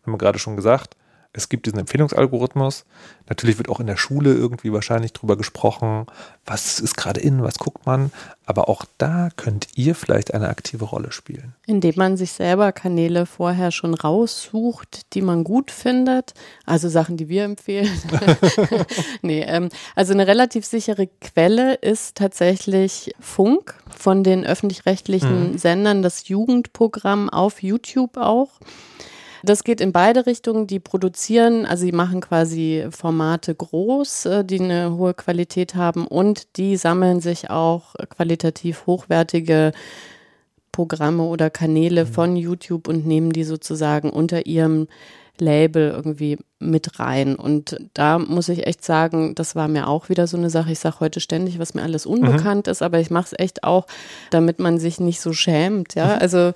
haben 0.04 0.14
wir 0.14 0.18
gerade 0.18 0.40
schon 0.40 0.56
gesagt, 0.56 0.96
es 1.36 1.50
gibt 1.50 1.66
diesen 1.66 1.80
Empfehlungsalgorithmus. 1.80 2.86
Natürlich 3.28 3.58
wird 3.58 3.70
auch 3.70 3.80
in 3.80 3.88
der 3.88 3.98
Schule 3.98 4.34
irgendwie 4.34 4.72
wahrscheinlich 4.72 5.14
drüber 5.14 5.36
gesprochen, 5.36 6.06
was 6.46 6.80
ist 6.80 6.96
gerade 6.96 7.20
in, 7.20 7.44
was 7.44 7.58
guckt 7.58 7.86
man. 7.86 8.12
Aber 8.46 8.70
auch 8.70 8.86
da 8.98 9.30
könnt 9.36 9.68
ihr 9.76 9.96
vielleicht 9.96 10.34
eine 10.34 10.48
aktive 10.48 10.86
Rolle 10.86 11.12
spielen. 11.12 11.56
Indem 11.66 11.96
man 11.98 12.18
sich 12.18 12.32
selber 12.32 12.72
Kanäle 12.72 13.26
vorher 13.26 13.72
schon 13.72 13.96
raussucht, 13.96 15.14
die 15.14 15.22
man 15.22 15.44
gut 15.44 15.72
findet. 15.72 16.34
Also 16.66 16.88
Sachen, 16.88 17.18
die 17.18 17.28
wir 17.28 17.44
empfehlen. 17.44 17.90
nee, 19.22 19.42
ähm, 19.42 19.70
also 19.96 20.14
eine 20.14 20.28
relativ 20.28 20.66
sichere 20.66 21.08
Quelle 21.22 21.74
ist 21.74 22.16
tatsächlich 22.16 23.14
Funk 23.20 23.76
von 23.90 24.24
den 24.24 24.46
öffentlich-rechtlichen 24.46 25.54
mhm. 25.54 25.58
Sendern, 25.58 26.02
das 26.02 26.28
Jugendprogramm 26.28 27.30
auf 27.30 27.64
YouTube 27.64 28.18
auch. 28.18 28.60
Das 29.46 29.64
geht 29.64 29.80
in 29.80 29.92
beide 29.92 30.26
Richtungen. 30.26 30.66
Die 30.66 30.80
produzieren, 30.80 31.68
also 31.68 31.86
sie 31.86 31.92
machen 31.92 32.20
quasi 32.20 32.88
Formate 32.90 33.54
groß, 33.54 34.26
äh, 34.26 34.44
die 34.44 34.60
eine 34.60 34.98
hohe 34.98 35.14
Qualität 35.14 35.76
haben 35.76 36.08
und 36.08 36.58
die 36.58 36.78
sammeln 36.78 37.22
sich 37.22 37.52
auch 37.52 37.94
qualitativ 38.10 38.88
hochwertige 38.88 39.72
Programme 40.72 41.24
oder 41.24 41.52
Kanäle 41.52 42.06
mhm. 42.06 42.10
von 42.10 42.36
YouTube 42.36 42.88
und 42.88 43.06
nehmen 43.06 43.32
die 43.32 43.44
sozusagen 43.44 44.10
unter 44.10 44.48
ihrem 44.48 44.88
Label 45.42 45.92
irgendwie 45.92 46.38
mit 46.60 47.00
rein. 47.00 47.36
Und 47.36 47.78
da 47.94 48.18
muss 48.18 48.50
ich 48.50 48.66
echt 48.66 48.84
sagen, 48.84 49.36
das 49.36 49.56
war 49.56 49.68
mir 49.68 49.88
auch 49.88 50.10
wieder 50.10 50.26
so 50.26 50.38
eine 50.38 50.50
Sache. 50.50 50.72
Ich 50.72 50.80
sage 50.80 51.02
heute 51.02 51.20
ständig, 51.20 51.60
was 51.60 51.74
mir 51.74 51.84
alles 51.84 52.06
unbekannt 52.06 52.68
mhm. 52.68 52.72
ist, 52.72 52.82
aber 52.82 53.00
ich 53.00 53.12
mache 53.12 53.26
es 53.26 53.40
echt 53.40 53.64
auch, 53.64 53.86
damit 54.32 54.60
man 54.60 54.80
sich 54.80 55.00
nicht 55.00 55.20
so 55.20 55.34
schämt. 55.34 55.96
Ja, 55.96 56.16
mhm. 56.16 56.22
also 56.22 56.54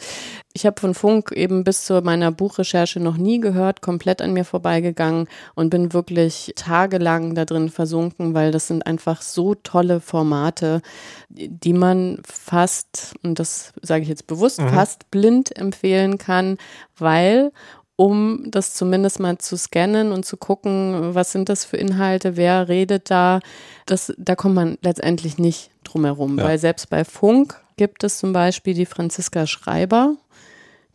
ich 0.53 0.65
habe 0.65 0.79
von 0.79 0.93
Funk 0.93 1.31
eben 1.33 1.63
bis 1.63 1.85
zu 1.85 2.01
meiner 2.01 2.31
Buchrecherche 2.31 2.99
noch 2.99 3.17
nie 3.17 3.39
gehört, 3.39 3.81
komplett 3.81 4.21
an 4.21 4.33
mir 4.33 4.45
vorbeigegangen 4.45 5.27
und 5.53 5.69
bin 5.69 5.93
wirklich 5.93 6.53
tagelang 6.55 7.35
da 7.35 7.45
drin 7.45 7.69
versunken, 7.69 8.33
weil 8.33 8.51
das 8.51 8.67
sind 8.67 8.87
einfach 8.87 9.21
so 9.21 9.53
tolle 9.55 9.99
Formate, 9.99 10.81
die 11.29 11.73
man 11.73 12.19
fast, 12.25 13.13
und 13.21 13.37
das 13.37 13.73
sage 13.81 14.03
ich 14.03 14.09
jetzt 14.09 14.27
bewusst, 14.27 14.59
mhm. 14.59 14.69
fast 14.69 15.11
blind 15.11 15.55
empfehlen 15.55 16.17
kann, 16.17 16.57
weil 16.97 17.51
um 17.99 18.45
das 18.49 18.75
zumindest 18.75 19.19
mal 19.19 19.37
zu 19.39 19.57
scannen 19.57 20.13
und 20.13 20.23
zu 20.23 20.37
gucken, 20.37 21.13
was 21.15 21.33
sind 21.33 21.49
das 21.49 21.65
für 21.65 21.75
Inhalte, 21.75 22.37
wer 22.37 22.69
redet 22.69 23.11
da. 23.11 23.41
Das, 23.87 24.13
da 24.17 24.37
kommt 24.37 24.55
man 24.55 24.77
letztendlich 24.81 25.37
nicht 25.37 25.69
drum 25.83 26.05
herum, 26.05 26.37
ja. 26.37 26.45
weil 26.45 26.57
selbst 26.59 26.89
bei 26.89 27.03
Funk 27.03 27.59
gibt 27.75 28.05
es 28.05 28.17
zum 28.17 28.31
Beispiel 28.31 28.73
die 28.73 28.85
Franziska 28.85 29.45
Schreiber. 29.47 30.15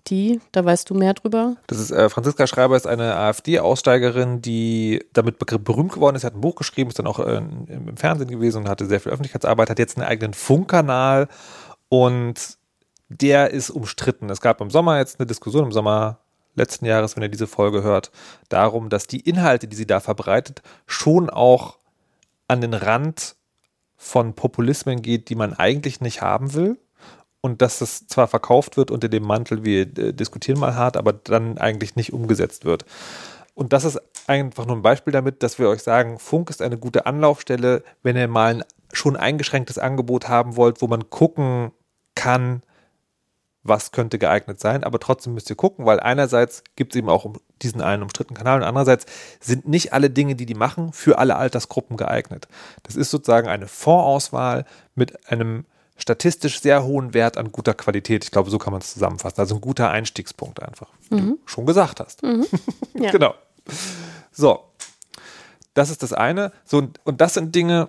Die, 0.06 0.40
da 0.52 0.64
weißt 0.64 0.88
du 0.88 0.94
mehr 0.94 1.12
drüber? 1.12 1.56
Das 1.66 1.78
ist 1.78 1.90
äh, 1.90 2.08
Franziska 2.08 2.46
Schreiber 2.46 2.74
ist 2.74 2.86
eine 2.86 3.14
AfD-Aussteigerin, 3.16 4.40
die 4.40 5.04
damit 5.12 5.38
berühmt 5.38 5.92
geworden 5.92 6.16
ist. 6.16 6.22
Sie 6.22 6.26
hat 6.26 6.34
ein 6.34 6.40
Buch 6.40 6.54
geschrieben, 6.54 6.88
ist 6.88 6.98
dann 6.98 7.06
auch 7.06 7.20
äh, 7.20 7.36
im 7.36 7.98
Fernsehen 7.98 8.30
gewesen 8.30 8.62
und 8.62 8.68
hatte 8.70 8.86
sehr 8.86 9.00
viel 9.00 9.12
Öffentlichkeitsarbeit, 9.12 9.68
hat 9.68 9.78
jetzt 9.78 9.98
einen 9.98 10.06
eigenen 10.06 10.32
Funkkanal 10.32 11.28
und 11.90 12.56
der 13.10 13.50
ist 13.50 13.68
umstritten. 13.68 14.30
Es 14.30 14.40
gab 14.40 14.62
im 14.62 14.70
Sommer 14.70 14.96
jetzt 14.96 15.20
eine 15.20 15.26
Diskussion, 15.26 15.64
im 15.64 15.72
Sommer 15.72 16.23
letzten 16.54 16.86
Jahres, 16.86 17.16
wenn 17.16 17.22
ihr 17.22 17.28
diese 17.28 17.46
Folge 17.46 17.82
hört, 17.82 18.10
darum, 18.48 18.88
dass 18.88 19.06
die 19.06 19.20
Inhalte, 19.20 19.68
die 19.68 19.76
sie 19.76 19.86
da 19.86 20.00
verbreitet, 20.00 20.62
schon 20.86 21.30
auch 21.30 21.78
an 22.48 22.60
den 22.60 22.74
Rand 22.74 23.36
von 23.96 24.34
Populismen 24.34 25.02
geht, 25.02 25.28
die 25.28 25.34
man 25.34 25.54
eigentlich 25.54 26.00
nicht 26.00 26.22
haben 26.22 26.54
will. 26.54 26.78
Und 27.40 27.60
dass 27.60 27.78
das 27.78 28.06
zwar 28.06 28.26
verkauft 28.26 28.76
wird 28.76 28.90
unter 28.90 29.08
dem 29.08 29.22
Mantel, 29.22 29.64
wir 29.64 29.82
äh, 29.82 30.12
diskutieren 30.12 30.58
mal 30.58 30.74
hart, 30.76 30.96
aber 30.96 31.12
dann 31.12 31.58
eigentlich 31.58 31.94
nicht 31.94 32.12
umgesetzt 32.12 32.64
wird. 32.64 32.86
Und 33.54 33.72
das 33.72 33.84
ist 33.84 34.00
einfach 34.26 34.66
nur 34.66 34.76
ein 34.76 34.82
Beispiel 34.82 35.12
damit, 35.12 35.42
dass 35.42 35.58
wir 35.58 35.68
euch 35.68 35.82
sagen, 35.82 36.18
Funk 36.18 36.50
ist 36.50 36.62
eine 36.62 36.78
gute 36.78 37.06
Anlaufstelle, 37.06 37.82
wenn 38.02 38.16
ihr 38.16 38.28
mal 38.28 38.54
ein 38.54 38.64
schon 38.92 39.16
eingeschränktes 39.16 39.78
Angebot 39.78 40.28
haben 40.28 40.56
wollt, 40.56 40.80
wo 40.80 40.86
man 40.86 41.10
gucken 41.10 41.72
kann, 42.14 42.62
was 43.64 43.92
könnte 43.92 44.18
geeignet 44.18 44.60
sein, 44.60 44.84
aber 44.84 45.00
trotzdem 45.00 45.34
müsst 45.34 45.48
ihr 45.50 45.56
gucken, 45.56 45.86
weil 45.86 45.98
einerseits 45.98 46.62
gibt 46.76 46.94
es 46.94 46.98
eben 46.98 47.08
auch 47.08 47.26
diesen 47.62 47.80
einen 47.80 48.02
umstrittenen 48.02 48.36
Kanal 48.36 48.58
und 48.58 48.64
andererseits 48.64 49.06
sind 49.40 49.66
nicht 49.66 49.92
alle 49.94 50.10
Dinge, 50.10 50.36
die 50.36 50.46
die 50.46 50.54
machen, 50.54 50.92
für 50.92 51.18
alle 51.18 51.36
Altersgruppen 51.36 51.96
geeignet. 51.96 52.46
Das 52.82 52.94
ist 52.94 53.10
sozusagen 53.10 53.48
eine 53.48 53.66
Vorauswahl 53.66 54.66
mit 54.94 55.30
einem 55.30 55.64
statistisch 55.96 56.60
sehr 56.60 56.84
hohen 56.84 57.14
Wert 57.14 57.38
an 57.38 57.52
guter 57.52 57.72
Qualität. 57.72 58.24
Ich 58.24 58.30
glaube, 58.30 58.50
so 58.50 58.58
kann 58.58 58.72
man 58.72 58.82
es 58.82 58.92
zusammenfassen. 58.92 59.40
Also 59.40 59.54
ein 59.54 59.60
guter 59.60 59.90
Einstiegspunkt 59.90 60.62
einfach, 60.62 60.90
wie 61.08 61.20
mhm. 61.20 61.28
du 61.28 61.38
schon 61.46 61.66
gesagt 61.66 62.00
hast. 62.00 62.22
Mhm. 62.22 62.46
Ja. 62.96 63.10
genau. 63.10 63.34
So, 64.30 64.64
das 65.72 65.90
ist 65.90 66.02
das 66.02 66.12
eine. 66.12 66.52
So, 66.64 66.88
und 67.04 67.20
das 67.20 67.34
sind 67.34 67.54
Dinge, 67.54 67.88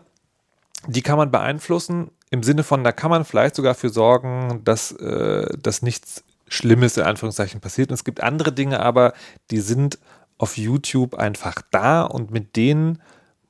die 0.88 1.02
kann 1.02 1.18
man 1.18 1.32
beeinflussen 1.32 2.12
im 2.36 2.44
Sinne 2.44 2.64
von, 2.64 2.84
da 2.84 2.92
kann 2.92 3.10
man 3.10 3.26
vielleicht 3.26 3.56
sogar 3.56 3.74
für 3.74 3.90
sorgen, 3.90 4.62
dass, 4.64 4.92
äh, 4.92 5.48
dass 5.58 5.82
nichts 5.82 6.24
Schlimmes 6.48 6.98
in 6.98 7.04
Anführungszeichen 7.04 7.62
passiert. 7.62 7.90
Und 7.90 7.96
es 7.96 8.04
gibt 8.04 8.22
andere 8.22 8.52
Dinge 8.52 8.82
aber, 8.82 9.14
die 9.50 9.60
sind 9.60 9.98
auf 10.38 10.58
YouTube 10.58 11.16
einfach 11.16 11.62
da 11.72 12.04
und 12.04 12.30
mit 12.30 12.56
denen 12.56 13.02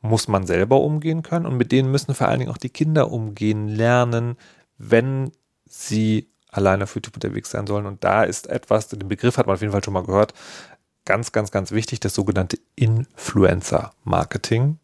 muss 0.01 0.27
man 0.27 0.45
selber 0.45 0.81
umgehen 0.81 1.23
können 1.23 1.47
und 1.47 1.57
mit 1.57 1.71
denen 1.71 1.91
müssen 1.91 2.13
vor 2.13 2.27
allen 2.27 2.39
Dingen 2.39 2.51
auch 2.51 2.59
die 2.59 2.69
Kinder 2.69 3.11
umgehen 3.11 3.67
lernen, 3.67 4.37
wenn 4.77 5.31
sie 5.65 6.29
alleine 6.51 6.83
auf 6.83 6.95
YouTube 6.95 7.15
unterwegs 7.15 7.49
sein 7.49 7.67
sollen. 7.67 7.87
Und 7.87 8.03
da 8.03 8.23
ist 8.23 8.47
etwas, 8.47 8.87
den 8.87 9.07
Begriff 9.07 9.37
hat 9.37 9.47
man 9.47 9.55
auf 9.55 9.61
jeden 9.61 9.73
Fall 9.73 9.83
schon 9.83 9.95
mal 9.95 10.03
gehört, 10.03 10.33
ganz, 11.05 11.31
ganz, 11.31 11.51
ganz 11.51 11.71
wichtig, 11.71 11.99
das 11.99 12.13
sogenannte 12.13 12.59
Influencer-Marketing. 12.75 14.77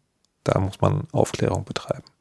Da 0.44 0.58
muss 0.58 0.80
man 0.80 1.06
Aufklärung 1.12 1.64
betreiben. 1.64 2.11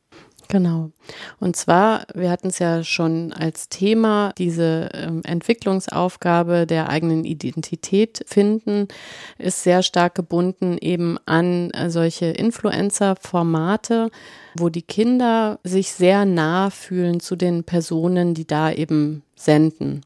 Genau. 0.51 0.91
Und 1.39 1.55
zwar, 1.55 2.05
wir 2.13 2.29
hatten 2.29 2.49
es 2.49 2.59
ja 2.59 2.83
schon 2.83 3.31
als 3.31 3.69
Thema, 3.69 4.33
diese 4.37 4.89
ähm, 4.93 5.21
Entwicklungsaufgabe 5.23 6.67
der 6.67 6.89
eigenen 6.89 7.23
Identität 7.23 8.25
finden, 8.27 8.89
ist 9.37 9.63
sehr 9.63 9.81
stark 9.81 10.13
gebunden 10.13 10.77
eben 10.77 11.17
an 11.25 11.71
äh, 11.71 11.89
solche 11.89 12.25
Influencer-Formate, 12.25 14.11
wo 14.57 14.67
die 14.67 14.81
Kinder 14.81 15.57
sich 15.63 15.93
sehr 15.93 16.25
nah 16.25 16.69
fühlen 16.69 17.21
zu 17.21 17.37
den 17.37 17.63
Personen, 17.63 18.33
die 18.33 18.45
da 18.45 18.73
eben 18.73 19.23
senden. 19.37 20.01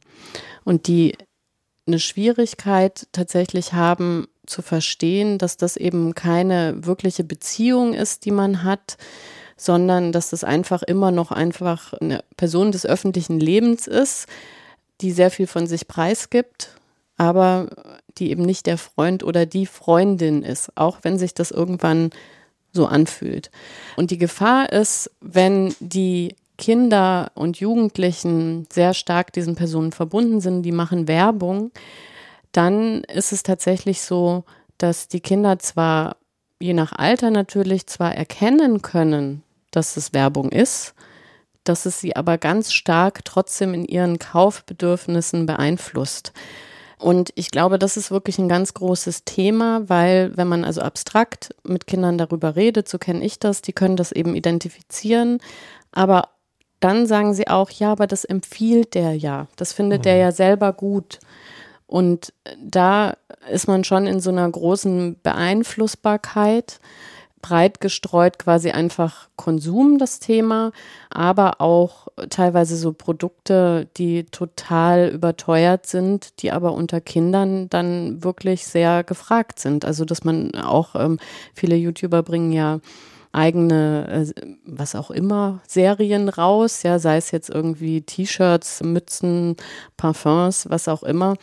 Und 0.63 0.85
die 0.85 1.15
eine 1.87 1.97
Schwierigkeit 1.97 3.07
tatsächlich 3.13 3.73
haben 3.73 4.27
zu 4.45 4.61
verstehen, 4.61 5.39
dass 5.39 5.57
das 5.57 5.75
eben 5.75 6.13
keine 6.13 6.85
wirkliche 6.85 7.23
Beziehung 7.23 7.95
ist, 7.95 8.25
die 8.25 8.31
man 8.31 8.63
hat, 8.63 8.97
sondern 9.57 10.11
dass 10.11 10.29
das 10.29 10.43
einfach 10.43 10.83
immer 10.83 11.11
noch 11.11 11.31
einfach 11.31 11.93
eine 11.93 12.23
Person 12.37 12.71
des 12.71 12.85
öffentlichen 12.85 13.39
Lebens 13.39 13.87
ist, 13.87 14.27
die 15.01 15.11
sehr 15.11 15.31
viel 15.31 15.47
von 15.47 15.67
sich 15.67 15.87
preisgibt, 15.87 16.75
aber 17.17 17.67
die 18.17 18.31
eben 18.31 18.43
nicht 18.43 18.65
der 18.65 18.77
Freund 18.77 19.23
oder 19.23 19.45
die 19.45 19.65
Freundin 19.65 20.43
ist, 20.43 20.71
auch 20.75 20.99
wenn 21.03 21.17
sich 21.17 21.33
das 21.33 21.51
irgendwann 21.51 22.11
so 22.71 22.85
anfühlt. 22.85 23.51
Und 23.95 24.11
die 24.11 24.17
Gefahr 24.17 24.71
ist, 24.71 25.11
wenn 25.21 25.73
die 25.79 26.35
Kinder 26.57 27.31
und 27.35 27.59
Jugendlichen 27.59 28.67
sehr 28.71 28.93
stark 28.93 29.33
diesen 29.33 29.55
Personen 29.55 29.91
verbunden 29.91 30.41
sind, 30.41 30.63
die 30.63 30.71
machen 30.71 31.07
Werbung, 31.07 31.71
dann 32.51 33.03
ist 33.05 33.33
es 33.33 33.43
tatsächlich 33.43 34.01
so, 34.01 34.43
dass 34.77 35.07
die 35.07 35.19
Kinder 35.19 35.59
zwar 35.59 36.17
je 36.59 36.73
nach 36.73 36.93
Alter 36.93 37.31
natürlich 37.31 37.87
zwar 37.87 38.15
erkennen 38.15 38.81
können, 38.81 39.43
dass 39.75 39.97
es 39.97 40.13
Werbung 40.13 40.49
ist, 40.49 40.93
dass 41.63 41.85
es 41.85 41.99
sie 41.99 42.15
aber 42.15 42.37
ganz 42.37 42.71
stark 42.71 43.25
trotzdem 43.25 43.73
in 43.73 43.85
ihren 43.85 44.19
Kaufbedürfnissen 44.19 45.45
beeinflusst. 45.45 46.31
Und 46.97 47.31
ich 47.35 47.51
glaube, 47.51 47.77
das 47.77 47.97
ist 47.97 48.11
wirklich 48.11 48.39
ein 48.39 48.47
ganz 48.47 48.73
großes 48.73 49.25
Thema, 49.25 49.87
weil 49.89 50.35
wenn 50.37 50.47
man 50.47 50.63
also 50.63 50.81
abstrakt 50.81 51.53
mit 51.63 51.87
Kindern 51.87 52.17
darüber 52.17 52.55
redet, 52.55 52.87
so 52.87 52.97
kenne 52.97 53.23
ich 53.23 53.37
das, 53.39 53.61
die 53.61 53.73
können 53.73 53.97
das 53.97 54.11
eben 54.11 54.35
identifizieren, 54.35 55.39
aber 55.91 56.29
dann 56.79 57.07
sagen 57.07 57.33
sie 57.33 57.47
auch, 57.47 57.69
ja, 57.71 57.91
aber 57.91 58.07
das 58.07 58.25
empfiehlt 58.25 58.95
der 58.95 59.15
ja, 59.15 59.47
das 59.55 59.73
findet 59.73 59.99
mhm. 59.99 60.03
der 60.03 60.15
ja 60.17 60.31
selber 60.31 60.71
gut. 60.71 61.19
Und 61.87 62.33
da 62.59 63.15
ist 63.51 63.67
man 63.67 63.83
schon 63.83 64.07
in 64.07 64.19
so 64.19 64.29
einer 64.29 64.49
großen 64.49 65.19
Beeinflussbarkeit. 65.21 66.79
Breit 67.45 67.79
gestreut 67.79 68.39
quasi 68.39 68.71
einfach 68.71 69.29
Konsum 69.35 69.99
das 69.99 70.17
Thema, 70.19 70.71
aber 71.11 71.61
auch 71.61 72.07
teilweise 72.31 72.75
so 72.75 72.91
Produkte, 72.91 73.87
die 73.97 74.23
total 74.23 75.09
überteuert 75.09 75.85
sind, 75.85 76.41
die 76.41 76.51
aber 76.51 76.73
unter 76.73 77.01
Kindern 77.01 77.69
dann 77.69 78.23
wirklich 78.23 78.65
sehr 78.65 79.03
gefragt 79.03 79.59
sind. 79.59 79.85
Also 79.85 80.05
dass 80.05 80.23
man 80.23 80.55
auch, 80.55 80.95
ähm, 80.95 81.19
viele 81.53 81.75
YouTuber 81.75 82.23
bringen 82.23 82.51
ja 82.51 82.79
eigene, 83.35 84.25
äh, 84.35 84.41
was 84.65 84.95
auch 84.95 85.11
immer, 85.11 85.61
Serien 85.67 86.29
raus, 86.29 86.83
ja, 86.83 86.99
sei 86.99 87.17
es 87.17 87.31
jetzt 87.31 87.49
irgendwie 87.49 88.01
T-Shirts, 88.01 88.81
Mützen, 88.83 89.55
Parfums, 89.97 90.69
was 90.69 90.87
auch 90.87 91.03
immer, 91.03 91.35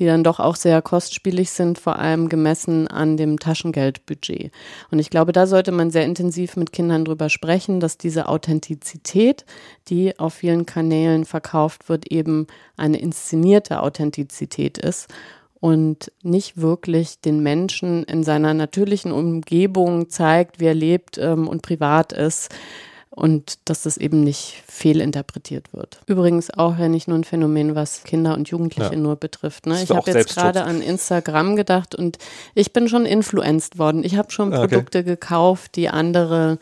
die 0.00 0.06
dann 0.06 0.24
doch 0.24 0.40
auch 0.40 0.56
sehr 0.56 0.82
kostspielig 0.82 1.50
sind, 1.50 1.78
vor 1.78 1.98
allem 1.98 2.28
gemessen 2.28 2.88
an 2.88 3.16
dem 3.16 3.38
Taschengeldbudget. 3.38 4.50
Und 4.90 4.98
ich 4.98 5.10
glaube, 5.10 5.32
da 5.32 5.46
sollte 5.46 5.70
man 5.70 5.90
sehr 5.90 6.04
intensiv 6.04 6.56
mit 6.56 6.72
Kindern 6.72 7.04
drüber 7.04 7.28
sprechen, 7.28 7.78
dass 7.78 7.98
diese 7.98 8.28
Authentizität, 8.28 9.44
die 9.88 10.18
auf 10.18 10.34
vielen 10.34 10.66
Kanälen 10.66 11.24
verkauft 11.24 11.88
wird, 11.88 12.10
eben 12.10 12.46
eine 12.76 12.98
inszenierte 12.98 13.82
Authentizität 13.82 14.78
ist 14.78 15.08
und 15.64 16.12
nicht 16.22 16.58
wirklich 16.58 17.22
den 17.22 17.42
Menschen 17.42 18.04
in 18.04 18.22
seiner 18.22 18.52
natürlichen 18.52 19.12
Umgebung 19.12 20.10
zeigt, 20.10 20.60
wie 20.60 20.66
er 20.66 20.74
lebt 20.74 21.16
ähm, 21.16 21.48
und 21.48 21.62
privat 21.62 22.12
ist 22.12 22.50
und 23.08 23.60
dass 23.64 23.84
das 23.84 23.96
eben 23.96 24.20
nicht 24.20 24.62
fehlinterpretiert 24.68 25.72
wird. 25.72 26.02
Übrigens 26.04 26.50
auch 26.50 26.76
ja 26.76 26.88
nicht 26.88 27.08
nur 27.08 27.16
ein 27.16 27.24
Phänomen, 27.24 27.74
was 27.74 28.02
Kinder 28.02 28.34
und 28.34 28.50
Jugendliche 28.50 28.92
ja. 28.92 28.98
nur 28.98 29.16
betrifft. 29.16 29.64
Ne? 29.64 29.82
Ich 29.82 29.88
habe 29.88 30.10
jetzt 30.10 30.34
gerade 30.34 30.64
an 30.64 30.82
Instagram 30.82 31.56
gedacht 31.56 31.94
und 31.94 32.18
ich 32.54 32.74
bin 32.74 32.86
schon 32.86 33.06
influenced 33.06 33.78
worden. 33.78 34.04
Ich 34.04 34.16
habe 34.16 34.30
schon 34.32 34.52
okay. 34.52 34.68
Produkte 34.68 35.02
gekauft, 35.02 35.76
die 35.76 35.88
andere 35.88 36.58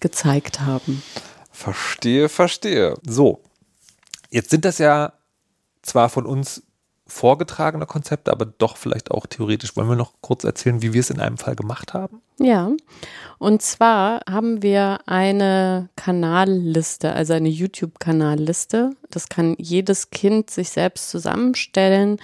gezeigt 0.00 0.60
haben. 0.60 1.02
Verstehe, 1.50 2.28
verstehe. 2.28 2.92
So, 3.08 3.40
jetzt 4.28 4.50
sind 4.50 4.66
das 4.66 4.76
ja 4.76 5.14
zwar 5.80 6.10
von 6.10 6.26
uns 6.26 6.62
vorgetragene 7.06 7.86
Konzepte, 7.86 8.32
aber 8.32 8.46
doch 8.46 8.76
vielleicht 8.76 9.10
auch 9.10 9.26
theoretisch. 9.26 9.76
Wollen 9.76 9.88
wir 9.88 9.96
noch 9.96 10.14
kurz 10.20 10.44
erzählen, 10.44 10.80
wie 10.82 10.92
wir 10.92 11.00
es 11.00 11.10
in 11.10 11.20
einem 11.20 11.36
Fall 11.36 11.54
gemacht 11.54 11.92
haben? 11.92 12.22
Ja, 12.38 12.70
und 13.38 13.62
zwar 13.62 14.20
haben 14.28 14.62
wir 14.62 15.00
eine 15.06 15.90
Kanalliste, 15.96 17.12
also 17.12 17.34
eine 17.34 17.50
YouTube-Kanalliste. 17.50 18.90
Das 19.10 19.28
kann 19.28 19.54
jedes 19.58 20.10
Kind 20.10 20.50
sich 20.50 20.70
selbst 20.70 21.10
zusammenstellen, 21.10 22.18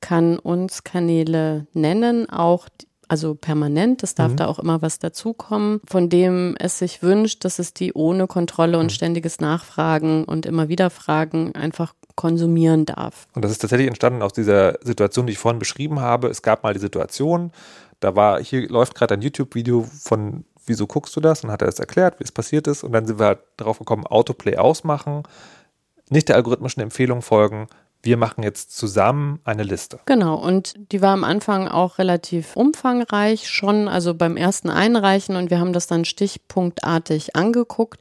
kann 0.00 0.38
uns 0.38 0.84
Kanäle 0.84 1.66
nennen, 1.72 2.28
auch 2.28 2.68
also 3.08 3.34
permanent, 3.34 4.02
es 4.02 4.14
darf 4.14 4.32
mhm. 4.32 4.36
da 4.36 4.46
auch 4.46 4.58
immer 4.58 4.82
was 4.82 4.98
dazukommen, 4.98 5.80
von 5.86 6.10
dem 6.10 6.54
es 6.58 6.78
sich 6.78 7.02
wünscht, 7.02 7.44
dass 7.44 7.58
es 7.58 7.72
die 7.72 7.94
ohne 7.94 8.26
Kontrolle 8.26 8.78
und 8.78 8.86
mhm. 8.86 8.90
ständiges 8.90 9.40
Nachfragen 9.40 10.24
und 10.24 10.44
immer 10.44 10.68
wieder 10.68 10.90
Fragen 10.90 11.54
einfach 11.54 11.94
konsumieren 12.18 12.84
darf. 12.84 13.28
Und 13.36 13.44
das 13.44 13.52
ist 13.52 13.58
tatsächlich 13.58 13.86
entstanden 13.86 14.22
aus 14.22 14.32
dieser 14.32 14.76
Situation, 14.82 15.28
die 15.28 15.34
ich 15.34 15.38
vorhin 15.38 15.60
beschrieben 15.60 16.00
habe. 16.00 16.26
Es 16.26 16.42
gab 16.42 16.64
mal 16.64 16.74
die 16.74 16.80
Situation, 16.80 17.52
da 18.00 18.16
war, 18.16 18.42
hier 18.42 18.68
läuft 18.68 18.96
gerade 18.96 19.14
ein 19.14 19.22
YouTube-Video 19.22 19.86
von 20.02 20.44
Wieso 20.66 20.86
guckst 20.86 21.16
du 21.16 21.20
das? 21.20 21.44
Und 21.44 21.50
hat 21.50 21.62
er 21.62 21.66
das 21.66 21.78
erklärt, 21.78 22.18
wie 22.20 22.24
es 22.24 22.32
passiert 22.32 22.66
ist. 22.66 22.82
Und 22.82 22.92
dann 22.92 23.06
sind 23.06 23.18
wir 23.20 23.26
halt 23.26 23.38
darauf 23.56 23.78
gekommen, 23.78 24.04
Autoplay 24.04 24.58
ausmachen, 24.58 25.22
nicht 26.10 26.28
der 26.28 26.36
algorithmischen 26.36 26.82
Empfehlung 26.82 27.22
folgen, 27.22 27.68
wir 28.02 28.16
machen 28.16 28.42
jetzt 28.44 28.76
zusammen 28.76 29.40
eine 29.44 29.64
Liste. 29.64 29.98
Genau, 30.06 30.36
und 30.36 30.74
die 30.92 31.02
war 31.02 31.12
am 31.12 31.24
Anfang 31.24 31.66
auch 31.66 31.98
relativ 31.98 32.54
umfangreich 32.54 33.48
schon, 33.48 33.88
also 33.88 34.14
beim 34.14 34.36
ersten 34.36 34.70
Einreichen 34.70 35.36
und 35.36 35.50
wir 35.50 35.58
haben 35.58 35.72
das 35.72 35.88
dann 35.88 36.04
stichpunktartig 36.04 37.34
angeguckt 37.34 38.00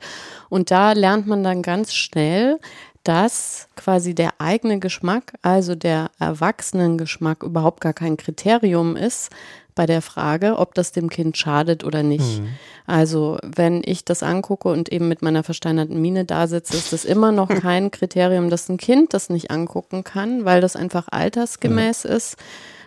und 0.49 0.69
da 0.69 0.91
lernt 0.91 1.25
man 1.25 1.43
dann 1.43 1.63
ganz 1.63 1.93
schnell, 1.93 2.59
dass 3.07 3.69
quasi 3.77 4.13
der 4.13 4.33
eigene 4.39 4.79
Geschmack, 4.79 5.33
also 5.41 5.75
der 5.75 6.11
Erwachsenengeschmack, 6.19 7.41
überhaupt 7.41 7.79
gar 7.79 7.93
kein 7.93 8.17
Kriterium 8.17 8.97
ist 8.97 9.29
bei 9.75 9.85
der 9.85 10.01
Frage, 10.01 10.57
ob 10.57 10.73
das 10.73 10.91
dem 10.91 11.09
Kind 11.09 11.37
schadet 11.37 11.85
oder 11.85 12.03
nicht. 12.03 12.41
Mhm. 12.41 12.49
Also 12.85 13.37
wenn 13.43 13.81
ich 13.85 14.03
das 14.03 14.23
angucke 14.23 14.67
und 14.67 14.91
eben 14.91 15.07
mit 15.07 15.21
meiner 15.21 15.43
versteinerten 15.43 16.01
Miene 16.01 16.25
da 16.25 16.47
sitze, 16.47 16.75
ist 16.75 16.91
das 16.91 17.05
immer 17.05 17.31
noch 17.31 17.47
kein 17.61 17.91
Kriterium, 17.91 18.49
dass 18.49 18.67
ein 18.67 18.77
Kind 18.77 19.13
das 19.13 19.29
nicht 19.29 19.51
angucken 19.51 20.03
kann, 20.03 20.43
weil 20.43 20.59
das 20.59 20.75
einfach 20.75 21.07
altersgemäß 21.09 22.03
mhm. 22.03 22.11
ist 22.11 22.35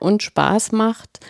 und 0.00 0.22
Spaß 0.22 0.72
macht. 0.72 1.20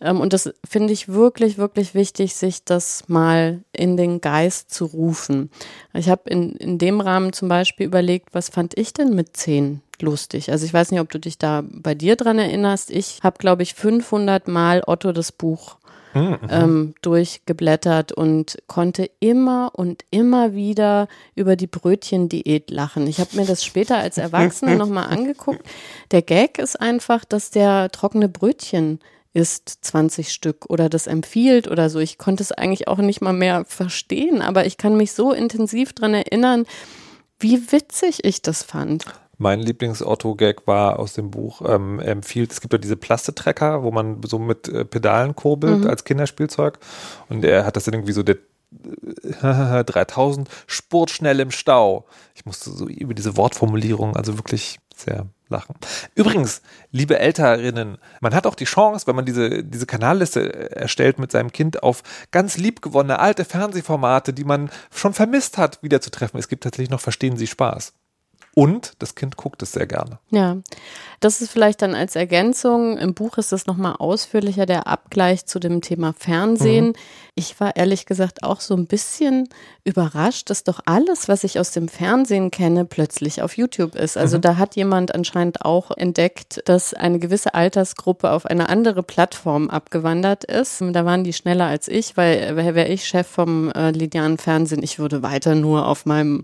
Ähm, 0.00 0.20
und 0.20 0.32
das 0.32 0.52
finde 0.68 0.92
ich 0.92 1.08
wirklich, 1.08 1.58
wirklich 1.58 1.94
wichtig, 1.94 2.34
sich 2.34 2.64
das 2.64 3.04
mal 3.08 3.62
in 3.72 3.96
den 3.96 4.20
Geist 4.20 4.72
zu 4.72 4.86
rufen. 4.86 5.50
Ich 5.94 6.08
habe 6.08 6.28
in, 6.30 6.56
in 6.56 6.78
dem 6.78 7.00
Rahmen 7.00 7.32
zum 7.32 7.48
Beispiel 7.48 7.86
überlegt, 7.86 8.34
was 8.34 8.48
fand 8.48 8.76
ich 8.76 8.92
denn 8.92 9.14
mit 9.14 9.36
zehn 9.36 9.80
lustig? 10.00 10.50
Also 10.50 10.66
ich 10.66 10.74
weiß 10.74 10.90
nicht, 10.90 11.00
ob 11.00 11.10
du 11.10 11.18
dich 11.18 11.38
da 11.38 11.64
bei 11.66 11.94
dir 11.94 12.16
dran 12.16 12.38
erinnerst. 12.38 12.90
Ich 12.90 13.20
habe, 13.22 13.38
glaube 13.38 13.62
ich, 13.62 13.74
500 13.74 14.48
Mal 14.48 14.82
Otto 14.86 15.12
das 15.12 15.32
Buch 15.32 15.78
mhm. 16.16 16.38
ähm, 16.50 16.94
durchgeblättert 17.02 18.12
und 18.12 18.58
konnte 18.66 19.10
immer 19.20 19.70
und 19.74 20.04
immer 20.10 20.54
wieder 20.54 21.08
über 21.34 21.56
die 21.56 21.66
Brötchendiät 21.66 22.70
lachen. 22.70 23.06
Ich 23.06 23.20
habe 23.20 23.36
mir 23.36 23.46
das 23.46 23.64
später 23.64 23.98
als 23.98 24.18
Erwachsene 24.18 24.76
nochmal 24.76 25.06
angeguckt. 25.06 25.62
Der 26.10 26.22
Gag 26.22 26.58
ist 26.58 26.80
einfach, 26.80 27.24
dass 27.24 27.50
der 27.50 27.90
trockene 27.90 28.28
Brötchen 28.28 29.00
isst 29.36 29.84
20 29.84 30.32
Stück 30.32 30.64
oder 30.70 30.88
das 30.88 31.06
empfiehlt 31.06 31.68
oder 31.68 31.90
so. 31.90 31.98
Ich 31.98 32.16
konnte 32.16 32.42
es 32.42 32.52
eigentlich 32.52 32.88
auch 32.88 32.96
nicht 32.96 33.20
mal 33.20 33.34
mehr 33.34 33.66
verstehen, 33.66 34.40
aber 34.40 34.64
ich 34.64 34.78
kann 34.78 34.96
mich 34.96 35.12
so 35.12 35.32
intensiv 35.32 35.92
daran 35.92 36.14
erinnern, 36.14 36.64
wie 37.38 37.70
witzig 37.70 38.24
ich 38.24 38.40
das 38.40 38.62
fand. 38.62 39.04
Mein 39.36 39.60
Lieblings-Otto-Gag 39.60 40.66
war 40.66 40.98
aus 40.98 41.12
dem 41.12 41.30
Buch 41.30 41.60
ähm, 41.68 42.00
empfiehlt, 42.00 42.50
es 42.50 42.62
gibt 42.62 42.72
ja 42.72 42.78
diese 42.78 42.96
Plastetrecker, 42.96 43.82
wo 43.82 43.90
man 43.90 44.22
so 44.24 44.38
mit 44.38 44.68
äh, 44.68 44.86
Pedalen 44.86 45.36
kurbelt 45.36 45.80
mhm. 45.80 45.86
als 45.86 46.04
Kinderspielzeug. 46.04 46.78
Und 47.28 47.44
er 47.44 47.66
hat 47.66 47.76
das 47.76 47.84
dann 47.84 47.92
irgendwie 47.92 48.14
so 48.14 48.22
der 48.22 48.38
3000 49.84 50.48
Spurtschnell 50.66 51.40
im 51.40 51.50
Stau. 51.50 52.06
Ich 52.34 52.46
musste 52.46 52.70
so 52.70 52.88
über 52.88 53.12
diese 53.12 53.36
Wortformulierung, 53.36 54.16
also 54.16 54.38
wirklich 54.38 54.78
sehr 54.96 55.26
lachen. 55.48 55.74
Übrigens, 56.14 56.62
liebe 56.90 57.18
Älterinnen, 57.18 57.98
man 58.20 58.34
hat 58.34 58.46
auch 58.46 58.54
die 58.54 58.64
Chance, 58.64 59.06
wenn 59.06 59.16
man 59.16 59.24
diese, 59.24 59.62
diese 59.64 59.86
Kanalliste 59.86 60.74
erstellt 60.74 61.18
mit 61.18 61.30
seinem 61.32 61.52
Kind 61.52 61.82
auf 61.82 62.02
ganz 62.30 62.56
liebgewonnene 62.56 63.18
alte 63.18 63.44
Fernsehformate, 63.44 64.32
die 64.32 64.44
man 64.44 64.70
schon 64.94 65.14
vermisst 65.14 65.58
hat, 65.58 65.82
wieder 65.82 66.00
zu 66.00 66.10
treffen. 66.10 66.38
Es 66.38 66.48
gibt 66.48 66.64
tatsächlich 66.64 66.90
noch 66.90 67.00
Verstehen 67.00 67.36
Sie 67.36 67.46
Spaß. 67.46 67.92
Und 68.58 68.94
das 69.00 69.14
Kind 69.14 69.36
guckt 69.36 69.60
es 69.60 69.72
sehr 69.72 69.86
gerne. 69.86 70.18
Ja, 70.30 70.56
das 71.20 71.42
ist 71.42 71.50
vielleicht 71.50 71.82
dann 71.82 71.94
als 71.94 72.16
Ergänzung. 72.16 72.96
Im 72.96 73.12
Buch 73.12 73.36
ist 73.36 73.52
es 73.52 73.66
nochmal 73.66 73.96
ausführlicher, 73.98 74.64
der 74.64 74.86
Abgleich 74.86 75.44
zu 75.44 75.58
dem 75.58 75.82
Thema 75.82 76.14
Fernsehen. 76.14 76.86
Mhm. 76.86 76.94
Ich 77.34 77.60
war 77.60 77.76
ehrlich 77.76 78.06
gesagt 78.06 78.44
auch 78.44 78.62
so 78.62 78.74
ein 78.74 78.86
bisschen 78.86 79.50
überrascht, 79.84 80.48
dass 80.48 80.64
doch 80.64 80.80
alles, 80.86 81.28
was 81.28 81.44
ich 81.44 81.60
aus 81.60 81.70
dem 81.72 81.86
Fernsehen 81.88 82.50
kenne, 82.50 82.86
plötzlich 82.86 83.42
auf 83.42 83.58
YouTube 83.58 83.94
ist. 83.94 84.16
Also 84.16 84.38
mhm. 84.38 84.40
da 84.40 84.56
hat 84.56 84.74
jemand 84.74 85.14
anscheinend 85.14 85.62
auch 85.62 85.90
entdeckt, 85.90 86.62
dass 86.64 86.94
eine 86.94 87.18
gewisse 87.18 87.52
Altersgruppe 87.52 88.30
auf 88.30 88.46
eine 88.46 88.70
andere 88.70 89.02
Plattform 89.02 89.68
abgewandert 89.68 90.44
ist. 90.44 90.80
Da 90.80 91.04
waren 91.04 91.24
die 91.24 91.34
schneller 91.34 91.66
als 91.66 91.88
ich, 91.88 92.16
weil 92.16 92.56
wäre 92.56 92.88
ich 92.88 93.06
Chef 93.06 93.26
vom 93.26 93.70
äh, 93.72 93.90
linearen 93.90 94.38
Fernsehen, 94.38 94.82
ich 94.82 94.98
würde 94.98 95.22
weiter 95.22 95.54
nur 95.54 95.86
auf 95.86 96.06
meinem 96.06 96.42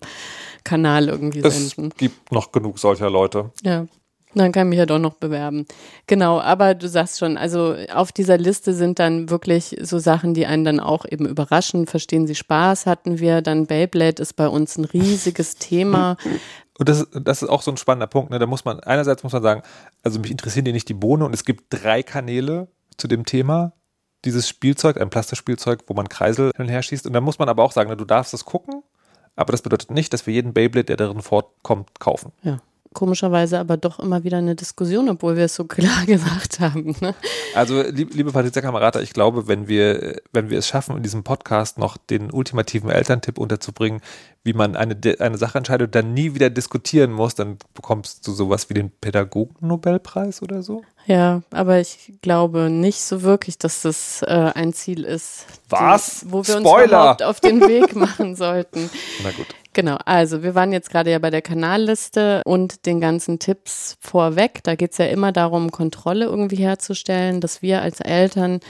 Kanal 0.65 1.09
irgendwie 1.09 1.41
senden. 1.41 1.91
Es 1.91 1.97
gibt 2.03 2.33
noch 2.33 2.51
genug 2.51 2.81
solcher 2.81 3.09
Leute. 3.09 3.53
Ja. 3.63 3.87
Dann 4.35 4.51
kann 4.51 4.67
ich 4.67 4.71
mich 4.71 4.79
ja 4.79 4.87
doch 4.87 4.99
noch 4.99 5.15
bewerben. 5.15 5.67
Genau, 6.07 6.41
aber 6.41 6.75
du 6.75 6.89
sagst 6.89 7.19
schon, 7.19 7.37
also 7.37 7.77
auf 7.93 8.13
dieser 8.13 8.39
Liste 8.39 8.73
sind 8.73 8.99
dann 8.99 9.29
wirklich 9.29 9.77
so 9.83 9.99
Sachen, 9.99 10.33
die 10.33 10.47
einen 10.47 10.65
dann 10.65 10.81
auch 10.81 11.05
eben 11.09 11.27
überraschen. 11.27 11.87
Verstehen 11.87 12.27
Sie 12.27 12.35
Spaß 12.35 12.87
hatten 12.87 13.19
wir, 13.19 13.43
dann 13.43 13.67
Beyblade 13.67 14.23
ist 14.23 14.33
bei 14.33 14.49
uns 14.49 14.79
ein 14.79 14.87
riesiges 14.87 15.57
Thema. 15.59 16.17
Und 16.79 16.89
das, 16.89 17.07
das 17.13 17.43
ist 17.43 17.51
auch 17.51 17.61
so 17.61 17.71
ein 17.71 17.77
spannender 17.77 18.07
Punkt. 18.07 18.31
Ne? 18.31 18.39
Da 18.39 18.47
muss 18.47 18.65
man, 18.65 18.81
einerseits 18.81 19.23
muss 19.23 19.35
man 19.35 19.43
sagen, 19.43 19.63
also 20.03 20.19
mich 20.19 20.31
interessieren 20.31 20.65
die 20.65 20.73
nicht 20.73 20.89
die 20.89 20.95
Bohne 20.95 21.27
und 21.27 21.35
es 21.35 21.45
gibt 21.45 21.67
drei 21.69 22.03
Kanäle 22.03 22.69
zu 22.97 23.09
dem 23.09 23.27
Thema. 23.27 23.75
Dieses 24.25 24.49
Spielzeug, 24.49 24.99
ein 24.99 25.11
Plastikspielzeug, 25.11 25.85
wo 25.89 25.95
man 25.95 26.09
Kreisel 26.09 26.53
hin 26.57 26.67
und 26.67 26.71
her 26.71 26.83
schießt. 26.83 27.07
Und 27.07 27.13
dann 27.13 27.25
muss 27.25 27.39
man 27.39 27.51
aber 27.51 27.63
auch 27.63 27.73
sagen, 27.73 27.91
ne, 27.91 27.99
du 27.99 28.07
darfst 28.07 28.33
das 28.33 28.47
gucken, 28.47 28.83
aber 29.37 29.53
das 29.53 29.63
bedeutet 29.63 29.91
nicht, 29.91 30.13
dass 30.13 30.27
wir 30.27 30.35
jeden 30.35 30.53
Beyblade, 30.53 30.85
der 30.85 30.97
darin 30.97 31.23
vorkommt, 31.23 31.99
kaufen. 32.01 32.33
Ja. 32.43 32.61
Komischerweise 32.93 33.59
aber 33.59 33.77
doch 33.77 33.99
immer 33.99 34.25
wieder 34.25 34.39
eine 34.39 34.55
Diskussion, 34.55 35.09
obwohl 35.09 35.37
wir 35.37 35.45
es 35.47 35.55
so 35.55 35.65
klar 35.67 36.07
gesagt 36.07 36.61
haben. 36.61 36.95
Ne? 37.01 37.15
Also, 37.55 37.83
lieb, 37.83 38.15
liebe 38.15 38.33
Patricia 38.33 38.63
Kamerata, 38.63 39.01
ich 39.01 39.13
glaube, 39.13 39.49
wenn 39.49 39.69
wir, 39.69 40.21
wenn 40.33 40.51
wir 40.51 40.59
es 40.59 40.67
schaffen, 40.67 40.97
in 40.97 41.03
diesem 41.03 41.25
Podcast 41.25 41.79
noch 41.79 41.97
den 41.97 42.31
ultimativen 42.31 42.91
Elterntipp 42.91 43.39
unterzubringen, 43.39 44.01
wie 44.45 44.53
man 44.53 44.75
eine, 44.75 44.97
eine 45.21 45.39
Sache 45.39 45.59
entscheidet 45.59 45.89
und 45.89 45.95
dann 45.95 46.15
nie 46.15 46.35
wieder 46.35 46.51
diskutieren 46.51 47.13
muss, 47.13 47.35
dann 47.35 47.59
bekommst 47.75 48.27
du 48.27 48.33
sowas 48.33 48.69
wie 48.71 48.75
den 48.75 48.91
Pädagogen-Nobelpreis 48.91 50.43
oder 50.43 50.63
so. 50.63 50.83
Ja, 51.07 51.43
aber 51.51 51.81
ich 51.81 52.13
glaube 52.23 52.71
nicht 52.71 53.01
so 53.03 53.23
wirklich, 53.23 53.59
dass 53.59 53.83
das 53.83 54.23
äh, 54.23 54.51
ein 54.55 54.73
Ziel 54.73 55.05
ist, 55.05 55.47
Was? 55.69 56.21
Die, 56.21 56.33
wo 56.33 56.47
wir 56.47 56.61
Spoiler! 56.61 56.83
uns 56.83 56.87
überhaupt 56.91 57.23
auf 57.23 57.41
den 57.41 57.61
Weg 57.69 57.95
machen 57.97 58.37
sollten. 58.37 58.91
Na 59.23 59.31
gut. 59.31 59.47
Genau, 59.75 59.97
also 60.05 60.43
wir 60.43 60.55
waren 60.55 60.73
jetzt 60.73 60.91
gerade 60.91 61.11
ja 61.11 61.19
bei 61.19 61.31
der 61.31 61.41
Kanalliste 61.41 62.43
und 62.45 62.85
den 62.85 63.01
ganzen 63.01 63.39
Tipps 63.39 63.97
vorweg. 64.01 64.61
Da 64.65 64.75
geht 64.75 64.93
es 64.93 64.99
ja 64.99 65.07
immer 65.07 65.33
darum, 65.33 65.71
Kontrolle 65.71 66.27
irgendwie 66.27 66.57
herzustellen, 66.57 67.41
dass 67.41 67.63
wir 67.63 67.81
als 67.81 68.01
Eltern 68.01 68.61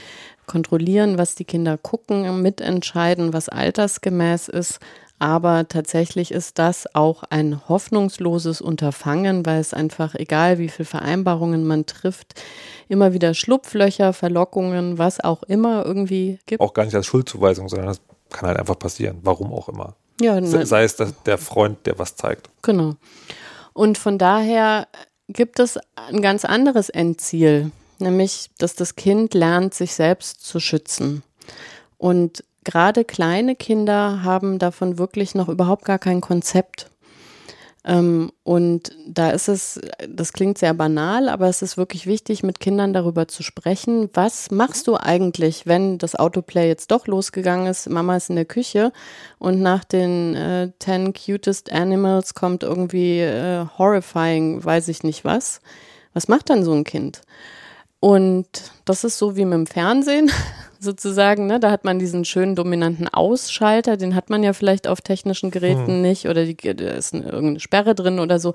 kontrollieren, 0.45 1.17
was 1.17 1.35
die 1.35 1.45
Kinder 1.45 1.77
gucken, 1.77 2.41
mitentscheiden, 2.41 3.33
was 3.33 3.49
altersgemäß 3.49 4.47
ist. 4.47 4.79
Aber 5.19 5.67
tatsächlich 5.67 6.31
ist 6.31 6.57
das 6.57 6.95
auch 6.95 7.23
ein 7.29 7.67
hoffnungsloses 7.69 8.61
Unterfangen, 8.61 9.45
weil 9.45 9.59
es 9.59 9.73
einfach, 9.73 10.15
egal 10.15 10.57
wie 10.57 10.69
viele 10.69 10.85
Vereinbarungen 10.85 11.65
man 11.65 11.85
trifft, 11.85 12.41
immer 12.89 13.13
wieder 13.13 13.33
Schlupflöcher, 13.33 14.13
Verlockungen, 14.13 14.97
was 14.97 15.21
auch 15.21 15.43
immer 15.43 15.85
irgendwie 15.85 16.39
gibt. 16.45 16.61
Auch 16.61 16.73
gar 16.73 16.85
nicht 16.85 16.95
als 16.95 17.05
Schuldzuweisung, 17.05 17.69
sondern 17.69 17.87
das 17.87 18.01
kann 18.29 18.47
halt 18.47 18.59
einfach 18.59 18.79
passieren, 18.79 19.19
warum 19.21 19.53
auch 19.53 19.69
immer. 19.69 19.95
Ja, 20.23 20.39
ne, 20.39 20.65
Sei 20.65 20.83
es 20.83 20.95
der 21.25 21.37
Freund, 21.37 21.85
der 21.85 21.99
was 21.99 22.15
zeigt. 22.15 22.49
Genau. 22.61 22.95
Und 23.73 23.97
von 23.97 24.17
daher 24.17 24.87
gibt 25.27 25.59
es 25.59 25.79
ein 25.95 26.21
ganz 26.21 26.45
anderes 26.45 26.89
Endziel, 26.89 27.71
nämlich, 27.99 28.49
dass 28.57 28.75
das 28.75 28.95
Kind 28.95 29.33
lernt, 29.33 29.73
sich 29.73 29.93
selbst 29.93 30.45
zu 30.45 30.59
schützen. 30.59 31.23
Und 31.97 32.43
gerade 32.63 33.03
kleine 33.03 33.55
Kinder 33.55 34.23
haben 34.23 34.59
davon 34.59 34.97
wirklich 34.97 35.35
noch 35.35 35.49
überhaupt 35.49 35.85
gar 35.85 35.99
kein 35.99 36.21
Konzept. 36.21 36.89
Ähm, 37.85 38.31
und 38.43 38.91
da 39.05 39.31
ist 39.31 39.49
es, 39.49 39.79
das 40.07 40.31
klingt 40.31 40.57
sehr 40.57 40.73
banal, 40.73 41.27
aber 41.27 41.47
es 41.47 41.61
ist 41.61 41.77
wirklich 41.77 42.07
wichtig, 42.07 42.41
mit 42.41 42.59
Kindern 42.59 42.93
darüber 42.93 43.27
zu 43.27 43.43
sprechen. 43.43 44.09
Was 44.13 44.51
machst 44.51 44.87
du 44.87 44.95
eigentlich, 44.95 45.65
wenn 45.65 45.97
das 45.97 46.15
Autoplay 46.15 46.67
jetzt 46.67 46.91
doch 46.91 47.07
losgegangen 47.07 47.67
ist? 47.67 47.89
Mama 47.89 48.15
ist 48.15 48.29
in 48.29 48.37
der 48.37 48.45
Küche 48.45 48.93
und 49.37 49.61
nach 49.61 49.83
den 49.83 50.35
äh, 50.35 50.71
10 50.79 51.13
cutest 51.13 51.71
Animals 51.73 52.33
kommt 52.33 52.63
irgendwie 52.63 53.19
äh, 53.19 53.65
horrifying, 53.77 54.63
weiß 54.63 54.87
ich 54.87 55.03
nicht 55.03 55.25
was. 55.25 55.59
Was 56.13 56.27
macht 56.27 56.49
dann 56.49 56.63
so 56.63 56.73
ein 56.73 56.85
Kind? 56.85 57.21
Und 57.99 58.47
das 58.85 59.03
ist 59.03 59.17
so 59.17 59.35
wie 59.35 59.45
mit 59.45 59.53
dem 59.53 59.67
Fernsehen 59.67 60.31
sozusagen. 60.83 61.47
Ne? 61.47 61.59
Da 61.59 61.71
hat 61.71 61.85
man 61.85 61.99
diesen 61.99 62.25
schönen 62.25 62.55
dominanten 62.55 63.07
Ausschalter, 63.07 63.97
den 63.97 64.15
hat 64.15 64.29
man 64.29 64.43
ja 64.43 64.53
vielleicht 64.53 64.87
auf 64.87 65.01
technischen 65.01 65.51
Geräten 65.51 65.87
hm. 65.87 66.01
nicht 66.01 66.27
oder 66.27 66.45
die, 66.45 66.55
da 66.55 66.91
ist 66.91 67.13
eine, 67.13 67.25
irgendeine 67.25 67.59
Sperre 67.59 67.95
drin 67.95 68.19
oder 68.19 68.39
so 68.39 68.53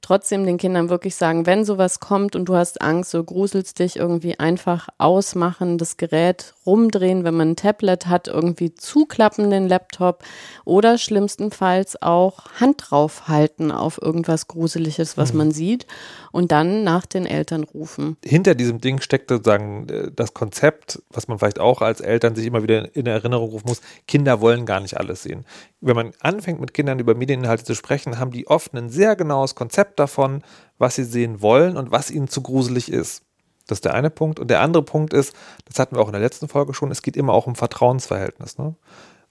trotzdem 0.00 0.46
den 0.46 0.58
Kindern 0.58 0.88
wirklich 0.88 1.16
sagen, 1.16 1.46
wenn 1.46 1.64
sowas 1.64 2.00
kommt 2.00 2.36
und 2.36 2.46
du 2.46 2.56
hast 2.56 2.80
Angst, 2.80 3.10
so 3.10 3.22
gruselst 3.22 3.78
dich 3.78 3.96
irgendwie 3.96 4.38
einfach 4.38 4.88
ausmachen, 4.98 5.78
das 5.78 5.96
Gerät 5.96 6.54
rumdrehen, 6.66 7.24
wenn 7.24 7.34
man 7.34 7.50
ein 7.50 7.56
Tablet 7.56 8.06
hat, 8.06 8.28
irgendwie 8.28 8.74
zuklappen 8.74 9.50
den 9.50 9.68
Laptop 9.68 10.22
oder 10.64 10.98
schlimmstenfalls 10.98 12.00
auch 12.02 12.46
Hand 12.60 12.84
draufhalten 12.90 13.72
auf 13.72 14.00
irgendwas 14.00 14.48
Gruseliges, 14.48 15.16
was 15.16 15.32
mhm. 15.32 15.38
man 15.38 15.50
sieht 15.50 15.86
und 16.32 16.52
dann 16.52 16.84
nach 16.84 17.06
den 17.06 17.26
Eltern 17.26 17.64
rufen. 17.64 18.16
Hinter 18.24 18.54
diesem 18.54 18.80
Ding 18.80 19.00
steckt 19.00 19.30
sozusagen 19.30 19.88
äh, 19.88 20.10
das 20.14 20.34
Konzept, 20.34 21.02
was 21.10 21.28
man 21.28 21.38
vielleicht 21.38 21.58
auch 21.58 21.82
als 21.82 22.00
Eltern 22.00 22.34
sich 22.34 22.46
immer 22.46 22.62
wieder 22.62 22.94
in 22.94 23.06
Erinnerung 23.06 23.50
rufen 23.50 23.68
muss, 23.68 23.80
Kinder 24.06 24.40
wollen 24.40 24.66
gar 24.66 24.80
nicht 24.80 24.96
alles 24.96 25.22
sehen. 25.22 25.44
Wenn 25.80 25.96
man 25.96 26.12
anfängt 26.20 26.60
mit 26.60 26.74
Kindern 26.74 26.98
über 26.98 27.14
Medieninhalte 27.14 27.64
zu 27.64 27.74
sprechen, 27.74 28.18
haben 28.18 28.32
die 28.32 28.46
oft 28.46 28.74
ein 28.74 28.90
sehr 28.90 29.16
genaues 29.16 29.54
Konzept 29.54 29.87
davon, 29.96 30.42
was 30.78 30.94
sie 30.94 31.04
sehen 31.04 31.42
wollen 31.42 31.76
und 31.76 31.90
was 31.90 32.10
ihnen 32.10 32.28
zu 32.28 32.42
gruselig 32.42 32.90
ist. 32.92 33.22
Das 33.66 33.78
ist 33.78 33.84
der 33.84 33.94
eine 33.94 34.10
Punkt. 34.10 34.40
Und 34.40 34.48
der 34.48 34.60
andere 34.60 34.82
Punkt 34.82 35.12
ist, 35.12 35.34
das 35.66 35.78
hatten 35.78 35.96
wir 35.96 36.02
auch 36.02 36.08
in 36.08 36.12
der 36.12 36.22
letzten 36.22 36.48
Folge 36.48 36.74
schon, 36.74 36.90
es 36.90 37.02
geht 37.02 37.16
immer 37.16 37.34
auch 37.34 37.46
um 37.46 37.54
Vertrauensverhältnis. 37.54 38.58
Ne? 38.58 38.74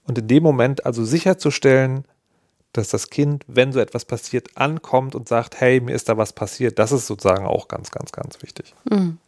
Und 0.06 0.18
in 0.18 0.28
dem 0.28 0.42
Moment 0.42 0.86
also 0.86 1.04
sicherzustellen, 1.04 2.04
dass 2.72 2.88
das 2.88 3.10
Kind, 3.10 3.44
wenn 3.48 3.72
so 3.72 3.80
etwas 3.80 4.04
passiert, 4.04 4.56
ankommt 4.56 5.14
und 5.14 5.28
sagt, 5.28 5.60
hey, 5.60 5.80
mir 5.80 5.94
ist 5.94 6.08
da 6.08 6.16
was 6.16 6.32
passiert, 6.32 6.78
das 6.78 6.92
ist 6.92 7.06
sozusagen 7.06 7.46
auch 7.46 7.68
ganz, 7.68 7.90
ganz, 7.90 8.12
ganz 8.12 8.42
wichtig. 8.42 8.74
Mhm. 8.88 9.18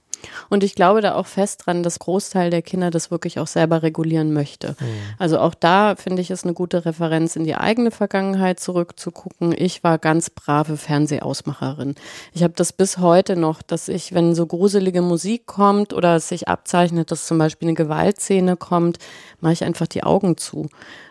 Und 0.48 0.64
ich 0.64 0.74
glaube 0.74 1.00
da 1.00 1.14
auch 1.14 1.26
fest 1.26 1.62
dran, 1.64 1.82
dass 1.82 1.98
Großteil 1.98 2.50
der 2.50 2.62
Kinder 2.62 2.90
das 2.90 3.10
wirklich 3.10 3.38
auch 3.38 3.46
selber 3.46 3.82
regulieren 3.82 4.32
möchte. 4.32 4.76
Mhm. 4.78 4.86
Also 5.18 5.38
auch 5.38 5.54
da 5.54 5.96
finde 5.96 6.22
ich 6.22 6.30
es 6.30 6.44
eine 6.44 6.54
gute 6.54 6.84
Referenz 6.84 7.36
in 7.36 7.44
die 7.44 7.54
eigene 7.54 7.90
Vergangenheit 7.90 8.60
zurückzugucken. 8.60 9.54
Ich 9.56 9.82
war 9.84 9.98
ganz 9.98 10.30
brave 10.30 10.76
Fernsehausmacherin. 10.76 11.94
Ich 12.32 12.42
habe 12.42 12.54
das 12.56 12.72
bis 12.72 12.98
heute 12.98 13.36
noch, 13.36 13.62
dass 13.62 13.88
ich, 13.88 14.12
wenn 14.12 14.34
so 14.34 14.46
gruselige 14.46 15.02
Musik 15.02 15.46
kommt 15.46 15.92
oder 15.92 16.16
es 16.16 16.28
sich 16.28 16.48
abzeichnet, 16.48 17.10
dass 17.10 17.26
zum 17.26 17.38
Beispiel 17.38 17.68
eine 17.68 17.76
Gewaltszene 17.76 18.56
kommt, 18.56 18.98
mache 19.40 19.52
ich 19.54 19.64
einfach 19.64 19.86
die 19.86 20.02
Augen 20.02 20.36
zu. 20.36 20.68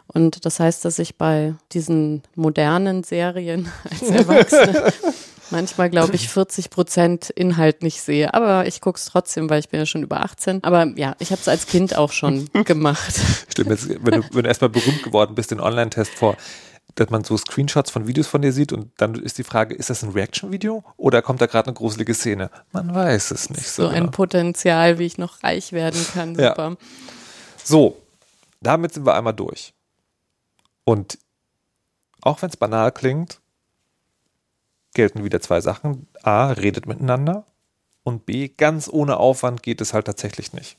Und 0.07 0.45
das 0.45 0.59
heißt, 0.59 0.83
dass 0.85 0.97
ich 0.97 1.17
bei 1.17 1.53
diesen 1.71 2.23
modernen 2.35 3.03
Serien 3.03 3.71
als 3.89 4.09
Erwachsene 4.09 4.91
manchmal, 5.51 5.89
glaube 5.89 6.15
ich, 6.15 6.29
40 6.29 6.69
Prozent 6.69 7.29
Inhalt 7.29 7.83
nicht 7.83 8.01
sehe. 8.01 8.33
Aber 8.33 8.67
ich 8.67 8.81
gucke 8.81 8.97
es 8.97 9.05
trotzdem, 9.05 9.49
weil 9.49 9.59
ich 9.59 9.69
bin 9.69 9.79
ja 9.79 9.85
schon 9.85 10.03
über 10.03 10.21
18. 10.21 10.63
Aber 10.63 10.85
ja, 10.95 11.15
ich 11.19 11.31
habe 11.31 11.41
es 11.41 11.47
als 11.47 11.67
Kind 11.67 11.95
auch 11.95 12.11
schon 12.11 12.49
gemacht. 12.65 13.19
Stimmt, 13.49 13.69
jetzt, 13.69 13.89
wenn 13.89 14.21
du, 14.21 14.27
wenn 14.31 14.43
du 14.43 14.47
erstmal 14.47 14.69
berühmt 14.69 15.03
geworden 15.03 15.35
bist, 15.35 15.51
den 15.51 15.59
Online-Test 15.59 16.13
vor, 16.13 16.37
dass 16.95 17.09
man 17.09 17.23
so 17.23 17.37
Screenshots 17.37 17.91
von 17.91 18.07
Videos 18.07 18.27
von 18.27 18.41
dir 18.41 18.51
sieht 18.51 18.73
und 18.73 18.91
dann 18.97 19.15
ist 19.15 19.37
die 19.37 19.43
Frage, 19.43 19.75
ist 19.75 19.89
das 19.89 20.03
ein 20.03 20.09
Reaction-Video 20.09 20.83
oder 20.97 21.21
kommt 21.21 21.41
da 21.41 21.45
gerade 21.45 21.67
eine 21.67 21.75
gruselige 21.75 22.13
Szene? 22.13 22.49
Man 22.71 22.93
weiß 22.93 23.31
es 23.31 23.49
nicht 23.49 23.67
so. 23.67 23.83
So 23.83 23.89
ein 23.89 23.95
genau. 23.95 24.11
Potenzial, 24.11 24.99
wie 24.99 25.05
ich 25.05 25.17
noch 25.17 25.43
reich 25.43 25.71
werden 25.71 26.03
kann. 26.13 26.35
Super. 26.35 26.69
Ja. 26.69 26.77
So, 27.63 28.01
damit 28.61 28.93
sind 28.93 29.05
wir 29.05 29.15
einmal 29.15 29.33
durch. 29.33 29.73
Und 30.83 31.19
auch 32.21 32.41
wenn 32.41 32.49
es 32.49 32.57
banal 32.57 32.91
klingt, 32.91 33.39
gelten 34.93 35.23
wieder 35.23 35.41
zwei 35.41 35.61
Sachen. 35.61 36.07
A, 36.23 36.51
redet 36.51 36.85
miteinander 36.85 37.45
und 38.03 38.25
B, 38.25 38.49
ganz 38.49 38.89
ohne 38.91 39.17
Aufwand 39.17 39.63
geht 39.63 39.81
es 39.81 39.93
halt 39.93 40.05
tatsächlich 40.05 40.53
nicht. 40.53 40.77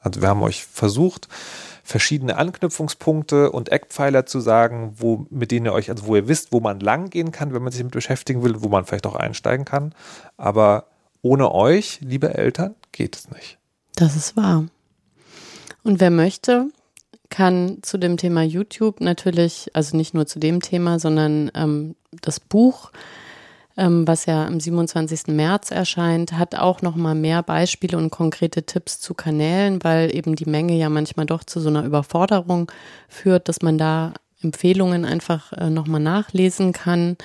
Also 0.00 0.22
wir 0.22 0.28
haben 0.28 0.42
euch 0.42 0.64
versucht, 0.64 1.28
verschiedene 1.84 2.36
Anknüpfungspunkte 2.36 3.52
und 3.52 3.70
Eckpfeiler 3.70 4.24
zu 4.24 4.40
sagen, 4.40 4.94
wo, 4.96 5.26
mit 5.28 5.50
denen 5.50 5.66
ihr 5.66 5.72
euch, 5.72 5.90
also 5.90 6.06
wo 6.06 6.16
ihr 6.16 6.26
wisst, 6.26 6.52
wo 6.52 6.60
man 6.60 6.80
lang 6.80 7.10
gehen 7.10 7.32
kann, 7.32 7.52
wenn 7.52 7.62
man 7.62 7.72
sich 7.72 7.80
damit 7.80 7.92
beschäftigen 7.92 8.42
will, 8.42 8.62
wo 8.62 8.68
man 8.68 8.86
vielleicht 8.86 9.06
auch 9.06 9.16
einsteigen 9.16 9.66
kann. 9.66 9.94
Aber 10.38 10.86
ohne 11.20 11.52
euch, 11.52 12.00
liebe 12.00 12.32
Eltern, 12.34 12.74
geht 12.92 13.16
es 13.16 13.30
nicht. 13.30 13.58
Das 13.96 14.16
ist 14.16 14.36
wahr. 14.36 14.64
Und 15.82 16.00
wer 16.00 16.10
möchte, 16.10 16.70
kann 17.30 17.78
zu 17.82 17.96
dem 17.96 18.16
Thema 18.16 18.42
YouTube 18.42 19.00
natürlich, 19.00 19.70
also 19.72 19.96
nicht 19.96 20.14
nur 20.14 20.26
zu 20.26 20.38
dem 20.38 20.60
Thema, 20.60 20.98
sondern 20.98 21.50
ähm, 21.54 21.94
das 22.20 22.40
Buch, 22.40 22.90
ähm, 23.76 24.06
was 24.06 24.26
ja 24.26 24.46
am 24.46 24.58
27. 24.58 25.28
März 25.28 25.70
erscheint, 25.70 26.32
hat 26.32 26.56
auch 26.56 26.82
noch 26.82 26.96
mal 26.96 27.14
mehr 27.14 27.42
Beispiele 27.42 27.96
und 27.96 28.10
konkrete 28.10 28.64
Tipps 28.64 29.00
zu 29.00 29.14
Kanälen, 29.14 29.82
weil 29.84 30.14
eben 30.14 30.34
die 30.34 30.48
Menge 30.48 30.74
ja 30.76 30.88
manchmal 30.88 31.26
doch 31.26 31.44
zu 31.44 31.60
so 31.60 31.68
einer 31.68 31.84
Überforderung 31.84 32.70
führt, 33.08 33.48
dass 33.48 33.62
man 33.62 33.78
da 33.78 34.12
Empfehlungen 34.42 35.04
einfach 35.04 35.52
äh, 35.52 35.70
nochmal 35.70 36.00
nachlesen 36.00 36.72
kann. 36.72 37.16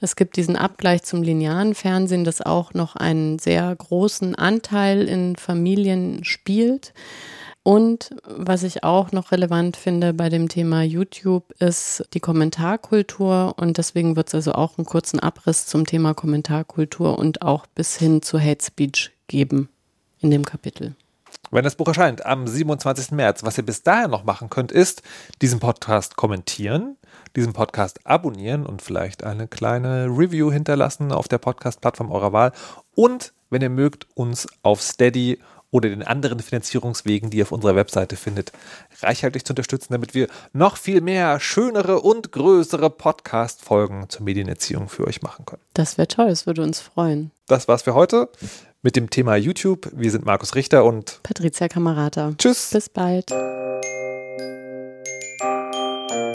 Es 0.00 0.16
gibt 0.16 0.36
diesen 0.36 0.56
Abgleich 0.56 1.02
zum 1.02 1.22
linearen 1.22 1.74
Fernsehen, 1.74 2.24
das 2.24 2.40
auch 2.40 2.74
noch 2.74 2.96
einen 2.96 3.38
sehr 3.38 3.74
großen 3.74 4.34
Anteil 4.34 5.06
in 5.06 5.36
Familien 5.36 6.24
spielt. 6.24 6.92
Und 7.64 8.10
was 8.24 8.64
ich 8.64 8.82
auch 8.82 9.12
noch 9.12 9.30
relevant 9.30 9.76
finde 9.76 10.14
bei 10.14 10.28
dem 10.28 10.48
Thema 10.48 10.82
YouTube 10.82 11.52
ist 11.60 12.04
die 12.12 12.18
Kommentarkultur 12.18 13.54
und 13.56 13.78
deswegen 13.78 14.16
wird 14.16 14.28
es 14.28 14.34
also 14.34 14.52
auch 14.52 14.78
einen 14.78 14.84
kurzen 14.84 15.20
Abriss 15.20 15.66
zum 15.66 15.86
Thema 15.86 16.12
Kommentarkultur 16.12 17.18
und 17.18 17.42
auch 17.42 17.66
bis 17.66 17.96
hin 17.96 18.20
zu 18.20 18.40
Hate 18.40 18.64
Speech 18.64 19.12
geben 19.28 19.68
in 20.20 20.32
dem 20.32 20.44
Kapitel. 20.44 20.96
Wenn 21.52 21.64
das 21.64 21.76
Buch 21.76 21.86
erscheint 21.86 22.26
am 22.26 22.48
27. 22.48 23.12
März, 23.12 23.44
was 23.44 23.58
ihr 23.58 23.66
bis 23.66 23.82
dahin 23.82 24.10
noch 24.10 24.24
machen 24.24 24.50
könnt, 24.50 24.72
ist 24.72 25.02
diesen 25.40 25.60
Podcast 25.60 26.16
kommentieren, 26.16 26.96
diesen 27.36 27.52
Podcast 27.52 28.06
abonnieren 28.06 28.66
und 28.66 28.82
vielleicht 28.82 29.22
eine 29.22 29.46
kleine 29.46 30.06
Review 30.06 30.50
hinterlassen 30.50 31.12
auf 31.12 31.28
der 31.28 31.38
Podcast-Plattform 31.38 32.10
eurer 32.10 32.32
Wahl 32.32 32.52
und, 32.94 33.34
wenn 33.50 33.62
ihr 33.62 33.70
mögt, 33.70 34.06
uns 34.14 34.48
auf 34.62 34.80
Steady 34.82 35.38
oder 35.72 35.88
den 35.88 36.04
anderen 36.04 36.38
Finanzierungswegen, 36.38 37.30
die 37.30 37.38
ihr 37.38 37.44
auf 37.44 37.50
unserer 37.50 37.74
Webseite 37.74 38.14
findet, 38.14 38.52
reichhaltig 39.00 39.44
zu 39.44 39.52
unterstützen, 39.52 39.94
damit 39.94 40.14
wir 40.14 40.28
noch 40.52 40.76
viel 40.76 41.00
mehr 41.00 41.40
schönere 41.40 42.00
und 42.00 42.30
größere 42.30 42.90
Podcast-Folgen 42.90 44.08
zur 44.08 44.22
Medienerziehung 44.22 44.88
für 44.88 45.06
euch 45.08 45.22
machen 45.22 45.44
können. 45.46 45.62
Das 45.74 45.98
wäre 45.98 46.06
toll, 46.06 46.28
es 46.28 46.46
würde 46.46 46.62
uns 46.62 46.78
freuen. 46.78 47.32
Das 47.48 47.66
war's 47.66 47.82
für 47.82 47.94
heute 47.94 48.28
mit 48.82 48.96
dem 48.96 49.10
Thema 49.10 49.34
YouTube. 49.36 49.90
Wir 49.92 50.10
sind 50.10 50.24
Markus 50.26 50.54
Richter 50.54 50.84
und 50.84 51.20
Patricia 51.22 51.68
Kamerata. 51.68 52.34
Tschüss. 52.36 52.70
Bis 52.70 52.88
bald. 52.88 53.30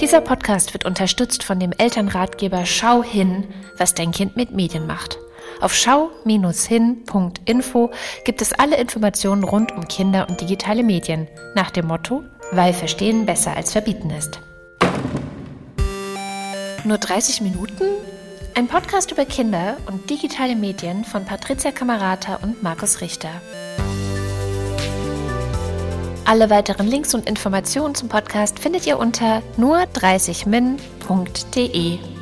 Dieser 0.02 0.22
Podcast 0.22 0.74
wird 0.74 0.86
unterstützt 0.86 1.44
von 1.44 1.60
dem 1.60 1.72
Elternratgeber 1.78 2.66
Schau 2.66 3.04
hin, 3.04 3.46
was 3.78 3.94
dein 3.94 4.12
Kind 4.12 4.36
mit 4.36 4.52
Medien 4.52 4.88
macht. 4.88 5.20
Auf 5.60 5.74
schau-hin.info 5.74 7.90
gibt 8.26 8.42
es 8.42 8.54
alle 8.54 8.78
Informationen 8.78 9.44
rund 9.44 9.72
um 9.72 9.88
Kinder 9.88 10.28
und 10.30 10.40
digitale 10.42 10.84
Medien 10.84 11.28
nach 11.56 11.72
dem 11.72 11.88
Motto, 11.88 12.24
weil 12.52 12.74
Verstehen 12.74 13.26
besser 13.26 13.58
als 13.58 13.72
Verbieten 13.72 14.12
ist. 14.12 14.40
Nur 16.84 17.00
30 17.00 17.42
Minuten? 17.42 17.86
Ein 18.54 18.68
Podcast 18.68 19.12
über 19.12 19.26
Kinder 19.26 19.78
und 19.88 20.08
digitale 20.10 20.56
Medien 20.56 21.04
von 21.04 21.26
Patricia 21.26 21.72
Kamerata 21.72 22.36
und 22.36 22.64
Markus 22.64 23.02
Richter. 23.02 23.30
Alle 26.26 26.50
weiteren 26.50 26.88
Links 26.88 27.14
und 27.14 27.30
Informationen 27.30 27.94
zum 27.96 28.10
Podcast 28.10 28.60
findet 28.60 28.86
ihr 28.86 29.00
unter 29.00 29.42
nur30min.de. 29.58 32.17